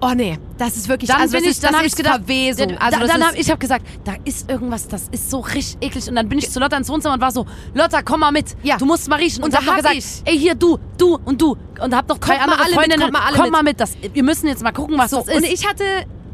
oh 0.00 0.12
nee, 0.14 0.38
das 0.58 0.76
ist 0.76 0.88
wirklich, 0.88 1.10
Dann 1.10 1.20
also 1.22 1.32
bin 1.32 1.40
das 1.44 1.44
ich, 1.44 1.50
ist, 1.56 1.62
dann 1.64 1.70
das 1.72 1.78
habe 1.78 1.86
ist 1.86 1.92
ich 1.92 1.96
gedacht, 2.04 2.16
Verwesung. 2.24 2.68
dann, 2.68 2.78
Also 2.78 3.00
das 3.00 3.10
dann 3.10 3.26
habe 3.26 3.36
ich 3.36 3.50
habe 3.50 3.58
gesagt, 3.58 3.86
da 4.04 4.14
ist 4.24 4.50
irgendwas, 4.50 4.88
das 4.88 5.08
ist 5.10 5.30
so 5.30 5.40
richtig 5.40 5.76
eklig. 5.80 6.08
Und 6.08 6.16
dann 6.16 6.28
bin 6.28 6.38
ich 6.38 6.50
zu 6.50 6.58
Lotta 6.60 6.76
ins 6.76 6.88
Wohnzimmer 6.88 7.14
und 7.14 7.20
war 7.20 7.32
so, 7.32 7.46
Lotta, 7.74 8.02
komm 8.02 8.20
mal 8.20 8.32
mit. 8.32 8.56
Ja. 8.62 8.76
Du 8.78 8.86
musst 8.86 9.08
mal 9.08 9.16
riechen. 9.16 9.42
Und, 9.42 9.50
Und 9.50 9.56
hab 9.56 9.64
da 9.64 9.70
hab 9.88 9.92
gesagt, 9.94 10.22
ey 10.24 10.38
hier 10.38 10.54
du, 10.54 10.78
du 10.98 11.18
und 11.24 11.40
du 11.40 11.56
und 11.82 11.94
hab 11.94 12.08
noch 12.08 12.18
drei 12.18 12.36
Kommt 12.38 12.52
andere 12.52 12.68
Freundinnen. 12.72 13.00
kommt 13.00 13.12
mal 13.12 13.22
alle 13.26 13.36
komm 13.36 13.44
mit. 13.44 13.52
mal 13.52 13.62
mit. 13.62 13.80
Das, 13.80 13.92
wir 14.12 14.22
müssen 14.22 14.46
jetzt 14.48 14.62
mal 14.62 14.72
gucken, 14.72 14.96
was 14.98 15.10
so, 15.10 15.18
das 15.18 15.28
ist. 15.28 15.36
und 15.36 15.44
ich 15.44 15.66
hatte 15.68 15.84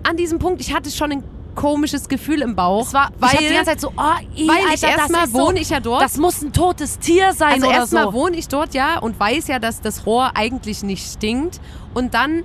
an 0.02 0.16
diesem 0.16 0.38
Punkt, 0.38 0.60
ich 0.60 0.72
hatte 0.74 0.90
schon 0.90 1.12
ein 1.12 1.24
komisches 1.56 2.08
Gefühl 2.08 2.42
im 2.42 2.54
Bauch. 2.54 2.86
es 2.86 2.92
war, 2.92 3.10
weil, 3.18 3.30
ich 3.30 3.34
hab 3.34 3.40
die 3.40 3.54
ganze 3.54 3.70
Zeit 3.70 3.80
so, 3.80 3.88
oh, 3.96 4.02
ey, 4.36 4.46
weil 4.46 4.56
Alter, 4.68 4.74
ich 4.74 4.82
erstmal 4.82 5.32
wohne 5.32 5.56
so, 5.56 5.62
ich 5.62 5.70
ja 5.70 5.80
dort. 5.80 6.02
Das 6.02 6.18
muss 6.18 6.42
ein 6.42 6.52
totes 6.52 6.98
Tier 6.98 7.32
sein 7.32 7.54
Also 7.54 7.66
oder 7.68 7.76
erstmal 7.76 8.04
so. 8.04 8.12
wohne 8.12 8.36
ich 8.36 8.46
dort, 8.48 8.74
ja, 8.74 8.98
und 8.98 9.18
weiß 9.18 9.48
ja, 9.48 9.58
dass 9.58 9.80
das 9.80 10.04
Rohr 10.04 10.32
eigentlich 10.34 10.82
nicht 10.82 11.10
stinkt. 11.10 11.60
Und 11.94 12.12
dann 12.12 12.44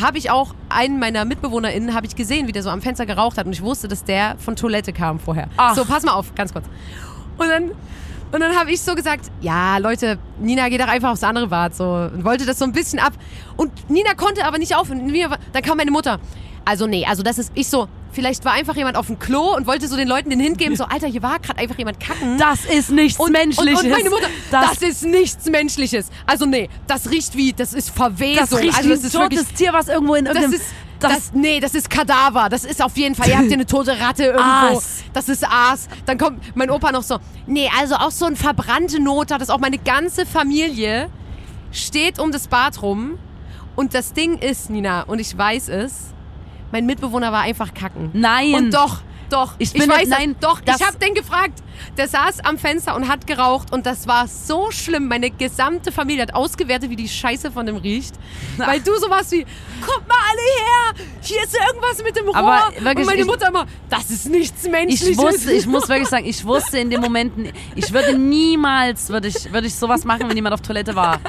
habe 0.00 0.18
ich 0.18 0.30
auch 0.30 0.54
einen 0.68 0.98
meiner 0.98 1.24
MitbewohnerInnen 1.24 1.94
habe 1.94 2.06
ich 2.06 2.16
gesehen, 2.16 2.46
wie 2.46 2.52
der 2.52 2.62
so 2.62 2.70
am 2.70 2.82
Fenster 2.82 3.06
geraucht 3.06 3.38
hat. 3.38 3.46
Und 3.46 3.52
ich 3.52 3.62
wusste, 3.62 3.88
dass 3.88 4.04
der 4.04 4.36
von 4.38 4.56
Toilette 4.56 4.92
kam 4.92 5.18
vorher. 5.18 5.48
Ach. 5.56 5.74
So, 5.74 5.84
pass 5.84 6.02
mal 6.04 6.12
auf, 6.12 6.34
ganz 6.34 6.52
kurz. 6.52 6.66
Und 7.36 7.48
dann, 7.48 7.70
und 8.32 8.40
dann 8.40 8.56
habe 8.56 8.70
ich 8.70 8.80
so 8.80 8.94
gesagt, 8.94 9.30
ja, 9.40 9.78
Leute, 9.78 10.18
Nina 10.40 10.68
geht 10.68 10.80
doch 10.80 10.88
einfach 10.88 11.10
aufs 11.10 11.24
andere 11.24 11.48
Bad. 11.48 11.74
So, 11.74 11.84
und 12.12 12.24
wollte 12.24 12.46
das 12.46 12.58
so 12.58 12.64
ein 12.64 12.72
bisschen 12.72 12.98
ab. 12.98 13.12
Und 13.56 13.90
Nina 13.90 14.14
konnte 14.14 14.44
aber 14.44 14.58
nicht 14.58 14.74
aufhören. 14.74 15.06
Nina 15.06 15.36
Dann 15.52 15.62
kam 15.62 15.76
meine 15.76 15.90
Mutter. 15.90 16.18
Also 16.64 16.86
nee, 16.86 17.06
also 17.06 17.22
das 17.22 17.38
ist, 17.38 17.52
ich 17.54 17.68
so, 17.68 17.88
vielleicht 18.18 18.44
war 18.44 18.50
einfach 18.50 18.74
jemand 18.74 18.96
auf 18.96 19.06
dem 19.06 19.20
Klo 19.20 19.54
und 19.54 19.68
wollte 19.68 19.86
so 19.86 19.96
den 19.96 20.08
Leuten 20.08 20.28
den 20.28 20.40
Hint 20.40 20.58
geben, 20.58 20.74
so, 20.74 20.82
Alter, 20.82 21.06
hier 21.06 21.22
war 21.22 21.38
gerade 21.38 21.60
einfach 21.60 21.78
jemand 21.78 22.00
kacken. 22.00 22.36
Das 22.36 22.64
ist 22.64 22.90
nichts 22.90 23.16
Menschliches. 23.30 23.78
Und, 23.78 23.86
und 23.86 23.90
meine 23.92 24.10
Mutter, 24.10 24.26
das, 24.50 24.80
das, 24.80 24.82
ist 24.82 25.04
nichts 25.04 25.48
Menschliches. 25.48 26.10
Also 26.26 26.44
nee, 26.44 26.68
das 26.88 27.08
riecht 27.12 27.36
wie, 27.36 27.52
das 27.52 27.74
ist 27.74 27.90
Verwesung. 27.90 28.48
das 28.50 28.58
riecht 28.58 28.76
also 28.76 28.88
wie 28.88 28.92
das 28.94 29.00
ein 29.02 29.06
ist 29.06 29.12
totes 29.12 29.38
wirklich, 29.38 29.56
Tier, 29.56 29.72
was 29.72 29.86
irgendwo 29.86 30.16
in 30.16 30.24
das 30.24 30.34
irgendeinem... 30.34 30.60
ist, 30.60 30.70
das, 30.98 31.32
nee, 31.32 31.60
das 31.60 31.76
ist 31.76 31.88
Kadaver. 31.88 32.48
Das 32.48 32.64
ist 32.64 32.82
auf 32.82 32.96
jeden 32.96 33.14
Fall, 33.14 33.28
ihr 33.28 33.36
habt 33.36 33.46
hier 33.46 33.54
eine 33.54 33.66
tote 33.66 34.00
Ratte 34.00 34.24
irgendwo. 34.24 34.42
Aas. 34.42 35.04
Das 35.12 35.28
ist 35.28 35.46
Aas. 35.48 35.86
Dann 36.06 36.18
kommt 36.18 36.40
mein 36.56 36.70
Opa 36.70 36.90
noch 36.90 37.04
so, 37.04 37.18
nee, 37.46 37.70
also 37.78 37.94
auch 37.94 38.10
so 38.10 38.24
ein 38.24 38.34
verbrannte 38.34 39.00
Not 39.00 39.30
hat 39.30 39.40
das 39.40 39.50
auch 39.50 39.60
meine 39.60 39.78
ganze 39.78 40.26
Familie 40.26 41.08
steht 41.70 42.18
um 42.18 42.32
das 42.32 42.48
Bad 42.48 42.82
rum. 42.82 43.16
Und 43.76 43.94
das 43.94 44.12
Ding 44.12 44.38
ist, 44.38 44.70
Nina, 44.70 45.02
und 45.02 45.20
ich 45.20 45.38
weiß 45.38 45.68
es, 45.68 46.12
mein 46.72 46.86
Mitbewohner 46.86 47.32
war 47.32 47.42
einfach 47.42 47.74
kacken. 47.74 48.10
Nein. 48.12 48.54
Und 48.54 48.74
doch, 48.74 49.00
doch. 49.30 49.54
Ich 49.58 49.74
Ich, 49.74 49.80
bin- 49.80 49.88
weiß 49.90 50.08
nein. 50.08 50.36
Doch, 50.40 50.60
ich 50.64 50.86
habe 50.86 50.98
den 50.98 51.14
gefragt. 51.14 51.62
Der 51.96 52.08
saß 52.08 52.40
am 52.44 52.58
Fenster 52.58 52.94
und 52.96 53.08
hat 53.08 53.26
geraucht 53.26 53.72
und 53.72 53.86
das 53.86 54.06
war 54.06 54.26
so 54.28 54.70
schlimm. 54.70 55.08
Meine 55.08 55.30
gesamte 55.30 55.92
Familie 55.92 56.22
hat 56.22 56.34
ausgewertet, 56.34 56.90
wie 56.90 56.96
die 56.96 57.08
Scheiße 57.08 57.50
von 57.50 57.66
dem 57.66 57.76
riecht. 57.76 58.14
Weil 58.56 58.80
du 58.80 58.96
sowas 58.98 59.30
wie, 59.32 59.44
kommt 59.86 60.08
mal 60.08 60.16
alle 60.30 60.40
her, 60.96 61.04
hier 61.22 61.42
ist 61.42 61.54
irgendwas 61.54 62.02
mit 62.02 62.16
dem 62.16 62.26
Rohr. 62.26 62.36
Aber 62.36 62.72
wirklich, 62.78 62.96
und 62.98 63.06
meine 63.06 63.20
ich- 63.20 63.26
Mutter 63.26 63.48
immer, 63.48 63.66
das 63.88 64.10
ist 64.10 64.26
nichts 64.28 64.68
Menschliches. 64.68 65.08
Ich 65.08 65.18
wusste, 65.18 65.52
ich 65.52 65.66
muss 65.66 65.88
wirklich 65.88 66.08
sagen, 66.08 66.26
ich 66.26 66.44
wusste 66.44 66.78
in 66.78 66.90
dem 66.90 67.00
Moment, 67.00 67.52
ich 67.74 67.92
würde 67.92 68.18
niemals, 68.18 69.08
würde 69.08 69.28
ich, 69.28 69.52
würde 69.52 69.66
ich 69.66 69.74
sowas 69.74 70.04
machen, 70.04 70.28
wenn 70.28 70.36
jemand 70.36 70.54
auf 70.54 70.60
Toilette 70.62 70.94
war. 70.94 71.20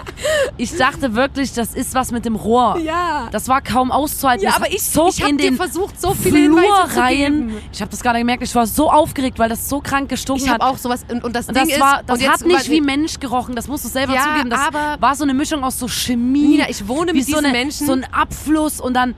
Ich 0.57 0.75
dachte 0.75 1.13
wirklich, 1.15 1.53
das 1.53 1.73
ist 1.73 1.93
was 1.93 2.11
mit 2.11 2.25
dem 2.25 2.35
Rohr. 2.35 2.77
Ja. 2.79 3.27
Das 3.31 3.47
war 3.47 3.61
kaum 3.61 3.91
auszuhalten. 3.91 4.43
Ja, 4.43 4.51
Das 4.51 4.57
aber 4.61 4.71
ich, 4.71 4.81
zog 4.83 5.09
ich 5.09 5.21
habe 5.23 5.35
dir 5.35 5.53
versucht, 5.53 5.99
so 5.99 6.13
viele 6.13 6.49
Flur 6.49 6.61
Hinweise 6.61 6.99
rein. 6.99 7.53
Ich 7.71 7.81
habe 7.81 7.91
das 7.91 8.01
gerade 8.01 8.19
gemerkt, 8.19 8.43
ich 8.43 8.55
war 8.55 8.65
so 8.67 8.91
aufgeregt, 8.91 9.39
weil 9.39 9.49
das 9.49 9.69
so 9.69 9.79
krank 9.81 10.09
gestunken 10.09 10.38
Ich 10.43 10.49
hat. 10.49 10.61
habe 10.61 10.71
auch 10.73 10.77
sowas, 10.77 11.05
und, 11.11 11.23
und 11.23 11.35
das 11.35 11.47
und 11.47 11.55
Ding 11.57 11.65
das 11.65 11.73
ist, 11.75 11.79
war, 11.81 12.03
das 12.03 12.17
und 12.17 12.23
jetzt 12.23 12.41
hat 12.41 12.45
nicht 12.47 12.69
wie 12.69 12.81
Mensch 12.81 13.19
gerochen, 13.19 13.55
das 13.55 13.67
musst 13.67 13.85
du 13.85 13.89
selber 13.89 14.13
Ja, 14.13 14.23
zugeben. 14.31 14.49
Das 14.49 14.59
aber- 14.67 14.97
war 15.01 15.15
so 15.15 15.23
eine 15.23 15.33
Mischung 15.33 15.63
aus 15.63 15.77
so 15.79 15.87
Chemie. 15.87 16.47
Nina, 16.47 16.69
ich 16.69 16.87
wohne 16.87 17.13
wie 17.13 17.17
mit 17.17 17.25
so 17.25 17.33
diesen 17.33 17.45
eine, 17.45 17.57
Menschen. 17.57 17.85
So 17.87 17.93
ein 17.93 18.05
Abfluss 18.11 18.79
und 18.81 18.93
dann. 18.93 19.15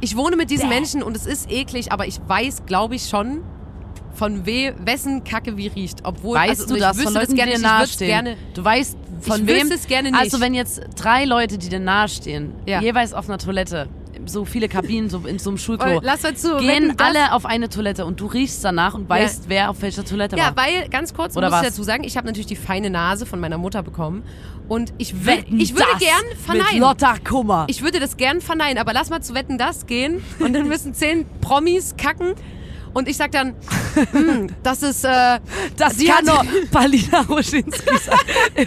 Ich 0.00 0.16
wohne 0.16 0.36
mit 0.36 0.50
diesen 0.50 0.68
Bäh. 0.68 0.74
Menschen 0.74 1.02
und 1.02 1.16
es 1.16 1.24
ist 1.26 1.50
eklig, 1.50 1.90
aber 1.90 2.06
ich 2.06 2.20
weiß, 2.26 2.66
glaube 2.66 2.94
ich, 2.96 3.08
schon, 3.08 3.42
von 4.14 4.46
we 4.46 4.74
wessen 4.84 5.24
Kacke 5.24 5.56
wie 5.56 5.66
riecht. 5.68 6.00
Obwohl, 6.04 6.36
Weißt 6.36 6.62
also, 6.62 6.74
du 6.74 6.80
das 6.80 7.00
von 7.00 7.14
Leuten, 7.14 7.28
das 7.30 7.34
gerne, 7.36 7.52
die 7.52 7.56
dir 7.58 7.62
nahestehen? 7.62 8.08
gerne. 8.08 8.36
du 8.54 8.64
weißt, 8.64 8.96
von 9.20 9.40
ich 9.42 9.46
wem. 9.46 9.70
es 9.72 9.86
gerne 9.86 10.10
nicht. 10.10 10.20
Also 10.20 10.40
wenn 10.40 10.54
jetzt 10.54 10.80
drei 10.96 11.24
Leute, 11.24 11.56
die 11.58 11.68
dir 11.70 11.80
nahestehen, 11.80 12.52
Ja. 12.66 12.80
jeweils 12.80 13.12
auf 13.14 13.28
einer 13.28 13.38
Toilette, 13.38 13.88
so 14.26 14.44
viele 14.44 14.68
Kabinen 14.68 15.08
so 15.10 15.22
in 15.26 15.38
so 15.38 15.50
einem 15.50 15.58
Schulklo. 15.58 16.00
Lass 16.02 16.22
mal 16.22 16.34
zu, 16.34 16.56
Gehen 16.58 16.88
wetten, 16.90 17.00
alle 17.00 17.32
auf 17.32 17.46
eine 17.46 17.68
Toilette 17.68 18.04
und 18.04 18.20
du 18.20 18.26
riechst 18.26 18.64
danach 18.64 18.94
und 18.94 19.08
weißt, 19.08 19.44
wer 19.48 19.70
auf 19.70 19.82
welcher 19.82 20.04
Toilette 20.04 20.36
Ja, 20.36 20.46
war. 20.46 20.56
weil, 20.56 20.88
ganz 20.88 21.14
kurz 21.14 21.36
Oder 21.36 21.48
muss 21.50 21.58
ich 21.58 21.66
was? 21.66 21.72
dazu 21.72 21.82
sagen, 21.82 22.04
ich 22.04 22.16
habe 22.16 22.26
natürlich 22.26 22.46
die 22.46 22.56
feine 22.56 22.90
Nase 22.90 23.26
von 23.26 23.40
meiner 23.40 23.58
Mutter 23.58 23.82
bekommen. 23.82 24.22
Und 24.68 24.92
ich, 24.98 25.24
will, 25.24 25.44
ich 25.56 25.74
würde 25.74 25.86
gern 26.00 26.28
Mit 26.28 26.38
verneinen. 26.38 26.80
Lotta 26.80 27.16
Kummer. 27.18 27.66
Ich 27.68 27.82
würde 27.82 28.00
das 28.00 28.16
gern 28.16 28.40
verneinen, 28.40 28.78
aber 28.78 28.92
lass 28.92 29.10
mal 29.10 29.22
zu 29.22 29.34
Wetten 29.34 29.58
das 29.58 29.86
gehen 29.86 30.24
und 30.40 30.52
dann 30.54 30.66
müssen 30.66 30.92
zehn 30.94 31.24
Promis 31.40 31.94
kacken 31.96 32.34
und 32.96 33.08
ich 33.08 33.18
sag 33.18 33.30
dann, 33.32 33.54
hm, 34.10 34.48
das 34.62 34.82
ist, 34.82 35.04
äh, 35.04 35.38
das 35.76 35.98
kann 36.02 36.24
nur 36.24 36.42
Palina 36.70 37.20
Roschinski 37.28 37.98
sein. 38.02 38.66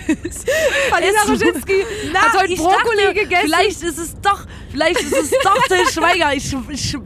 Palina 0.92 1.22
Roschinski 1.28 1.84
hat 2.14 2.40
heute 2.40 2.54
ich 2.54 2.60
Brokkoli 2.60 2.98
dachte, 3.06 3.14
gegessen. 3.16 3.46
Vielleicht 3.46 3.82
ist 3.82 3.98
es 3.98 4.16
doch, 4.22 4.46
vielleicht 4.72 5.02
ist 5.02 5.14
es 5.14 5.32
doch 5.44 5.62
Till 5.68 5.86
Schweiger. 5.88 6.34
Ich, 6.34 6.56
ich 6.70 6.98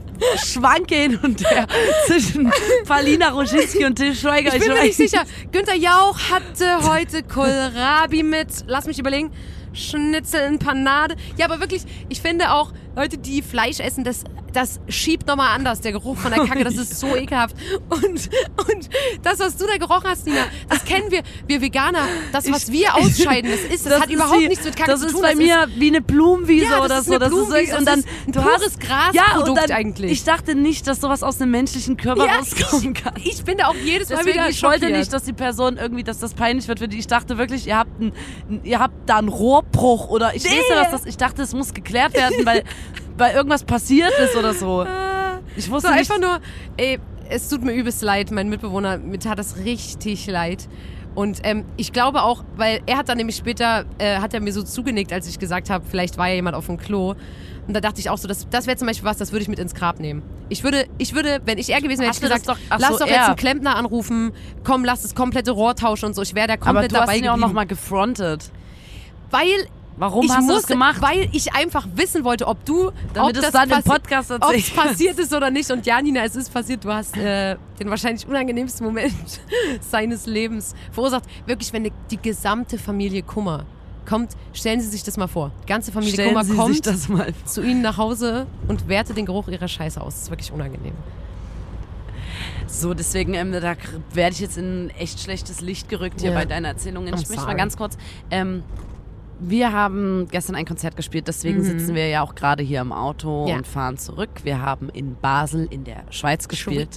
schwanke 0.44 0.94
hin 0.94 1.18
und 1.22 1.48
her 1.48 1.66
zwischen 2.06 2.52
Palina 2.86 3.30
Roschinski 3.30 3.84
und 3.84 3.96
Till 3.96 4.14
Schweiger. 4.14 4.54
Ich 4.54 4.62
bin 4.62 4.72
mir 4.72 4.82
nicht 4.82 4.96
sicher. 4.96 5.24
Günther 5.52 5.76
Jauch 5.76 6.18
hatte 6.30 6.88
heute 6.88 7.22
Kohlrabi 7.22 8.22
mit, 8.22 8.48
lass 8.66 8.86
mich 8.86 8.98
überlegen, 8.98 9.30
Schnitzel 9.72 10.40
in 10.42 10.58
Panade. 10.58 11.16
Ja, 11.36 11.46
aber 11.46 11.60
wirklich, 11.60 11.82
ich 12.08 12.20
finde 12.20 12.52
auch, 12.52 12.72
Leute, 12.96 13.18
die 13.18 13.42
Fleisch 13.42 13.80
essen, 13.80 14.04
das, 14.04 14.22
das 14.52 14.78
schiebt 14.88 15.26
nochmal 15.26 15.54
anders, 15.54 15.80
der 15.80 15.92
Geruch 15.92 16.16
von 16.16 16.30
der 16.32 16.44
Kacke. 16.46 16.62
Das 16.64 16.74
ist 16.76 16.98
so 17.00 17.16
ekelhaft. 17.16 17.56
Und, 17.88 18.02
und 18.04 18.88
das, 19.22 19.38
was 19.40 19.56
du 19.56 19.66
da 19.66 19.76
gerochen 19.76 20.04
hast, 20.08 20.26
Nina, 20.26 20.44
das 20.68 20.84
kennen 20.84 21.10
wir, 21.10 21.22
wir 21.46 21.60
Veganer. 21.60 22.06
Das, 22.32 22.50
was 22.50 22.68
Ich- 22.68 22.72
wir 22.72 22.94
ausscheiden, 22.94 23.50
das 23.50 23.60
ist, 23.60 23.86
das, 23.86 24.00
hat 24.00 24.08
ist 24.08 24.14
überhaupt 24.14 24.40
wie- 24.40 24.48
nichts 24.48 24.64
mit 24.64 24.76
Kacke 24.76 24.92
das 24.92 25.00
zu 25.00 25.06
tun. 25.08 25.16
ist 25.16 25.22
bei 25.22 25.34
mir 25.34 25.66
wie 25.76 25.88
eine 25.88 26.00
Blumenwiese 26.00 26.66
Ja, 26.66 26.86
das 26.86 27.08
oder 27.08 27.30
so. 27.30 27.46
das 27.48 27.60
ist, 27.62 27.72
das 27.72 27.78
und 27.80 27.84
dann 27.88 28.04
du 28.28 28.40
pures 28.40 28.62
hast, 28.64 28.80
Grasprodukt 28.80 29.14
ja, 29.16 29.38
und 29.40 29.58
dann, 29.58 29.70
eigentlich. 29.72 30.12
Ich 30.12 30.24
dachte 30.24 30.54
nicht, 30.54 30.86
dass 30.86 31.00
sowas 31.00 31.22
aus 31.22 31.40
einem 31.40 31.50
menschlichen 31.50 31.96
Körper 31.96 32.26
Ja, 32.26 32.36
rauskommen 32.36 32.94
kann. 32.94 33.14
ich 33.24 33.42
bin 33.44 33.58
da 33.58 33.66
auch 33.68 33.74
jedes 33.74 34.08
Mal 34.10 34.16
Deswegen, 34.18 34.36
wieder 34.38 34.48
ich 34.50 34.62
wollte 34.62 34.90
nicht, 34.90 35.12
dass 35.12 35.24
die 35.24 35.32
Person 35.32 35.76
irgendwie, 35.78 36.04
dass 36.04 36.18
das 36.20 36.34
peinlich 36.34 36.68
wird 36.68 36.78
für 36.78 36.88
die. 36.88 36.98
Ich 36.98 37.06
dachte 37.08 37.38
wirklich, 37.38 37.66
ihr 37.66 37.76
habt, 37.78 38.00
ein, 38.00 38.12
ihr 38.62 38.78
habt 38.78 39.08
da 39.08 39.16
einen 39.18 39.28
Rohrbruch 39.28 40.08
oder 40.08 40.34
ich 40.34 40.44
weiß 40.44 40.52
ja, 40.70 40.82
was 40.82 40.90
das. 40.92 41.06
Ich 41.06 41.16
dachte, 41.16 41.42
es 41.42 41.52
muss 41.54 41.74
geklärt 41.74 42.14
werden, 42.14 42.36
weil, 42.44 42.62
weil 43.18 43.34
irgendwas 43.34 43.64
passiert 43.64 44.12
ist 44.22 44.36
oder 44.36 44.54
so. 44.54 44.86
Ich 45.56 45.66
So 45.66 45.70
wusste 45.72 45.90
nicht. 45.90 45.98
einfach 46.00 46.18
nur, 46.20 46.40
ey, 46.78 46.98
es 47.28 47.48
tut 47.48 47.62
mir 47.62 47.72
übelst 47.72 48.02
leid, 48.02 48.32
mein 48.32 48.48
Mitbewohner, 48.48 48.98
mir 48.98 49.20
tat 49.20 49.38
das 49.38 49.58
richtig 49.58 50.26
leid. 50.26 50.68
Und 51.14 51.40
ähm, 51.44 51.64
ich 51.76 51.92
glaube 51.92 52.22
auch, 52.24 52.42
weil 52.56 52.80
er 52.86 52.96
hat 52.96 53.08
dann 53.08 53.18
nämlich 53.18 53.36
später, 53.36 53.84
äh, 53.98 54.16
hat 54.18 54.34
er 54.34 54.40
mir 54.40 54.52
so 54.52 54.64
zugenickt, 54.64 55.12
als 55.12 55.28
ich 55.28 55.38
gesagt 55.38 55.70
habe, 55.70 55.84
vielleicht 55.88 56.18
war 56.18 56.26
ja 56.28 56.34
jemand 56.34 56.56
auf 56.56 56.66
dem 56.66 56.76
Klo. 56.76 57.14
Und 57.68 57.72
da 57.74 57.80
dachte 57.80 58.00
ich 58.00 58.10
auch 58.10 58.18
so, 58.18 58.26
das, 58.26 58.48
das 58.50 58.66
wäre 58.66 58.76
zum 58.76 58.88
Beispiel 58.88 59.08
was, 59.08 59.16
das 59.16 59.30
würde 59.30 59.42
ich 59.42 59.48
mit 59.48 59.60
ins 59.60 59.74
Grab 59.76 60.00
nehmen. 60.00 60.22
Ich 60.48 60.64
würde, 60.64 60.86
ich 60.98 61.14
würde, 61.14 61.40
wenn 61.44 61.56
ich 61.58 61.70
er 61.70 61.80
gewesen 61.80 62.00
wäre, 62.00 62.10
hätte 62.12 62.26
ich 62.26 62.30
Hast 62.32 62.46
du 62.48 62.52
gesagt, 62.52 62.60
doch- 62.60 62.66
ach 62.70 62.80
lass 62.80 62.90
so, 62.90 62.98
doch 62.98 63.06
er. 63.06 63.14
jetzt 63.14 63.26
einen 63.28 63.36
Klempner 63.36 63.76
anrufen, 63.76 64.32
komm, 64.64 64.84
lass 64.84 65.02
das 65.02 65.14
komplette 65.14 65.52
Rohr 65.52 65.76
tauschen 65.76 66.06
und 66.06 66.14
so. 66.16 66.22
Ich 66.22 66.34
wäre 66.34 66.48
da 66.48 66.54
aber 66.54 66.64
komplett 66.64 66.90
du 66.90 66.96
hast 66.96 67.06
dabei 67.06 67.18
ihn 67.18 67.24
ja 67.24 67.32
auch 67.32 67.36
nochmal 67.36 67.66
gefrontet. 67.66 68.50
weil 69.30 69.46
Warum 69.96 70.24
ich 70.24 70.32
hast 70.32 70.48
du 70.48 70.54
das 70.54 70.66
gemacht? 70.66 71.00
Weil 71.00 71.28
ich 71.32 71.54
einfach 71.54 71.86
wissen 71.94 72.24
wollte, 72.24 72.46
ob 72.46 72.64
du, 72.64 72.90
Damit 73.12 73.36
ob 73.36 73.42
das 73.42 73.52
dann 73.52 73.70
im 73.70 73.82
Podcast 73.82 74.30
ob 74.32 74.52
es 74.52 74.70
passiert 74.70 75.18
ist 75.18 75.32
oder 75.32 75.50
nicht. 75.50 75.70
Und 75.70 75.86
ja, 75.86 76.02
Nina, 76.02 76.24
es 76.24 76.34
ist 76.34 76.52
passiert. 76.52 76.84
Du 76.84 76.92
hast 76.92 77.16
äh, 77.16 77.56
den 77.78 77.90
wahrscheinlich 77.90 78.26
unangenehmsten 78.26 78.84
Moment 78.84 79.14
seines 79.80 80.26
Lebens 80.26 80.74
verursacht. 80.90 81.24
Wirklich, 81.46 81.72
wenn 81.72 81.84
die, 82.10 82.16
gesamte 82.16 82.78
Familie 82.78 83.22
Kummer 83.22 83.64
kommt, 84.06 84.32
stellen 84.52 84.80
Sie 84.80 84.88
sich 84.88 85.04
das 85.04 85.16
mal 85.16 85.28
vor. 85.28 85.52
Die 85.62 85.66
ganze 85.66 85.92
Familie 85.92 86.14
Stellen 86.14 86.28
Kummer 86.30 86.44
Sie 86.44 86.50
sich 86.50 86.58
kommt 86.58 86.86
das 86.86 87.08
mal 87.08 87.32
zu 87.44 87.62
Ihnen 87.62 87.82
nach 87.82 87.96
Hause 87.96 88.46
und 88.66 88.88
wertet 88.88 89.16
den 89.16 89.26
Geruch 89.26 89.48
Ihrer 89.48 89.68
Scheiße 89.68 90.00
aus. 90.00 90.14
Das 90.14 90.22
ist 90.24 90.30
wirklich 90.30 90.50
unangenehm. 90.52 90.94
So, 92.66 92.94
deswegen, 92.94 93.34
ähm, 93.34 93.52
da 93.52 93.76
werde 94.12 94.34
ich 94.34 94.40
jetzt 94.40 94.58
in 94.58 94.86
ein 94.86 94.90
echt 94.90 95.20
schlechtes 95.20 95.60
Licht 95.60 95.88
gerückt 95.88 96.20
hier 96.20 96.30
Ja. 96.30 96.36
bei 96.36 96.44
deiner 96.44 96.68
Erzählung. 96.68 97.06
Ich 97.06 97.12
I'm 97.12 97.28
möchte 97.28 97.46
mal 97.46 97.54
ganz 97.54 97.76
kurz. 97.76 97.96
Ähm, 98.30 98.64
wir 99.40 99.72
haben 99.72 100.26
gestern 100.30 100.54
ein 100.56 100.64
Konzert 100.64 100.96
gespielt, 100.96 101.28
deswegen 101.28 101.62
sitzen 101.62 101.94
wir 101.94 102.08
ja 102.08 102.22
auch 102.22 102.34
gerade 102.34 102.62
hier 102.62 102.80
im 102.80 102.92
Auto 102.92 103.42
Mhm. 103.42 103.48
Ja. 103.48 103.56
und 103.56 103.66
fahren 103.66 103.98
zurück. 103.98 104.30
Wir 104.42 104.60
haben 104.62 104.88
in 104.90 105.16
Basel 105.20 105.66
in 105.70 105.84
der 105.84 106.04
Schweiz 106.10 106.48
gespielt. 106.48 106.90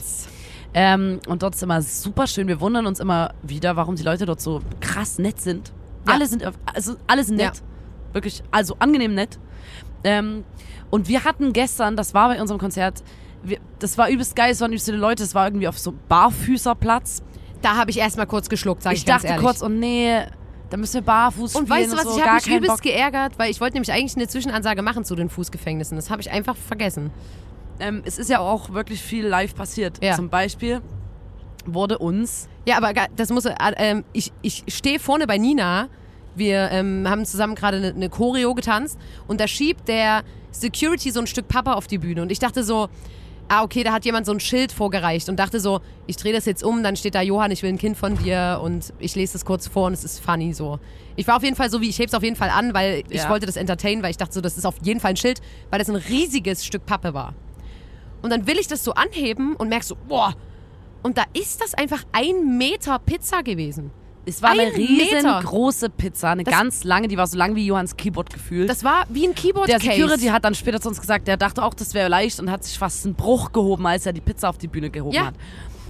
Ähm, 0.73 1.19
und 1.27 1.41
dort 1.43 1.55
ist 1.55 1.63
immer 1.63 1.81
super 1.81 2.27
schön. 2.27 2.47
Wir 2.47 2.59
wundern 2.61 2.85
uns 2.85 2.99
immer 2.99 3.33
wieder, 3.41 3.75
warum 3.75 3.95
die 3.95 4.03
Leute 4.03 4.25
dort 4.25 4.41
so 4.41 4.61
krass 4.79 5.17
nett 5.17 5.39
sind. 5.41 5.71
Ja. 6.07 6.13
Alle 6.13 6.27
sind 6.27 6.43
also 6.73 6.95
alle 7.07 7.23
sind 7.23 7.39
Ja. 7.39 7.47
nett. 7.47 7.61
Wirklich, 8.13 8.43
also 8.51 8.75
angenehm 8.79 9.15
nett. 9.15 9.39
Ähm, 10.03 10.43
und 10.89 11.07
wir 11.07 11.23
hatten 11.23 11.53
gestern, 11.53 11.95
das 11.95 12.13
war 12.13 12.29
bei 12.29 12.39
unserem 12.39 12.59
Konzert, 12.59 13.03
wir, 13.43 13.59
das 13.79 13.97
war 13.97 14.09
übelst 14.09 14.35
geil, 14.35 14.51
es 14.51 14.61
waren 14.61 14.71
übelst 14.71 14.85
viele 14.85 14.97
Leute, 14.97 15.23
es 15.23 15.33
war 15.35 15.47
irgendwie 15.47 15.67
auf 15.67 15.77
so 15.79 15.93
Barfüßerplatz. 16.09 17.23
Da 17.61 17.75
habe 17.75 17.89
ich 17.91 17.97
erstmal 17.97 18.27
kurz 18.27 18.47
geschluckt, 18.49 18.83
sag 18.83 18.93
ich, 18.93 18.99
Ich 18.99 19.05
ganz 19.05 19.23
dachte 19.23 19.33
ehrlich. 19.33 19.45
kurz, 19.45 19.63
oh 19.63 19.69
nee, 19.69 20.21
da 20.69 20.77
müssen 20.77 20.95
wir 20.95 21.01
barfuß 21.01 21.55
Und 21.55 21.67
spielen 21.67 21.81
weißt 21.81 21.93
du 21.93 21.97
was, 21.97 22.03
so, 22.03 22.17
ich 22.17 22.25
habe 22.25 22.35
mich 22.35 22.47
übelst 22.47 22.67
Bock. 22.67 22.81
geärgert, 22.81 23.39
weil 23.39 23.51
ich 23.51 23.61
wollte 23.61 23.75
nämlich 23.75 23.91
eigentlich 23.91 24.15
eine 24.15 24.27
Zwischenansage 24.27 24.81
machen 24.81 25.05
zu 25.05 25.15
den 25.15 25.29
Fußgefängnissen. 25.29 25.95
Das 25.95 26.09
habe 26.09 26.21
ich 26.21 26.31
einfach 26.31 26.55
vergessen. 26.55 27.11
Ähm, 27.79 28.01
es 28.05 28.17
ist 28.17 28.29
ja 28.29 28.39
auch 28.39 28.71
wirklich 28.73 29.01
viel 29.01 29.25
live 29.25 29.55
passiert. 29.55 30.03
Ja. 30.03 30.15
Zum 30.15 30.29
Beispiel 30.29 30.81
wurde 31.65 31.97
uns 31.97 32.47
Ja, 32.65 32.77
aber 32.77 32.93
das 33.15 33.29
muss, 33.29 33.45
äh, 33.45 33.55
ähm, 33.77 34.03
ich, 34.13 34.31
ich 34.41 34.63
stehe 34.67 34.99
vorne 34.99 35.27
bei 35.27 35.37
Nina. 35.37 35.89
Wir 36.35 36.69
ähm, 36.71 37.07
haben 37.09 37.25
zusammen 37.25 37.55
gerade 37.55 37.77
eine, 37.77 37.87
eine 37.89 38.09
Choreo 38.09 38.53
getanzt 38.53 38.97
und 39.27 39.41
da 39.41 39.47
schiebt 39.47 39.87
der 39.87 40.23
Security 40.51 41.11
so 41.11 41.19
ein 41.19 41.27
Stück 41.27 41.47
Papa 41.47 41.73
auf 41.73 41.87
die 41.87 41.97
Bühne 41.97 42.21
und 42.21 42.31
ich 42.31 42.39
dachte 42.39 42.63
so, 42.63 42.89
ah 43.49 43.63
okay, 43.63 43.83
da 43.83 43.93
hat 43.93 44.05
jemand 44.05 44.25
so 44.25 44.31
ein 44.33 44.39
Schild 44.39 44.71
vorgereicht 44.71 45.29
und 45.29 45.37
dachte 45.37 45.59
so, 45.59 45.79
ich 46.05 46.17
drehe 46.17 46.33
das 46.33 46.45
jetzt 46.45 46.63
um, 46.63 46.83
dann 46.83 46.95
steht 46.95 47.15
da 47.15 47.21
Johann, 47.21 47.51
ich 47.51 47.63
will 47.63 47.69
ein 47.69 47.77
Kind 47.77 47.97
von 47.97 48.17
dir 48.17 48.59
und 48.61 48.93
ich 48.99 49.15
lese 49.15 49.33
das 49.33 49.45
kurz 49.45 49.67
vor 49.67 49.87
und 49.87 49.93
es 49.93 50.03
ist 50.03 50.19
funny 50.19 50.53
so. 50.53 50.79
Ich 51.15 51.27
war 51.27 51.37
auf 51.37 51.43
jeden 51.43 51.55
Fall 51.55 51.69
so 51.69 51.79
wie, 51.81 51.89
ich 51.89 51.97
heb's 51.99 52.13
auf 52.13 52.23
jeden 52.23 52.35
Fall 52.35 52.49
an, 52.49 52.73
weil 52.73 53.03
ich 53.09 53.21
Ja. 53.23 53.29
wollte 53.29 53.45
das 53.45 53.55
entertainen, 53.55 54.03
weil 54.03 54.11
ich 54.11 54.17
dachte 54.17 54.33
so, 54.33 54.41
das 54.41 54.57
ist 54.57 54.65
auf 54.65 54.75
jeden 54.81 54.99
Fall 54.99 55.11
ein 55.11 55.17
Schild, 55.17 55.39
weil 55.69 55.79
das 55.79 55.89
ein 55.89 55.95
riesiges 55.95 56.65
Stück 56.65 56.85
Pappe 56.85 57.13
war. 57.13 57.33
Und 58.21 58.31
dann 58.31 58.47
will 58.47 58.57
ich 58.59 58.67
das 58.67 58.83
so 58.83 58.93
anheben 58.93 59.55
und 59.55 59.69
merk 59.69 59.83
so, 59.83 59.95
boah, 59.95 60.33
und 61.03 61.17
da 61.17 61.23
ist 61.33 61.61
das 61.61 61.73
einfach 61.73 62.03
ein 62.11 62.57
Meter 62.57 62.99
Pizza 62.99 63.43
gewesen. 63.43 63.91
Es 64.27 64.41
war 64.41 64.51
eine 64.51 64.63
Ein 64.63 64.73
Meter. 64.73 65.15
riesengroße 65.15 65.89
Pizza, 65.89 66.31
eine 66.31 66.43
Das- 66.43 66.53
ganz 66.53 66.83
lange, 66.83 67.07
die 67.07 67.17
war 67.17 67.27
so 67.27 67.37
lang 67.37 67.55
wie 67.55 67.65
Johanns 67.65 67.95
Keyboard 67.95 68.31
gefühlt. 68.31 68.69
Das 68.69 68.83
war 68.83 69.05
wie 69.09 69.25
ein 69.25 69.33
der 69.33 69.41
Keyboard-Case. 69.41 69.79
Security 69.81 70.25
hat 70.27 70.43
dann 70.43 70.53
später 70.53 70.81
zu 70.81 70.89
uns 70.89 70.99
gesagt, 70.99 71.27
der 71.27 71.37
dachte 71.37 71.63
auch, 71.63 71.73
das 71.73 71.93
wäre 71.93 72.09
leicht 72.09 72.39
und 72.41 72.51
hat 72.51 72.63
sich 72.65 72.77
fast 72.77 73.05
einen 73.05 73.15
Bruch 73.15 73.53
gehoben, 73.53 73.85
als 73.87 74.05
er 74.05 74.11
die 74.13 74.19
Pizza 74.21 74.49
auf 74.49 74.57
die 74.57 74.67
Bühne 74.67 74.89
gehoben 74.89 75.15
Ja. 75.15 75.27
hat. 75.27 75.35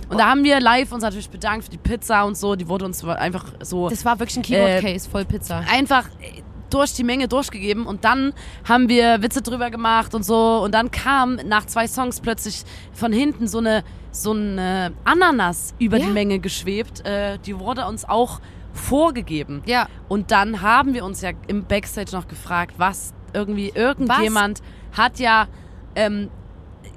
Und 0.09 0.19
da 0.19 0.29
haben 0.29 0.43
wir 0.43 0.59
live 0.61 0.91
uns 0.93 1.01
natürlich 1.03 1.29
bedankt 1.29 1.65
für 1.65 1.71
die 1.71 1.77
Pizza 1.79 2.23
und 2.25 2.37
so. 2.37 2.55
Die 2.55 2.67
wurde 2.69 2.85
uns 2.85 3.03
einfach 3.03 3.43
so 3.61 3.89
Das 3.89 4.05
war 4.05 4.19
wirklich 4.19 4.37
ein 4.37 4.43
Keyboard-Case 4.43 5.09
voll 5.09 5.25
Pizza. 5.25 5.63
einfach 5.69 6.05
äh, 6.21 6.41
durch 6.69 6.93
die 6.93 7.03
Menge 7.03 7.27
durchgegeben 7.27 7.85
und 7.85 8.03
dann 8.05 8.33
haben 8.67 8.87
wir 8.89 9.21
Witze 9.21 9.41
drüber 9.41 9.69
gemacht 9.71 10.13
und 10.13 10.23
so 10.23 10.61
und 10.63 10.73
dann 10.73 10.91
kam 10.91 11.35
nach 11.45 11.65
zwei 11.65 11.87
Songs 11.87 12.19
plötzlich 12.19 12.63
von 12.93 13.11
hinten 13.13 13.47
so 13.47 13.57
eine 13.59 13.83
so 14.21 14.31
eine 14.31 14.93
Ananas 15.03 15.73
über 15.79 15.97
Ja. 15.97 16.05
die 16.05 16.11
Menge 16.11 16.39
geschwebt. 16.39 17.05
Äh, 17.05 17.37
die 17.39 17.57
wurde 17.59 17.85
uns 17.85 18.05
auch 18.05 18.39
vorgegeben. 18.73 19.63
Ja. 19.65 19.87
Und 20.07 20.31
dann 20.31 20.61
haben 20.61 20.93
wir 20.93 21.03
uns 21.03 21.21
ja 21.21 21.31
im 21.47 21.65
Backstage 21.65 22.11
noch 22.15 22.27
gefragt, 22.27 22.75
was 22.77 23.13
irgendwie 23.33 23.69
irgendjemand 23.73 24.61
hat 24.95 25.19
ja 25.19 25.47
ähm, 25.95 26.29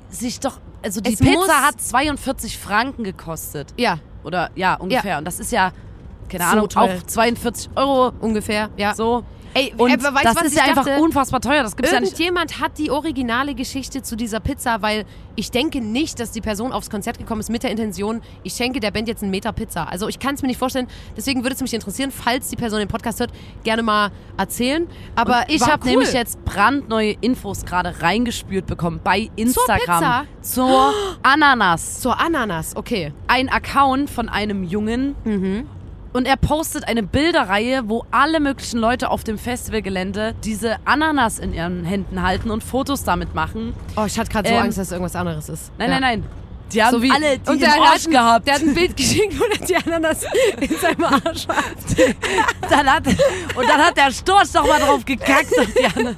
sich 0.09 0.40
doch 0.40 0.61
also 0.83 1.00
die 1.00 1.12
Es 1.12 1.18
Pizza 1.20 1.62
hat 1.62 1.80
42 1.80 2.56
Franken 2.59 3.04
gekostet 3.04 3.74
Ja, 3.76 3.98
oder 4.24 4.50
ja 4.54 4.74
ungefähr 4.76 5.18
und 5.18 5.26
das 5.26 5.38
ist 5.40 5.52
ja 5.52 5.72
keine 6.28 6.44
So 6.44 6.50
Ahnung 6.50 6.68
teuer. 6.68 6.96
auch 6.98 7.02
42 7.06 7.70
Euro 7.76 8.12
ungefähr. 8.20 8.70
Ja. 8.76 8.94
so 8.94 9.24
Ey, 9.54 9.74
und 9.76 9.92
aber 9.92 10.14
weißt 10.14 10.24
das 10.26 10.36
was 10.36 10.42
ist 10.44 10.52
ich 10.52 10.58
ja 10.58 10.64
einfach 10.64 10.84
dachte? 10.84 11.00
unfassbar 11.02 11.40
teuer. 11.40 11.62
Das 11.62 11.76
gibt's 11.76 11.90
ja 11.92 12.00
nicht. 12.00 12.12
Irgendjemand 12.12 12.60
hat 12.60 12.78
die 12.78 12.90
originale 12.90 13.54
Geschichte 13.54 14.02
zu 14.02 14.16
dieser 14.16 14.38
Pizza, 14.40 14.80
weil 14.82 15.04
ich 15.36 15.50
denke 15.50 15.80
nicht, 15.80 16.20
dass 16.20 16.30
die 16.30 16.40
Person 16.40 16.72
aufs 16.72 16.88
Konzert 16.90 17.18
gekommen 17.18 17.40
ist 17.40 17.50
mit 17.50 17.62
der 17.62 17.70
Intention, 17.70 18.20
ich 18.42 18.52
schenke 18.52 18.78
der 18.80 18.90
Band 18.90 19.08
jetzt 19.08 19.22
einen 19.22 19.30
Meter 19.30 19.52
Pizza. 19.52 19.88
Also 19.90 20.08
ich 20.08 20.18
kann 20.18 20.34
es 20.34 20.42
mir 20.42 20.48
nicht 20.48 20.58
vorstellen. 20.58 20.86
Deswegen 21.16 21.42
würde 21.42 21.54
es 21.54 21.60
mich 21.62 21.74
interessieren, 21.74 22.10
falls 22.12 22.48
die 22.48 22.56
Person 22.56 22.78
den 22.78 22.88
Podcast 22.88 23.20
hört, 23.20 23.32
gerne 23.64 23.82
mal 23.82 24.10
erzählen. 24.36 24.86
Aber 25.16 25.38
Und 25.48 25.54
ich 25.54 25.62
habe 25.62 25.82
cool. 25.84 25.90
nämlich 25.90 26.12
jetzt 26.12 26.44
brandneue 26.44 27.12
Infos 27.20 27.64
gerade 27.64 28.02
reingespült 28.02 28.66
bekommen 28.66 29.00
bei 29.02 29.30
Instagram 29.36 29.78
Pizza? 29.78 30.24
zur 30.42 30.92
Ananas. 31.22 32.00
zur 32.00 32.20
Ananas. 32.20 32.76
Okay. 32.76 33.12
Ein 33.26 33.48
Account 33.48 34.10
von 34.10 34.28
einem 34.28 34.62
Jungen 34.64 35.14
Mhm. 35.24 35.66
Und 36.12 36.26
er 36.26 36.36
postet 36.36 36.86
eine 36.88 37.02
Bilderreihe, 37.02 37.88
wo 37.88 38.04
alle 38.10 38.40
möglichen 38.40 38.78
Leute 38.78 39.10
auf 39.10 39.24
dem 39.24 39.38
Festivalgelände 39.38 40.34
diese 40.44 40.76
Ananas 40.84 41.38
in 41.38 41.52
ihren 41.54 41.84
Händen 41.84 42.22
halten 42.22 42.50
und 42.50 42.64
Fotos 42.64 43.04
damit 43.04 43.34
machen. 43.34 43.74
Oh, 43.96 44.04
ich 44.06 44.18
hatte 44.18 44.30
gerade 44.30 44.48
so 44.48 44.54
Ähm, 44.54 44.62
Angst, 44.62 44.78
dass 44.78 44.88
es 44.88 44.92
irgendwas 44.92 45.16
anderes 45.16 45.48
ist. 45.48 45.72
Nein, 45.78 45.90
ja. 45.90 46.00
nein, 46.00 46.20
nein. 46.20 46.30
Die 46.72 46.83
haben 46.83 46.92
So 46.94 47.02
wie- 47.02 47.11
alle 47.11 47.38
die 47.38 47.50
und 47.50 47.61
der 47.61 47.72
Arsch 47.80 48.06
ein- 48.06 48.12
gehabt. 48.12 48.46
Der 48.46 48.54
hat 48.54 48.62
ein 48.62 48.74
Bild 48.74 48.96
geschickt, 48.96 49.38
wo 49.38 49.44
er 49.44 49.66
die 49.66 49.76
Ananas 49.76 50.24
in 50.61 50.76
seinem 50.76 51.04
Arsch 51.04 51.48
hat. 51.48 51.56
dann 52.70 52.87
hat, 52.92 53.06
und 53.06 53.68
dann 53.68 53.85
hat 53.85 53.96
der 53.96 54.11
Storch 54.12 54.50
doch 54.52 54.66
mal 54.66 54.78
drauf 54.80 55.04
gekackt. 55.04 55.54
sagt 55.54 55.78
die 55.78 55.85
Anne. 55.85 56.16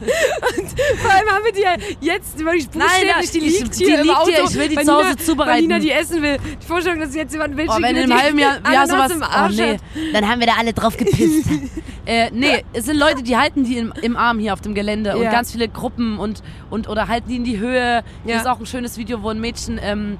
Vor 1.01 1.11
allem 1.11 1.29
haben 1.31 1.45
wir 1.45 1.53
die 1.53 1.61
ja 1.63 1.75
jetzt 2.01 2.39
wirklich 2.39 2.69
buchstäblich, 2.69 3.31
die 3.31 3.39
ich- 3.39 3.61
liegt 3.61 3.79
die 3.81 3.85
hier 3.85 3.99
im 4.01 4.07
liegt 4.07 4.17
Auto. 4.17 4.31
hier, 4.31 4.45
ich 4.45 4.55
will 4.55 4.69
die 4.69 4.77
zu 4.77 4.93
Hause 4.93 5.07
Nina, 5.09 5.17
zubereiten. 5.19 5.53
Weil 5.53 5.63
Nina 5.63 5.79
die 5.79 5.91
essen 5.91 6.23
will. 6.23 6.37
Die 6.63 6.67
Vorstellung, 6.67 7.01
dass 7.01 7.15
jetzt 7.15 7.33
jemand 7.33 7.53
ein 7.53 7.57
Bild 7.57 7.71
Oh, 7.71 7.75
wenn 7.81 7.95
der 7.95 8.05
in 8.05 8.11
die 8.11 8.13
einem 8.13 8.23
halben 8.23 8.39
Jahr 8.39 8.55
ja, 8.55 8.83
Ananas 8.83 8.91
sowas. 8.91 9.13
im 9.13 9.23
Oh, 9.23 9.25
Arsch 9.25 9.57
nee. 9.57 9.73
hat. 9.75 9.81
Dann 10.13 10.29
haben 10.29 10.41
wir 10.41 10.47
da 10.47 10.55
alle 10.59 10.73
drauf 10.73 10.97
gepisst. 10.97 11.47
äh, 12.07 12.31
nee, 12.33 12.65
es 12.73 12.85
sind 12.85 12.99
Leute, 12.99 13.23
die 13.23 13.37
halten 13.37 13.65
die 13.65 13.79
im, 13.79 13.93
im 14.03 14.17
Arm 14.17 14.39
hier 14.39 14.53
auf 14.53 14.61
dem 14.61 14.75
Gelände 14.75 15.17
und 15.17 15.23
Ja. 15.25 15.31
ganz 15.31 15.53
viele 15.53 15.69
Gruppen 15.69 16.19
und, 16.19 16.43
und 16.71 16.89
oder 16.89 17.09
halten 17.09 17.29
die 17.29 17.37
in 17.37 17.45
die 17.45 17.59
Höhe. 17.59 18.03
Hier 18.25 18.35
Ja. 18.35 18.41
ist 18.41 18.47
auch 18.47 18.59
ein 18.61 18.67
schönes 18.67 18.99
Video, 18.99 19.23
wo 19.23 19.29
ein 19.31 19.41
Mädchen, 19.41 19.81
ähm, 19.83 20.19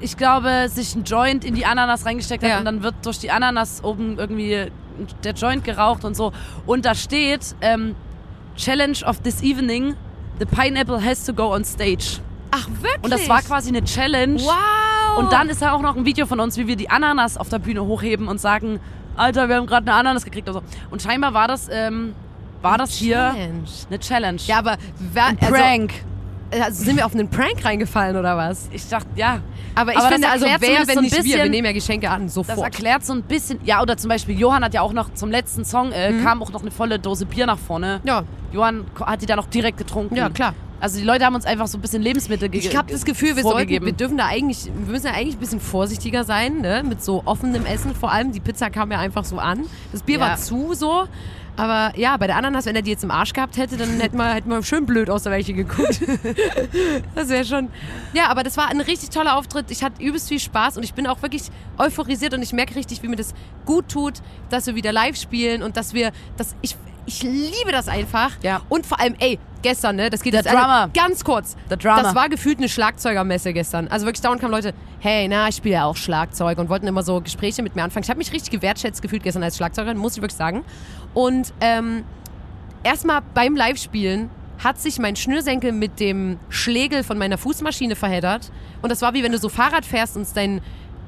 ich 0.00 0.16
glaube, 0.16 0.68
sich 0.68 0.94
ein 0.94 1.04
Joint 1.04 1.44
in 1.44 1.54
die 1.54 1.66
Ananas 1.66 2.04
reingesteckt 2.06 2.42
hat 2.44 2.50
Ja. 2.50 2.58
und 2.58 2.64
dann 2.64 2.82
wird 2.82 2.94
durch 3.04 3.18
die 3.18 3.30
Ananas 3.30 3.82
oben 3.84 4.18
irgendwie 4.18 4.70
der 5.24 5.32
Joint 5.32 5.64
geraucht 5.64 6.04
und 6.04 6.16
so. 6.16 6.32
Und 6.66 6.84
da 6.84 6.94
steht, 6.94 7.54
ähm, 7.60 7.94
Challenge 8.56 8.98
of 9.06 9.20
this 9.20 9.42
evening, 9.42 9.94
the 10.38 10.44
pineapple 10.44 11.02
has 11.04 11.24
to 11.24 11.32
go 11.32 11.54
on 11.54 11.64
stage. 11.64 12.20
Ach, 12.50 12.66
wirklich? 12.80 13.02
Und 13.02 13.10
das 13.12 13.28
war 13.28 13.40
quasi 13.42 13.68
eine 13.68 13.84
Challenge. 13.84 14.40
Wow. 14.40 15.18
Und 15.18 15.32
dann 15.32 15.48
ist 15.48 15.60
da 15.62 15.72
auch 15.72 15.82
noch 15.82 15.96
ein 15.96 16.04
Video 16.04 16.26
von 16.26 16.40
uns, 16.40 16.56
wie 16.56 16.66
wir 16.66 16.76
die 16.76 16.90
Ananas 16.90 17.36
auf 17.36 17.48
der 17.48 17.58
Bühne 17.58 17.84
hochheben 17.84 18.26
und 18.28 18.40
sagen, 18.40 18.80
Alter, 19.16 19.48
wir 19.48 19.56
haben 19.56 19.66
gerade 19.66 19.86
eine 19.90 19.94
Ananas 20.00 20.24
gekriegt. 20.24 20.48
oder 20.48 20.60
so. 20.60 20.64
Und 20.90 21.02
scheinbar 21.02 21.34
war 21.34 21.46
das, 21.48 21.68
ähm, 21.70 22.14
war 22.62 22.78
das 22.78 22.94
hier 22.94 23.16
Challenge. 23.34 23.64
eine 23.90 23.98
Challenge. 24.00 24.40
Ja, 24.46 24.58
aber 24.58 24.76
wer, 25.12 25.26
ein 25.26 25.36
Prank. 25.36 25.92
Also, 25.92 26.04
also 26.50 26.84
sind 26.84 26.96
wir 26.96 27.06
auf 27.06 27.14
einen 27.14 27.28
Prank 27.28 27.64
reingefallen 27.64 28.16
oder 28.16 28.36
was? 28.36 28.68
ich 28.72 28.88
dachte, 28.88 29.08
ja. 29.16 29.40
Aber 29.74 29.92
ich 29.92 29.98
Aber 29.98 30.06
das 30.06 30.14
finde, 30.14 30.28
also 30.30 30.46
wer, 30.46 30.60
wenn 30.88 30.94
so 30.94 31.00
nicht 31.00 31.12
wir, 31.16 31.24
wir 31.24 31.32
bisschen- 31.36 31.50
nehmen 31.50 31.66
ja 31.66 31.72
Geschenke 31.72 32.10
an, 32.10 32.24
Das 32.24 32.34
sofort. 32.34 32.58
erklärt 32.58 33.04
so 33.04 33.12
ein 33.12 33.22
bisschen. 33.22 33.60
Ja, 33.64 33.80
oder 33.82 33.96
zum 33.96 34.08
Beispiel 34.08 34.38
Johann 34.38 34.64
hat 34.64 34.74
ja 34.74 34.80
auch 34.82 34.92
noch 34.92 35.12
zum 35.14 35.30
letzten 35.30 35.64
Song, 35.64 35.92
äh, 35.92 36.14
kam 36.22 36.42
auch 36.42 36.50
noch 36.50 36.62
eine 36.62 36.70
volle 36.70 36.98
Dose 36.98 37.26
Bier 37.26 37.46
nach 37.46 37.58
vorne. 37.58 38.00
Ja, 38.04 38.22
Johann 38.52 38.84
hat 39.00 39.22
die 39.22 39.26
dann 39.26 39.36
noch 39.36 39.46
direkt 39.46 39.78
getrunken. 39.78 40.16
ja, 40.16 40.30
klar. 40.30 40.54
Also 40.80 40.98
die 41.00 41.04
Leute 41.04 41.24
haben 41.24 41.34
uns 41.34 41.44
einfach 41.44 41.66
so 41.66 41.76
ein 41.76 41.80
bisschen 41.80 42.02
Lebensmittel 42.02 42.48
gegeben. 42.48 42.70
Ich 42.70 42.76
habe 42.76 42.92
das 42.92 43.04
Gefühl, 43.04 43.34
wir, 43.34 43.42
sollten, 43.42 43.68
wir 43.84 43.92
dürfen 43.92 44.16
da 44.16 44.26
eigentlich, 44.26 44.66
wir 44.66 44.92
müssen 44.92 45.06
ja 45.06 45.12
eigentlich 45.12 45.34
ein 45.34 45.40
bisschen 45.40 45.58
vorsichtiger 45.60 46.22
sein, 46.22 46.60
ne? 46.60 46.84
mit 46.88 47.02
so 47.02 47.22
offenem 47.24 47.66
Essen 47.66 47.96
vor 47.96 48.12
allem. 48.12 48.30
Die 48.30 48.38
Pizza 48.38 48.70
kam 48.70 48.92
ja 48.92 49.00
einfach 49.00 49.24
so 49.24 49.38
an. 49.38 49.64
Das 49.90 50.02
Bier 50.04 50.18
Ja. 50.20 50.28
war 50.28 50.36
zu 50.36 50.74
so. 50.74 51.08
Aber 51.58 51.92
ja, 51.98 52.16
bei 52.16 52.28
der 52.28 52.36
Ananas, 52.36 52.66
wenn 52.66 52.76
er 52.76 52.82
die 52.82 52.92
jetzt 52.92 53.02
im 53.02 53.10
Arsch 53.10 53.32
gehabt 53.32 53.56
hätte, 53.56 53.76
dann 53.76 53.98
hätten 54.00 54.16
wir, 54.16 54.32
hätten 54.32 54.48
wir 54.48 54.62
schön 54.62 54.86
blöd 54.86 55.10
aus 55.10 55.24
der 55.24 55.32
Weiche 55.32 55.52
geguckt. 55.54 56.00
das 57.16 57.28
wäre 57.28 57.44
schon. 57.44 57.68
Ja, 58.12 58.28
aber 58.28 58.44
das 58.44 58.56
war 58.56 58.68
ein 58.68 58.80
richtig 58.80 59.10
toller 59.10 59.36
Auftritt. 59.36 59.70
Ich 59.72 59.82
hatte 59.82 60.00
übelst 60.00 60.28
viel 60.28 60.38
Spaß 60.38 60.76
und 60.76 60.84
ich 60.84 60.94
bin 60.94 61.08
auch 61.08 61.20
wirklich 61.20 61.42
euphorisiert 61.76 62.32
und 62.32 62.42
ich 62.42 62.52
merke 62.52 62.76
richtig, 62.76 63.02
wie 63.02 63.08
mir 63.08 63.16
das 63.16 63.34
gut 63.66 63.88
tut, 63.88 64.14
dass 64.50 64.66
wir 64.68 64.76
wieder 64.76 64.92
live 64.92 65.16
spielen 65.16 65.64
und 65.64 65.76
dass 65.76 65.94
wir, 65.94 66.12
dass 66.36 66.54
ich, 66.62 66.76
ich 67.06 67.24
liebe 67.24 67.72
das 67.72 67.88
einfach. 67.88 68.30
Ja. 68.42 68.60
Und 68.68 68.86
vor 68.86 69.00
allem, 69.00 69.16
ey, 69.18 69.40
gestern, 69.62 69.96
ne, 69.96 70.10
das 70.10 70.22
geht 70.22 70.34
Der 70.34 70.42
jetzt 70.42 70.52
Drummer. 70.52 70.90
ganz 70.94 71.24
kurz. 71.24 71.56
Der 71.68 71.76
Drummer. 71.76 72.02
Das 72.02 72.14
war 72.14 72.28
gefühlt 72.28 72.58
eine 72.58 72.68
Schlagzeugermesse 72.68 73.52
gestern. 73.52 73.88
Also 73.88 74.06
wirklich 74.06 74.22
dauernd 74.22 74.40
kamen 74.40 74.52
Leute, 74.52 74.74
hey, 75.00 75.26
na, 75.28 75.48
ich 75.48 75.56
spiele 75.56 75.74
ja 75.74 75.84
auch 75.84 75.96
Schlagzeug 75.96 76.58
und 76.58 76.68
wollten 76.68 76.86
immer 76.86 77.02
so 77.02 77.20
Gespräche 77.20 77.62
mit 77.62 77.76
mir 77.76 77.82
anfangen. 77.82 78.04
Ich 78.04 78.10
habe 78.10 78.18
mich 78.18 78.32
richtig 78.32 78.50
gewertschätzt 78.50 79.02
gefühlt 79.02 79.22
gestern 79.22 79.42
als 79.42 79.56
Schlagzeugerin, 79.56 79.96
muss 79.98 80.16
ich 80.16 80.22
wirklich 80.22 80.38
sagen. 80.38 80.64
Und 81.18 81.52
ähm, 81.60 82.04
erstmal 82.84 83.22
beim 83.34 83.56
Live-Spielen 83.56 84.30
hat 84.62 84.78
sich 84.80 85.00
mein 85.00 85.16
Schnürsenkel 85.16 85.72
mit 85.72 85.98
dem 85.98 86.38
Schlägel 86.48 87.02
von 87.02 87.18
meiner 87.18 87.38
Fußmaschine 87.38 87.96
verheddert. 87.96 88.52
Und 88.82 88.90
das 88.92 89.02
war 89.02 89.14
wie 89.14 89.24
wenn 89.24 89.32
du 89.32 89.38
so 89.38 89.48
Fahrrad 89.48 89.84
fährst 89.84 90.16
und 90.16 90.28
dein 90.36 90.60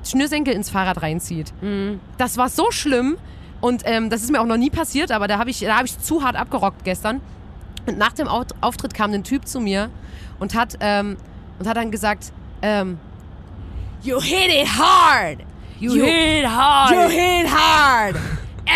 Schnürsenkel 0.05 0.53
ins 0.53 0.69
Fahrrad 0.69 1.01
reinzieht. 1.03 1.53
Das 2.19 2.37
war 2.39 2.49
so 2.49 2.73
schlimm. 2.73 3.19
Und 3.61 3.83
ähm, 3.85 4.11
das 4.11 4.23
ist 4.25 4.33
mir 4.33 4.41
auch 4.41 4.47
noch 4.47 4.57
nie 4.57 4.71
passiert, 4.71 5.13
aber 5.13 5.29
da 5.29 5.39
habe 5.39 5.51
ich, 5.51 5.61
da 5.61 5.77
hab 5.77 5.85
ich 5.85 5.97
zu 5.97 6.25
hart 6.25 6.35
abgerockt 6.35 6.83
gestern. 6.83 7.21
Und 7.87 7.97
nach 7.99 8.13
dem 8.13 8.27
Au- 8.27 8.43
Auftritt 8.63 8.95
kam 8.95 9.13
ein 9.13 9.23
Typ 9.23 9.47
zu 9.47 9.61
mir 9.61 9.91
und 10.41 10.55
hat, 10.57 10.77
ähm, 10.81 11.19
und 11.61 11.69
hat 11.69 11.77
dann 11.77 11.93
gesagt, 11.93 12.33
ähm, 12.63 12.99
You 14.03 14.21
hit 14.21 14.49
it 14.49 14.67
hard! 14.67 15.39
You 15.79 15.93
hit 15.93 16.47
hard. 16.49 16.91
You 16.91 17.09
hit 17.11 17.47
hard! 17.49 18.17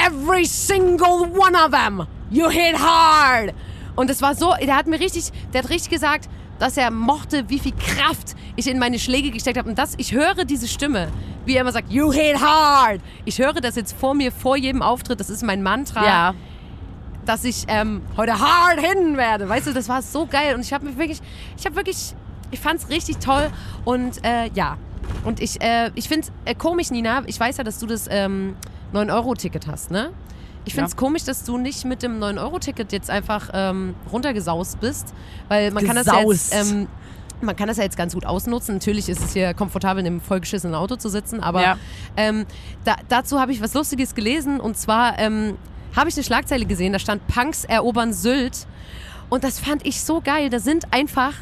Every 0.07 0.45
single 0.45 1.29
one 1.33 1.55
of 1.57 1.71
them! 1.71 2.07
You 2.31 2.49
hit 2.49 2.77
hard! 2.79 3.55
Und 3.97 4.11
es 4.11 4.21
war 4.23 4.35
so, 4.35 4.53
der 4.61 4.77
hat 4.77 4.87
mir 4.87 4.99
richtig, 4.99 5.31
der 5.53 5.63
hat 5.63 5.71
richtig 5.71 5.91
gesagt, 5.91 6.29
dass 6.59 6.77
er 6.77 6.91
mochte, 6.91 7.45
wie 7.49 7.59
viel 7.59 7.73
Kraft 7.73 8.35
ich 8.57 8.67
in 8.69 8.79
meine 8.79 8.99
Schläge 8.99 9.31
gesteckt 9.31 9.59
habe. 9.59 9.69
Und 9.69 9.79
das, 9.79 9.95
ich 9.99 10.13
höre 10.13 10.45
diese 10.45 10.67
Stimme, 10.69 11.09
wie 11.45 11.55
er 11.57 11.61
immer 11.61 11.73
sagt, 11.73 11.93
You 11.93 12.13
hit 12.13 12.41
hard! 12.41 13.01
Ich 13.25 13.39
höre 13.39 13.55
das 13.55 13.77
jetzt 13.77 13.95
vor 13.97 14.15
mir, 14.15 14.33
vor 14.33 14.57
jedem 14.57 14.83
Auftritt, 14.83 15.21
das 15.21 15.31
ist 15.31 15.43
mein 15.43 15.63
Mantra 15.63 16.05
Ja. 16.05 16.35
dass 17.25 17.45
ich 17.45 17.65
ähm, 17.69 18.03
heute 18.17 18.39
hard 18.39 18.81
hin 18.81 19.17
werde. 19.17 19.49
Weißt 19.49 19.67
du, 19.67 19.73
das 19.73 19.89
war 19.89 20.03
so 20.03 20.27
geil 20.27 20.55
und 20.55 20.61
ich 20.61 20.73
habe 20.73 20.85
mich 20.87 20.99
wirklich, 20.99 21.21
ich 21.57 21.65
habe 21.65 21.77
wirklich, 21.77 22.15
ich 22.51 22.61
fand 22.61 22.81
es 22.81 22.89
richtig 22.91 23.19
toll 23.19 23.51
und 23.85 24.25
äh, 24.25 24.51
ja. 24.55 24.77
Und 25.25 25.41
ich, 25.41 25.61
äh, 25.63 25.91
ich 25.95 26.09
finde 26.09 26.29
äh, 26.45 26.55
komisch, 26.55 26.91
Nina, 26.91 27.23
ich 27.27 27.39
weiß 27.39 27.57
ja, 27.59 27.65
dass 27.65 27.79
du 27.79 27.87
das 27.87 28.07
ähm, 28.11 28.57
9-Euro-Ticket 28.95 29.67
hast, 29.67 29.91
ne? 29.91 30.11
Ich 30.65 30.73
finde 30.75 30.87
es 30.87 30.93
Ja. 30.93 30.97
komisch, 30.99 31.25
dass 31.25 31.45
du 31.45 31.59
nicht 31.59 31.85
mit 31.85 32.03
dem 32.03 32.19
9-Euro-Ticket 32.21 32.91
jetzt 32.93 33.11
einfach 33.11 33.51
ähm, 33.53 33.95
runtergesaust 34.11 34.81
bist, 34.81 35.13
weil 35.49 35.71
man 35.71 35.85
kann 35.85 35.97
das 35.97 36.07
ja 36.07 36.21
jetzt, 36.21 36.51
Gesaust. 36.51 36.71
ähm, 36.73 36.89
man 37.43 37.55
kann 37.57 37.69
das 37.69 37.77
ja 37.77 37.83
jetzt 37.85 37.99
ganz 37.99 38.15
gut 38.15 38.25
ausnutzen. 38.25 38.75
Natürlich 38.77 39.09
ist 39.11 39.23
es 39.23 39.33
hier 39.35 39.53
komfortabel, 39.53 40.01
in 40.01 40.07
einem 40.07 40.21
vollgeschissenen 40.23 40.75
Auto 40.75 40.97
zu 40.97 41.11
sitzen, 41.11 41.41
aber 41.41 41.61
Ja. 41.63 41.77
ähm, 42.17 42.47
da, 42.85 42.97
dazu 43.09 43.39
habe 43.41 43.53
ich 43.53 43.61
was 43.61 43.75
Lustiges 43.75 44.15
gelesen 44.15 44.59
und 44.61 44.79
zwar 44.79 45.19
ähm, 45.19 45.59
habe 45.95 46.09
ich 46.09 46.17
eine 46.17 46.25
Schlagzeile 46.25 46.65
gesehen, 46.65 46.93
da 46.95 46.99
stand 46.99 47.27
Punks 47.27 47.65
erobern 47.65 48.13
Sylt 48.15 48.67
und 49.29 49.45
das 49.45 49.59
fand 49.61 49.85
ich 49.87 50.01
so 50.01 50.21
geil. 50.23 50.49
Da 50.49 50.59
sind 50.61 50.93
einfach 50.93 51.35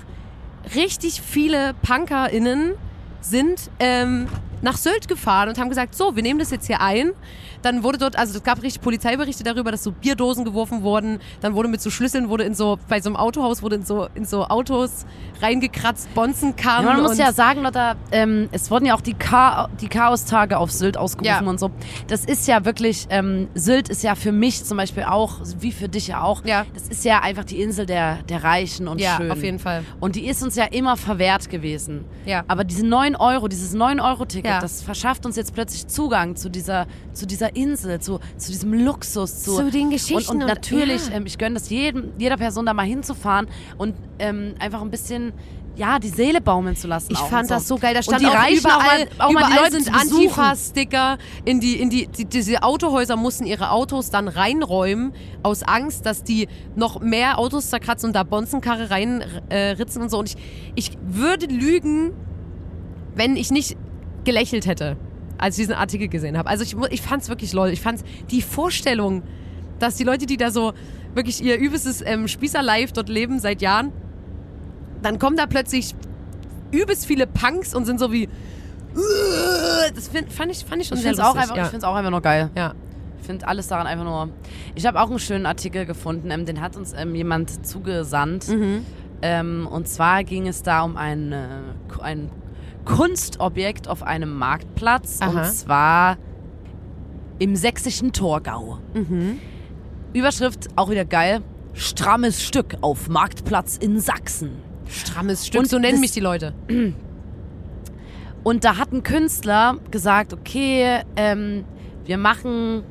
richtig 0.74 1.20
viele 1.22 1.74
PunkerInnen 1.82 2.72
sind 3.20 3.70
ähm, 3.78 4.26
nach 4.62 4.76
Sylt 4.76 5.08
gefahren 5.08 5.48
und 5.48 5.58
haben 5.58 5.68
gesagt, 5.68 5.94
so, 5.94 6.16
wir 6.16 6.22
nehmen 6.22 6.38
das 6.38 6.50
jetzt 6.50 6.66
hier 6.66 6.80
ein. 6.80 7.12
Dann 7.62 7.82
wurde 7.84 7.98
dort, 7.98 8.16
also 8.16 8.36
es 8.36 8.42
gab 8.42 8.60
richtig 8.62 8.80
Polizeiberichte 8.82 9.44
darüber, 9.44 9.70
dass 9.70 9.84
so 9.84 9.92
Bierdosen 9.92 10.44
geworfen 10.44 10.82
wurden. 10.82 11.20
Dann 11.40 11.54
wurde 11.54 11.68
mit 11.68 11.80
so 11.80 11.90
Schlüsseln, 11.90 12.28
wurde 12.28 12.44
in 12.44 12.54
so, 12.54 12.78
bei 12.88 13.00
so 13.00 13.08
einem 13.08 13.16
Autohaus 13.16 13.62
wurde 13.62 13.76
in 13.76 13.84
so, 13.84 14.08
in 14.14 14.24
so 14.24 14.44
Autos 14.46 15.04
reingekratzt, 15.40 16.12
Bonzen 16.14 16.54
Ja, 16.56 16.62
kamen. 16.64 16.86
man 16.86 17.02
muss 17.02 17.18
ja 17.18 17.32
sagen, 17.32 17.62
Lotta, 17.62 17.94
ähm, 18.10 18.48
es 18.52 18.70
wurden 18.70 18.86
ja 18.86 18.94
auch 18.94 19.00
die, 19.00 19.14
Cha 19.14 19.68
die 19.80 19.88
Chaostage 19.88 20.56
auf 20.58 20.70
Sylt 20.70 20.96
ausgerufen 20.96 21.44
Ja. 21.44 21.50
und 21.50 21.60
so. 21.60 21.70
Das 22.08 22.24
ist 22.24 22.46
ja 22.48 22.64
wirklich, 22.64 23.06
ähm, 23.10 23.48
Sylt 23.54 23.88
ist 23.88 24.02
ja 24.02 24.14
für 24.14 24.32
mich 24.32 24.64
zum 24.64 24.76
Beispiel 24.76 25.04
auch, 25.04 25.36
wie 25.60 25.72
für 25.72 25.88
dich 25.88 26.08
ja 26.08 26.22
auch, 26.22 26.44
Ja. 26.44 26.64
das 26.74 26.88
ist 26.88 27.04
ja 27.04 27.20
einfach 27.20 27.44
die 27.44 27.60
Insel 27.60 27.86
der, 27.86 28.22
der 28.24 28.42
Reichen 28.44 28.88
und 28.88 29.00
ja, 29.00 29.16
Schönen. 29.16 29.30
auf 29.32 29.42
jeden 29.42 29.58
Fall. 29.58 29.84
Und 30.00 30.16
die 30.16 30.26
ist 30.26 30.42
uns 30.42 30.56
ja 30.56 30.64
immer 30.64 30.96
verwehrt 30.96 31.48
gewesen. 31.50 32.04
Ja. 32.26 32.44
Aber 32.48 32.64
diese 32.64 32.86
9 32.86 33.16
Euro, 33.16 33.48
dieses 33.48 33.74
9-Euro-Ticket, 33.74 34.51
Ja. 34.52 34.60
das 34.60 34.82
verschafft 34.82 35.26
uns 35.26 35.36
jetzt 35.36 35.54
plötzlich 35.54 35.86
Zugang 35.86 36.36
zu 36.36 36.48
dieser, 36.48 36.86
zu 37.12 37.26
dieser 37.26 37.54
Insel, 37.56 38.00
zu, 38.00 38.20
zu 38.36 38.50
diesem 38.52 38.72
Luxus. 38.72 39.42
Zu, 39.42 39.56
Zu 39.56 39.70
den 39.70 39.84
und, 39.84 39.90
Geschichten 39.90 40.32
und 40.36 40.42
und- 40.42 40.48
natürlich, 40.48 41.08
ja. 41.08 41.14
ähm, 41.14 41.26
ich 41.26 41.38
gönne 41.38 41.54
das 41.54 41.68
jedem, 41.70 42.12
jeder 42.18 42.36
Person 42.36 42.66
da 42.66 42.74
mal 42.74 42.86
hinzufahren 42.86 43.48
und 43.78 43.94
ähm, 44.18 44.54
einfach 44.58 44.80
ein 44.82 44.90
bisschen, 44.90 45.32
ja, 45.74 45.98
die 45.98 46.10
Seele 46.10 46.42
baumeln 46.42 46.76
zu 46.76 46.86
lassen. 46.86 47.12
Ich 47.12 47.18
fand 47.18 47.44
und 47.44 47.48
so. 47.48 47.54
das 47.54 47.68
so 47.68 47.76
geil. 47.78 47.94
Da 47.94 48.00
Und 48.00 48.04
stand 48.04 48.20
die 48.20 48.26
auch 48.26 48.34
Reichen 48.34 48.58
überall, 48.58 48.78
auch 48.78 48.84
mal, 48.84 49.26
auch 49.26 49.32
mal 49.32 49.40
überall 49.40 49.70
die 49.70 49.74
Leute 49.76 49.84
sind. 49.84 49.94
Antifa-Sticker. 49.94 51.18
In 51.46 51.60
die, 51.60 51.80
in 51.80 51.88
die, 51.88 52.06
die, 52.08 52.26
diese 52.26 52.62
Autohäuser 52.62 53.16
mussten 53.16 53.46
ihre 53.46 53.70
Autos 53.70 54.10
dann 54.10 54.28
reinräumen, 54.28 55.12
aus 55.42 55.62
Angst, 55.62 56.04
dass 56.04 56.24
die 56.24 56.48
noch 56.76 57.00
mehr 57.00 57.38
Autos 57.38 57.70
zerkratzen 57.70 58.08
und 58.10 58.12
da 58.16 58.22
Bonzenkarre 58.22 58.90
reinritzen 58.90 60.02
äh, 60.02 60.04
und 60.04 60.10
so. 60.10 60.18
Und 60.18 60.28
ich, 60.28 60.36
ich 60.74 60.98
würde 61.06 61.46
lügen, 61.46 62.12
wenn 63.14 63.36
ich 63.36 63.50
nicht 63.50 63.76
gelächelt 64.24 64.66
hätte, 64.66 64.96
als 65.38 65.56
ich 65.56 65.62
diesen 65.64 65.74
Artikel 65.74 66.08
gesehen 66.08 66.36
habe. 66.38 66.48
Also 66.48 66.62
ich, 66.64 66.76
ich 66.90 67.02
fand 67.02 67.22
es 67.22 67.28
wirklich 67.28 67.52
lol. 67.52 67.68
Ich 67.70 67.80
fand 67.80 68.02
die 68.30 68.42
Vorstellung, 68.42 69.22
dass 69.78 69.96
die 69.96 70.04
Leute, 70.04 70.26
die 70.26 70.36
da 70.36 70.50
so 70.50 70.72
wirklich 71.14 71.42
ihr 71.42 71.58
übelstes 71.58 72.02
ähm, 72.04 72.28
Spießer-Life 72.28 72.92
dort 72.94 73.08
leben 73.08 73.38
seit 73.40 73.60
Jahren, 73.62 73.92
dann 75.02 75.18
kommen 75.18 75.36
da 75.36 75.46
plötzlich 75.46 75.94
übelst 76.70 77.06
viele 77.06 77.26
Punks 77.26 77.74
und 77.74 77.84
sind 77.84 77.98
so 77.98 78.12
wie. 78.12 78.28
Das 79.94 80.08
find, 80.08 80.32
fand, 80.32 80.52
ich, 80.52 80.64
fand 80.64 80.82
ich 80.82 80.88
schon 80.88 80.96
Ich 80.98 81.02
sehr 81.02 81.12
finde 81.14 81.22
es 81.22 81.28
auch, 81.28 81.34
lustig. 81.34 81.42
einfach- 81.42 81.56
ja. 81.56 81.64
ich 81.64 81.70
find's 81.70 81.84
auch 81.84 81.94
einfach 81.94 82.10
nur 82.10 82.20
geil. 82.22 82.50
ja. 82.56 82.74
Ich 83.20 83.26
finde 83.26 83.46
alles 83.46 83.68
daran 83.68 83.86
einfach 83.86 84.04
nur. 84.04 84.30
Ich 84.74 84.84
habe 84.84 85.00
auch 85.00 85.08
einen 85.08 85.20
schönen 85.20 85.46
Artikel 85.46 85.86
gefunden, 85.86 86.32
ähm, 86.32 86.44
den 86.44 86.60
hat 86.60 86.76
uns 86.76 86.92
ähm, 86.92 87.14
jemand 87.14 87.64
zugesandt. 87.64 88.48
Mhm. 88.48 88.84
Ähm, 89.22 89.68
und 89.70 89.86
zwar 89.86 90.24
ging 90.24 90.48
es 90.48 90.64
da 90.64 90.82
um 90.82 90.96
ein, 90.96 91.30
äh, 91.30 91.46
Ku- 91.88 92.00
ein 92.00 92.30
Kunstobjekt 92.84 93.88
auf 93.88 94.02
einem 94.02 94.36
Marktplatz. 94.36 95.18
Aha. 95.20 95.30
Und 95.30 95.46
zwar 95.46 96.18
im 97.38 97.56
sächsischen 97.56 98.12
Torgau. 98.12 98.78
Mhm. 98.94 99.38
Überschrift 100.12 100.68
auch 100.76 100.90
wieder 100.90 101.04
geil. 101.04 101.40
Strammes 101.74 102.42
Stück 102.42 102.76
auf 102.80 103.08
Marktplatz 103.08 103.76
in 103.76 103.98
Sachsen. 103.98 104.50
Strammes 104.86 105.46
Stück, 105.46 105.60
Und 105.62 105.68
so 105.68 105.78
nennen 105.78 106.00
mich 106.00 106.12
die 106.12 106.20
Leute. 106.20 106.54
Und 108.44 108.64
da 108.64 108.76
hat 108.76 108.92
ein 108.92 109.02
Künstler 109.02 109.78
gesagt, 109.90 110.32
okay, 110.32 111.00
ähm, 111.16 111.64
wir 112.04 112.18
machen 112.18 112.82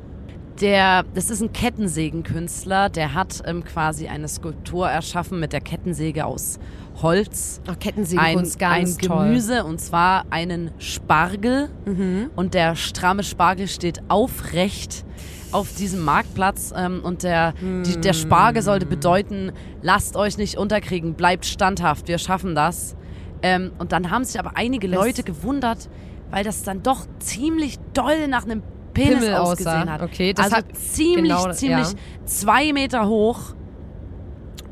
der, 0.60 1.04
das 1.14 1.30
ist 1.30 1.42
ein 1.42 1.52
Kettensägenkünstler, 1.52 2.88
der 2.88 3.14
hat 3.14 3.42
ähm, 3.46 3.64
quasi 3.64 4.08
eine 4.08 4.28
Skulptur 4.28 4.88
erschaffen 4.88 5.40
mit 5.40 5.52
der 5.52 5.60
Kettensäge 5.60 6.24
aus 6.24 6.58
Holz. 7.02 7.60
Ach, 7.66 7.76
Ein, 8.16 8.38
ein 8.60 8.96
toll. 8.98 9.26
Gemüse 9.26 9.64
und 9.64 9.80
zwar 9.80 10.24
einen 10.30 10.70
Spargel. 10.78 11.68
Mhm. 11.84 12.30
Und 12.36 12.54
der 12.54 12.76
stramme 12.76 13.22
Spargel 13.24 13.68
steht 13.68 14.00
aufrecht 14.08 15.04
auf 15.50 15.74
diesem 15.74 16.04
Marktplatz. 16.04 16.72
Ähm, 16.76 17.00
und 17.04 17.22
der, 17.24 17.52
die, 17.60 18.00
der 18.00 18.12
Spargel 18.12 18.62
sollte 18.62 18.86
bedeuten, 18.86 19.52
lasst 19.82 20.16
euch 20.16 20.38
nicht 20.38 20.56
unterkriegen, 20.56 21.14
bleibt 21.14 21.44
standhaft, 21.44 22.08
wir 22.08 22.18
schaffen 22.18 22.54
das. 22.54 22.96
Ähm, 23.42 23.72
und 23.78 23.92
dann 23.92 24.10
haben 24.10 24.24
sich 24.24 24.38
aber 24.38 24.52
einige 24.56 24.88
Das- 24.88 24.96
Leute 24.96 25.22
gewundert, 25.24 25.88
weil 26.30 26.44
das 26.44 26.62
dann 26.62 26.82
doch 26.82 27.06
ziemlich 27.18 27.78
doll 27.92 28.28
nach 28.28 28.44
einem 28.44 28.62
Penis 28.94 29.20
Pimmel 29.20 29.34
ausgesehen 29.34 29.82
aussah. 29.82 29.92
hat. 29.92 30.02
Okay, 30.02 30.32
das 30.32 30.44
also 30.52 30.56
hat 30.58 30.76
ziemlich, 30.76 31.32
genau- 31.32 31.52
ziemlich 31.52 31.88
ja. 31.88 32.26
zwei 32.26 32.72
Meter 32.72 33.08
hoch. 33.08 33.54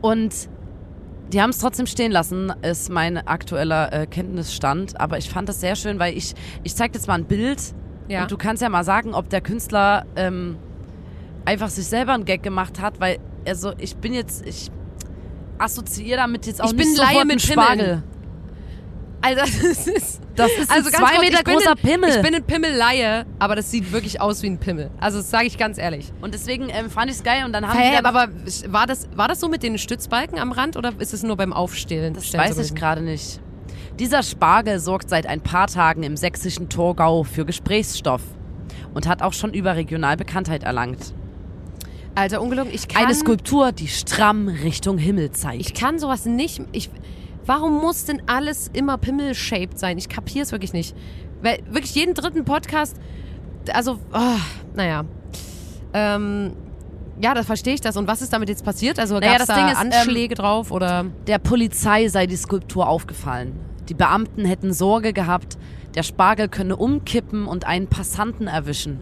Und 0.02 0.48
die 1.32 1.40
haben 1.40 1.50
es 1.50 1.58
trotzdem 1.58 1.86
stehen 1.86 2.10
lassen, 2.12 2.52
ist 2.62 2.90
mein 2.90 3.16
aktueller 3.18 3.92
äh, 3.92 4.06
Kenntnisstand. 4.06 5.00
Aber 5.00 5.18
ich 5.18 5.30
fand 5.30 5.48
das 5.48 5.60
sehr 5.60 5.76
schön, 5.76 5.98
weil 5.98 6.16
ich, 6.16 6.34
ich 6.62 6.74
zeig 6.74 6.94
jetzt 6.94 7.06
mal 7.08 7.14
ein 7.14 7.24
Bild 7.24 7.60
Ja. 8.08 8.22
und 8.22 8.30
du 8.30 8.36
kannst 8.36 8.62
ja 8.62 8.68
mal 8.68 8.84
sagen, 8.84 9.14
ob 9.14 9.28
der 9.30 9.40
Künstler 9.40 10.06
ähm, 10.16 10.56
einfach 11.44 11.68
sich 11.68 11.86
selber 11.86 12.14
einen 12.14 12.24
Gag 12.24 12.42
gemacht 12.42 12.80
hat, 12.80 13.00
weil, 13.00 13.18
also 13.46 13.72
ich 13.78 13.96
bin 13.96 14.12
jetzt, 14.12 14.44
ich 14.46 14.70
assoziiere 15.58 16.18
damit 16.18 16.46
jetzt 16.46 16.60
auch 16.62 16.66
Ich 16.66 16.72
nicht 16.74 16.86
bin 16.86 16.96
sofort 16.96 17.14
Laie 17.14 17.24
mit 17.26 17.40
Spargel. 17.42 17.84
Pimmeln. 17.84 18.02
Also, 19.22 19.40
das 19.40 19.86
ist. 19.86 20.20
Das 20.36 20.50
ist 20.52 20.70
ein 20.70 20.78
Also 20.78 20.90
ganz 20.90 20.96
zwei 20.96 21.16
kurz, 21.16 21.30
Meter 21.30 21.42
großer 21.44 21.70
ein, 21.72 21.76
Pimmel. 21.76 22.08
Ich 22.10 22.22
bin 22.22 22.34
ein 22.34 22.42
Pimmelleihe, 22.44 23.26
aber 23.38 23.56
das 23.56 23.70
sieht 23.70 23.92
wirklich 23.92 24.20
aus 24.20 24.42
wie 24.42 24.46
ein 24.46 24.58
Pimmel. 24.58 24.90
Also, 24.98 25.18
das 25.18 25.30
sage 25.30 25.46
ich 25.46 25.58
ganz 25.58 25.76
ehrlich. 25.76 26.10
und 26.22 26.32
deswegen 26.32 26.68
ähm, 26.70 26.88
fand 26.88 27.10
ich 27.10 27.18
es 27.18 27.22
geil 27.22 27.44
und 27.44 27.52
dann 27.52 27.66
haben 27.68 27.76
Hey, 27.78 27.90
die 27.90 28.02
dann 28.02 28.06
aber 28.06 28.32
war 28.68 28.86
das, 28.86 29.08
war 29.14 29.28
das 29.28 29.40
so 29.40 29.48
mit 29.48 29.62
den 29.62 29.76
Stützbalken 29.76 30.38
am 30.38 30.52
Rand 30.52 30.76
oder 30.76 30.92
ist 30.98 31.12
es 31.12 31.22
nur 31.22 31.36
beim 31.36 31.52
Aufstellen? 31.52 32.14
Das 32.14 32.32
weiß 32.32 32.56
so 32.56 32.62
ich 32.62 32.74
gerade 32.74 33.02
nicht. 33.02 33.40
Dieser 33.98 34.22
Spargel 34.22 34.78
sorgt 34.78 35.10
seit 35.10 35.26
ein 35.26 35.42
paar 35.42 35.66
Tagen 35.66 36.02
im 36.04 36.16
sächsischen 36.16 36.70
Torgau 36.70 37.22
für 37.24 37.44
Gesprächsstoff 37.44 38.22
und 38.94 39.06
hat 39.06 39.20
auch 39.20 39.34
schon 39.34 39.52
überregional 39.52 40.16
Bekanntheit 40.16 40.62
erlangt. 40.62 41.12
Alter, 42.14 42.40
ungelogen, 42.40 42.72
ich 42.72 42.88
kann, 42.88 43.04
Eine 43.04 43.14
Skulptur, 43.14 43.72
die 43.72 43.88
stramm 43.88 44.48
Richtung 44.48 44.96
Himmel 44.98 45.30
zeigt. 45.32 45.60
ich 45.60 45.74
kann 45.74 45.98
sowas 45.98 46.24
nicht. 46.24 46.60
Ich, 46.72 46.90
warum 47.50 47.80
muss 47.80 48.04
denn 48.04 48.22
alles 48.26 48.70
immer 48.72 48.96
Pimmel-shaped 48.96 49.76
sein? 49.76 49.98
Ich 49.98 50.08
kapiere 50.08 50.44
es 50.44 50.52
wirklich 50.52 50.72
nicht. 50.72 50.94
Weil 51.42 51.58
wirklich 51.68 51.96
jeden 51.96 52.14
dritten 52.14 52.44
Podcast, 52.44 52.96
also, 53.72 53.98
oh, 54.12 54.38
naja. 54.76 55.04
Ähm, 55.92 56.52
ja, 57.20 57.34
da 57.34 57.42
verstehe 57.42 57.74
ich 57.74 57.80
das. 57.80 57.96
Und 57.96 58.06
was 58.06 58.22
ist 58.22 58.32
damit 58.32 58.48
jetzt 58.48 58.64
passiert? 58.64 59.00
Also 59.00 59.18
Naja, 59.18 59.32
gab 59.32 59.40
es 59.40 59.46
das 59.48 59.56
da 59.56 59.64
Ding 59.64 59.72
ist, 59.72 59.80
ähm, 59.82 59.90
Anschläge 59.92 60.36
drauf 60.36 60.70
oder? 60.70 61.06
Der 61.26 61.40
Polizei 61.40 62.06
sei 62.06 62.28
die 62.28 62.36
Skulptur 62.36 62.88
aufgefallen. 62.88 63.58
Die 63.88 63.94
Beamten 63.94 64.44
hätten 64.44 64.72
Sorge 64.72 65.12
gehabt, 65.12 65.58
der 65.96 66.04
Spargel 66.04 66.48
könne 66.48 66.76
umkippen 66.76 67.46
und 67.46 67.66
einen 67.66 67.88
Passanten 67.88 68.46
erwischen. 68.46 69.00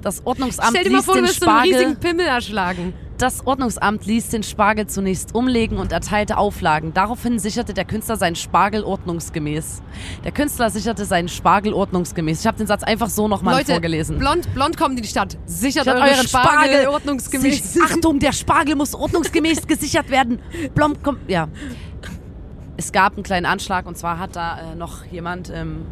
Das 0.00 0.24
Ordnungsamt 0.24 0.70
Stell 0.70 0.84
dir 0.84 0.92
mal 0.92 1.02
vor, 1.02 1.16
du 1.16 1.20
den 1.20 1.30
so 1.30 1.44
einen 1.44 1.50
Spargel 1.52 1.74
riesigen 1.74 1.96
Pimmel 1.96 2.24
erschlagen. 2.24 2.94
Das 3.22 3.46
Ordnungsamt 3.46 4.04
ließ 4.04 4.30
den 4.30 4.42
Spargel 4.42 4.88
zunächst 4.88 5.32
umlegen 5.32 5.78
und 5.78 5.92
erteilte 5.92 6.38
Auflagen. 6.38 6.92
Daraufhin 6.92 7.38
sicherte 7.38 7.72
der 7.72 7.84
Künstler 7.84 8.16
seinen 8.16 8.34
Spargel 8.34 8.82
ordnungsgemäß. 8.82 9.80
Der 10.24 10.32
Künstler 10.32 10.70
sicherte 10.70 11.04
seinen 11.04 11.28
Spargel 11.28 11.72
ordnungsgemäß. 11.72 12.40
Ich 12.40 12.48
habe 12.48 12.58
den 12.58 12.66
Satz 12.66 12.82
einfach 12.82 13.08
so 13.08 13.28
nochmal 13.28 13.58
Leute, 13.58 13.74
vorgelesen. 13.74 14.18
blond, 14.18 14.52
blond 14.54 14.76
kommt 14.76 14.96
in 14.96 15.02
die 15.04 15.08
Stadt. 15.08 15.38
Sichert 15.46 15.84
Sichert 15.84 16.00
euren 16.00 16.26
Spargel, 16.26 16.88
ordnungsgemäß. 16.88 17.74
Sich- 17.74 17.82
Achtung, 17.84 18.18
der 18.18 18.32
Spargel 18.32 18.74
muss 18.74 18.92
ordnungsgemäß 18.92 19.66
gesichert 19.68 20.10
werden. 20.10 20.40
Blom 20.74 21.00
kommt. 21.00 21.30
Ja. 21.30 21.46
Es 22.76 22.90
gab 22.90 23.14
einen 23.14 23.22
kleinen 23.22 23.46
Anschlag 23.46 23.86
und 23.86 23.96
zwar 23.96 24.18
hat 24.18 24.34
da 24.34 24.72
äh, 24.72 24.74
noch 24.74 25.04
jemand, 25.04 25.48
ähm, 25.48 25.82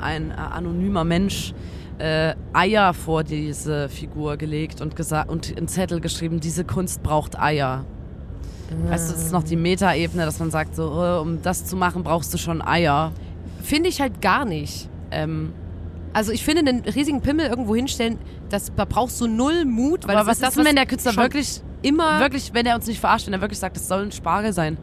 ein 0.00 0.30
äh, 0.30 0.34
anonymer 0.34 1.04
Mensch, 1.04 1.52
äh, 2.00 2.34
Eier 2.52 2.94
vor 2.94 3.22
diese 3.24 3.88
Figur 3.88 4.36
gelegt 4.36 4.80
und, 4.80 4.96
gesa- 4.96 5.26
und 5.28 5.56
einen 5.56 5.68
Zettel 5.68 6.00
geschrieben, 6.00 6.40
diese 6.40 6.64
Kunst 6.64 7.02
braucht 7.02 7.38
Eier. 7.38 7.84
Weißt 8.88 9.10
du, 9.10 9.14
das 9.14 9.24
ist 9.24 9.32
noch 9.32 9.42
die 9.42 9.56
Metaebene, 9.56 10.24
dass 10.24 10.38
man 10.38 10.50
sagt, 10.50 10.76
so, 10.76 10.84
äh, 11.02 11.18
um 11.20 11.42
das 11.42 11.64
zu 11.64 11.76
machen, 11.76 12.02
brauchst 12.04 12.32
du 12.32 12.38
schon 12.38 12.62
Eier. 12.62 13.12
Finde 13.62 13.88
ich 13.88 14.00
halt 14.00 14.20
gar 14.22 14.44
nicht. 14.44 14.88
Ähm, 15.10 15.52
Also 16.12 16.32
ich 16.32 16.44
finde, 16.44 16.68
einen 16.68 16.80
riesigen 16.82 17.20
Pimmel 17.20 17.46
irgendwo 17.46 17.74
hinstellen, 17.76 18.18
das, 18.48 18.72
da 18.74 18.84
brauchst 18.84 19.20
du 19.20 19.26
null 19.26 19.64
Mut. 19.64 20.06
Weil 20.08 20.16
aber 20.16 20.30
das 20.30 20.40
was 20.40 20.40
ist 20.40 20.48
ist 20.48 20.56
denn, 20.56 20.64
wenn 20.66 20.76
der 20.76 20.86
Künstler 20.86 21.16
wirklich, 21.16 21.62
immer... 21.82 22.18
wirklich, 22.20 22.52
wenn 22.54 22.66
er 22.66 22.74
uns 22.76 22.86
nicht 22.86 23.00
verarscht, 23.00 23.26
wenn 23.26 23.34
er 23.34 23.40
wirklich 23.40 23.58
sagt, 23.58 23.76
das 23.76 23.86
soll 23.86 24.02
ein 24.02 24.12
Spargel 24.12 24.52
sein? 24.52 24.76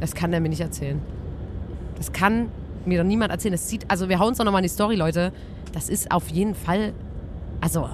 Das 0.00 0.14
kann 0.14 0.30
der 0.30 0.40
mir 0.40 0.48
nicht 0.50 0.60
erzählen. 0.60 1.00
Das 1.96 2.12
kann 2.12 2.48
mir 2.84 2.98
doch 3.02 3.06
niemand 3.06 3.32
erzählen. 3.32 3.52
Das 3.52 3.68
sieht, 3.68 3.90
also 3.90 4.08
wir 4.08 4.18
hauen 4.18 4.28
uns 4.28 4.38
doch 4.38 4.44
nochmal 4.44 4.60
in 4.60 4.68
die 4.68 4.74
Story, 4.74 4.96
Leute. 4.96 5.32
Das 5.72 5.88
ist 5.88 6.10
auf 6.10 6.28
jeden 6.28 6.54
Fall, 6.54 6.92
also 7.60 7.88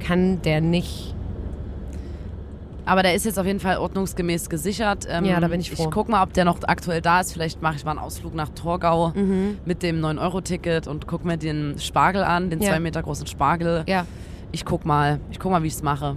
kann 0.00 0.42
der 0.42 0.60
nicht. 0.60 1.14
Aber 2.84 3.02
der 3.02 3.14
ist 3.14 3.24
jetzt 3.24 3.38
auf 3.38 3.46
jeden 3.46 3.58
Fall 3.58 3.78
ordnungsgemäß 3.78 4.48
gesichert. 4.48 5.06
Ähm, 5.10 5.24
Ja, 5.24 5.40
da 5.40 5.48
bin 5.48 5.58
ich 5.60 5.72
froh. 5.72 5.84
Ich 5.84 5.90
guck 5.90 6.08
mal, 6.08 6.22
ob 6.22 6.32
der 6.34 6.44
noch 6.44 6.60
aktuell 6.68 7.00
da 7.00 7.20
ist. 7.20 7.32
Vielleicht 7.32 7.60
mache 7.60 7.74
ich 7.76 7.84
mal 7.84 7.90
einen 7.92 7.98
Ausflug 8.00 8.32
nach 8.34 8.48
Torgau 8.50 9.08
Mhm. 9.08 9.58
mit 9.64 9.82
dem 9.82 10.00
9-Euro-Ticket 10.00 10.86
und 10.86 11.08
guck 11.08 11.24
mir 11.24 11.36
den 11.36 11.80
Spargel 11.80 12.22
an, 12.22 12.48
den 12.50 12.60
Ja. 12.62 12.70
zwei 12.70 12.78
Meter 12.80 13.02
großen 13.02 13.26
Spargel. 13.26 13.82
Ja. 13.88 14.06
Ich 14.52 14.64
guck 14.64 14.84
mal. 14.86 15.18
Ich 15.32 15.40
guck 15.40 15.50
mal, 15.50 15.64
wie 15.64 15.66
ich 15.66 15.72
es 15.72 15.82
mache. 15.82 16.14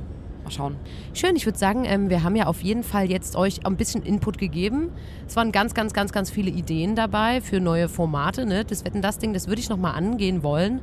Mal 0.49 0.55
schauen. 0.55 0.75
Schön, 1.13 1.35
ich 1.35 1.45
würde 1.45 1.59
sagen, 1.59 1.85
ähm, 1.85 2.09
wir 2.09 2.23
haben 2.23 2.35
ja 2.35 2.47
auf 2.47 2.62
jeden 2.62 2.81
Fall 2.81 3.09
jetzt 3.09 3.35
euch 3.35 3.67
ein 3.67 3.77
bisschen 3.77 4.01
Input 4.01 4.39
gegeben. 4.39 4.89
Es 5.27 5.35
waren 5.35 5.51
ganz, 5.51 5.75
ganz, 5.75 5.93
ganz, 5.93 6.12
ganz 6.12 6.31
viele 6.31 6.49
Ideen 6.49 6.95
dabei 6.95 7.39
für 7.39 7.59
neue 7.59 7.88
Formate. 7.88 8.47
Ne? 8.47 8.65
Das 8.65 8.83
Wetten, 8.83 9.03
das 9.03 9.19
Ding, 9.19 9.33
das 9.33 9.47
würde 9.47 9.62
ich 9.62 9.69
nochmal 9.69 9.93
angehen 9.93 10.41
wollen. 10.41 10.81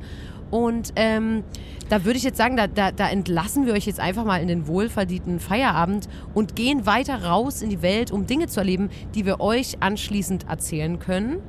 Und 0.51 0.93
ähm, 0.95 1.43
da 1.89 2.05
würde 2.05 2.17
ich 2.17 2.23
jetzt 2.23 2.37
sagen, 2.37 2.55
da, 2.55 2.67
da, 2.67 2.93
da 2.93 3.09
entlassen 3.09 3.65
wir 3.65 3.73
euch 3.73 3.85
jetzt 3.85 3.99
einfach 3.99 4.23
mal 4.23 4.37
in 4.37 4.47
den 4.47 4.67
wohlverdienten 4.67 5.41
Feierabend 5.41 6.07
und 6.33 6.55
gehen 6.55 6.85
weiter 6.85 7.25
raus 7.25 7.61
in 7.61 7.69
die 7.69 7.81
Welt, 7.81 8.11
um 8.11 8.25
Dinge 8.25 8.47
zu 8.47 8.61
erleben, 8.61 8.89
die 9.15 9.25
wir 9.25 9.41
euch 9.41 9.81
anschließend 9.81 10.47
erzählen 10.47 10.97
können. 10.99 11.41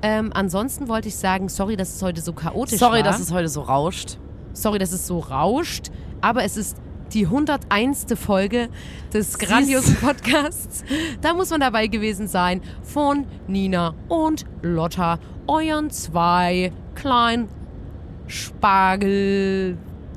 Ähm, 0.00 0.30
ansonsten 0.32 0.88
wollte 0.88 1.08
ich 1.08 1.16
sagen, 1.16 1.50
sorry, 1.50 1.76
dass 1.76 1.94
es 1.94 2.02
heute 2.02 2.22
so 2.22 2.32
chaotisch 2.32 2.78
Sorry, 2.78 2.98
war. 2.98 3.02
dass 3.02 3.20
es 3.20 3.30
heute 3.30 3.48
so 3.48 3.60
rauscht. 3.60 4.16
Sorry, 4.54 4.78
dass 4.78 4.92
es 4.92 5.06
so 5.06 5.18
rauscht, 5.18 5.90
aber 6.22 6.44
es 6.44 6.56
ist 6.56 6.78
die 7.14 7.24
101. 7.26 8.06
Folge 8.14 8.68
des 9.12 9.38
grandiosen 9.38 9.96
Podcasts. 9.96 10.84
Da 11.20 11.34
muss 11.34 11.50
man 11.50 11.60
dabei 11.60 11.86
gewesen 11.86 12.28
sein 12.28 12.60
von 12.82 13.26
Nina 13.46 13.94
und 14.08 14.44
Lotta, 14.62 15.18
euren 15.46 15.90
zwei 15.90 16.72
kleinen 16.94 17.48
Spargel... 18.26 19.76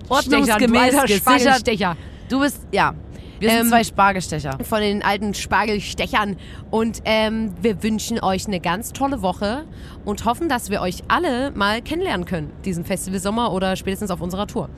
Ordnungsgemäß 0.09 0.91
gesichert. 1.03 1.21
Spargelstecher 1.21 1.95
Du 2.29 2.39
bist, 2.39 2.65
ja. 2.71 2.93
Wir 3.39 3.49
sind 3.49 3.59
Ähm, 3.61 3.67
zwei 3.69 3.83
Spargelstecher. 3.83 4.57
von 4.63 4.81
den 4.81 5.01
alten 5.03 5.33
Spargelstechern. 5.33 6.37
Und 6.69 7.01
ähm, 7.05 7.53
wir 7.61 7.81
wünschen 7.81 8.19
euch 8.23 8.45
eine 8.45 8.59
ganz 8.59 8.93
tolle 8.93 9.21
Woche 9.21 9.65
und 10.05 10.25
hoffen, 10.25 10.47
dass 10.47 10.69
wir 10.69 10.79
euch 10.81 11.03
alle 11.07 11.51
mal 11.51 11.81
kennenlernen 11.81 12.25
können, 12.25 12.51
diesen 12.63 12.85
Festival 12.85 13.19
Sommer 13.19 13.51
oder 13.51 13.75
spätestens 13.75 14.11
auf 14.11 14.21
unserer 14.21 14.47
Tour. 14.47 14.69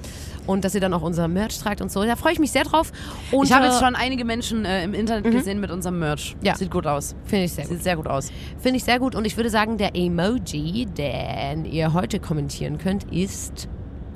Und 0.45 0.65
dass 0.65 0.75
ihr 0.75 0.81
dann 0.81 0.93
auch 0.93 1.01
unser 1.01 1.27
Merch 1.27 1.57
tragt 1.59 1.81
und 1.81 1.91
so. 1.91 2.03
Da 2.03 2.15
freue 2.15 2.33
ich 2.33 2.39
mich 2.39 2.51
sehr 2.51 2.63
drauf. 2.63 2.91
Und, 3.31 3.45
Ich 3.45 3.53
habe 3.53 3.65
jetzt 3.65 3.79
schon 3.79 3.95
einige 3.95 4.25
Menschen 4.25 4.65
äh, 4.65 4.83
im 4.83 4.93
Internet 4.93 5.31
gesehen 5.31 5.59
mit 5.59 5.71
unserem 5.71 5.99
Merch. 5.99 6.35
Ja. 6.41 6.55
Sieht 6.55 6.69
gut 6.71 6.85
aus. 6.85 7.15
Finde 7.25 7.45
ich 7.45 7.53
sehr 7.53 7.63
gut. 7.65 7.73
Sieht 7.73 7.83
sehr 7.83 7.95
gut 7.95 8.07
aus. 8.07 8.31
Finde 8.59 8.77
ich 8.77 8.83
sehr 8.83 8.99
gut. 8.99 9.15
Und 9.15 9.25
ich 9.25 9.37
würde 9.37 9.49
sagen, 9.49 9.77
der 9.77 9.95
Emoji, 9.95 10.85
den 10.85 11.65
ihr 11.65 11.93
heute 11.93 12.19
kommentieren 12.19 12.77
könnt, 12.77 13.05
ist. 13.11 13.69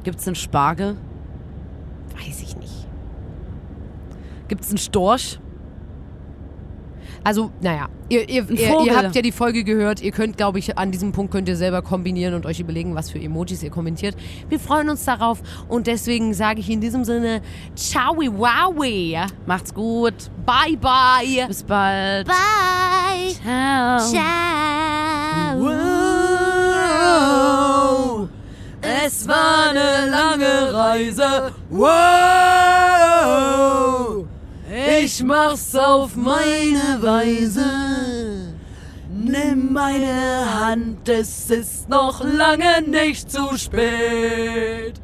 Gibt's 0.03 0.27
einen 0.27 0.35
Spargel? 0.35 0.97
Weiß 2.15 2.41
ich 2.41 2.57
nicht. 2.57 2.87
Gibt's 4.47 4.69
einen 4.69 4.77
Storch? 4.77 5.39
Also, 7.27 7.51
naja, 7.59 7.89
ihr, 8.07 8.29
ihr, 8.29 8.49
ihr, 8.49 8.79
ihr 8.85 8.95
habt 8.95 9.13
ja 9.13 9.21
die 9.21 9.33
Folge 9.33 9.65
gehört. 9.65 10.01
Ihr 10.01 10.13
könnt, 10.13 10.37
glaube 10.37 10.59
ich, 10.59 10.77
an 10.77 10.91
diesem 10.91 11.11
Punkt 11.11 11.33
könnt 11.33 11.49
ihr 11.49 11.57
selber 11.57 11.81
kombinieren 11.81 12.35
und 12.35 12.45
euch 12.45 12.61
überlegen, 12.61 12.95
was 12.95 13.09
für 13.09 13.19
Emojis 13.19 13.61
ihr 13.63 13.69
kommentiert. 13.69 14.15
Wir 14.47 14.61
freuen 14.61 14.89
uns 14.89 15.03
darauf 15.03 15.41
und 15.67 15.87
deswegen 15.87 16.33
sage 16.33 16.61
ich 16.61 16.69
in 16.69 16.79
diesem 16.79 17.03
Sinne, 17.03 17.41
ciao, 17.75 18.15
wowie, 18.15 19.17
Macht's 19.45 19.73
gut. 19.73 20.13
bye, 20.45 20.77
bye. 20.79 21.47
Bis 21.49 21.63
bald. 21.63 22.29
Bye. 22.29 23.33
Ciao. 23.99 23.99
Wow, 28.21 28.29
es 28.81 29.27
war 29.27 29.71
eine 29.71 30.09
lange 30.09 30.73
Reise. 30.73 31.51
Wow, 31.69 32.46
ich 35.07 35.23
mach's 35.23 35.73
auf 35.73 36.17
meine 36.17 37.01
Weise. 37.01 37.63
Nimm 39.09 39.71
meine 39.71 40.59
Hand, 40.59 41.07
es 41.07 41.49
ist 41.49 41.87
noch 41.87 42.21
lange 42.21 42.81
nicht 42.85 43.31
zu 43.31 43.57
spät. 43.57 44.99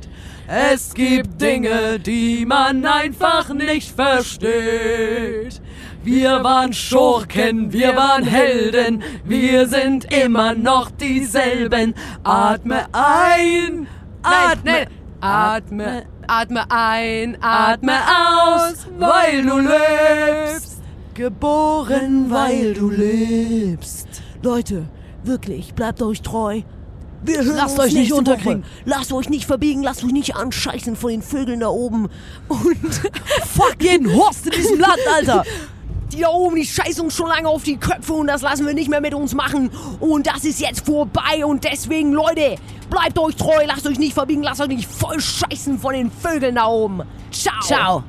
Es 0.45 0.93
gibt 0.93 1.41
Dinge, 1.41 1.99
die 1.99 2.45
man 2.45 2.85
einfach 2.85 3.53
nicht 3.53 3.95
versteht. 3.95 5.61
Wir 6.03 6.43
waren 6.43 6.73
Schurken, 6.73 7.71
wir 7.71 7.95
waren 7.95 8.25
Helden, 8.25 9.01
wir 9.23 9.69
sind 9.69 10.13
immer 10.13 10.53
noch 10.53 10.91
dieselben. 10.91 11.93
Atme 12.25 12.87
ein, 12.91 13.87
atme, 14.21 14.63
nein, 14.65 14.87
atme, 15.21 16.03
Atme 16.27 16.65
ein, 16.69 17.37
atme 17.41 17.93
aus, 17.93 18.87
weil 18.97 19.43
du 19.43 19.59
lebst. 19.59 20.81
Geboren, 21.13 22.29
weil 22.29 22.73
du 22.73 22.89
lebst. 22.89 24.07
Leute, 24.41 24.85
wirklich, 25.23 25.73
bleibt 25.73 26.01
euch 26.01 26.21
treu. 26.21 26.61
Wir 27.25 27.43
hören 27.43 27.55
Lasst 27.55 27.79
uns 27.79 27.87
euch 27.87 27.93
nicht 27.93 28.11
unterkriegen. 28.11 28.63
Woche. 28.63 28.71
Lasst 28.85 29.13
euch 29.13 29.29
nicht 29.29 29.45
verbiegen, 29.45 29.83
lasst 29.83 30.03
euch 30.03 30.11
nicht 30.11 30.35
anscheißen 30.35 30.95
von 30.95 31.11
den 31.11 31.21
Vögeln 31.21 31.61
da 31.61 31.69
oben. 31.69 32.09
Und 32.49 32.93
Fuck 33.45 33.77
jeden 33.79 34.13
Horst 34.13 34.45
in 34.47 34.51
diesem 34.51 34.79
Land, 34.79 34.99
Alter. 35.15 35.43
Die 36.13 36.21
da 36.21 36.29
oben, 36.29 36.55
die 36.55 36.65
scheißen 36.65 37.03
uns 37.03 37.15
schon 37.15 37.27
lange 37.27 37.47
auf 37.47 37.63
die 37.63 37.77
Köpfe 37.77 38.13
und 38.13 38.27
das 38.27 38.41
lassen 38.41 38.65
wir 38.65 38.73
nicht 38.73 38.89
mehr 38.89 39.01
mit 39.01 39.13
uns 39.13 39.33
machen. 39.33 39.71
Und 39.99 40.27
das 40.27 40.43
ist 40.45 40.59
jetzt 40.59 40.85
vorbei 40.85 41.45
und 41.45 41.63
deswegen, 41.63 42.13
Leute, 42.13 42.55
bleibt 42.89 43.17
euch 43.17 43.35
treu, 43.35 43.63
lasst 43.65 43.87
euch 43.87 43.99
nicht 43.99 44.13
verbiegen, 44.13 44.43
lasst 44.43 44.61
euch 44.61 44.67
nicht 44.67 44.89
voll 44.89 45.19
scheißen 45.19 45.79
von 45.79 45.93
den 45.93 46.11
Vögeln 46.11 46.55
da 46.55 46.67
oben. 46.67 47.01
Ciao. 47.31 47.61
Ciao. 47.61 48.03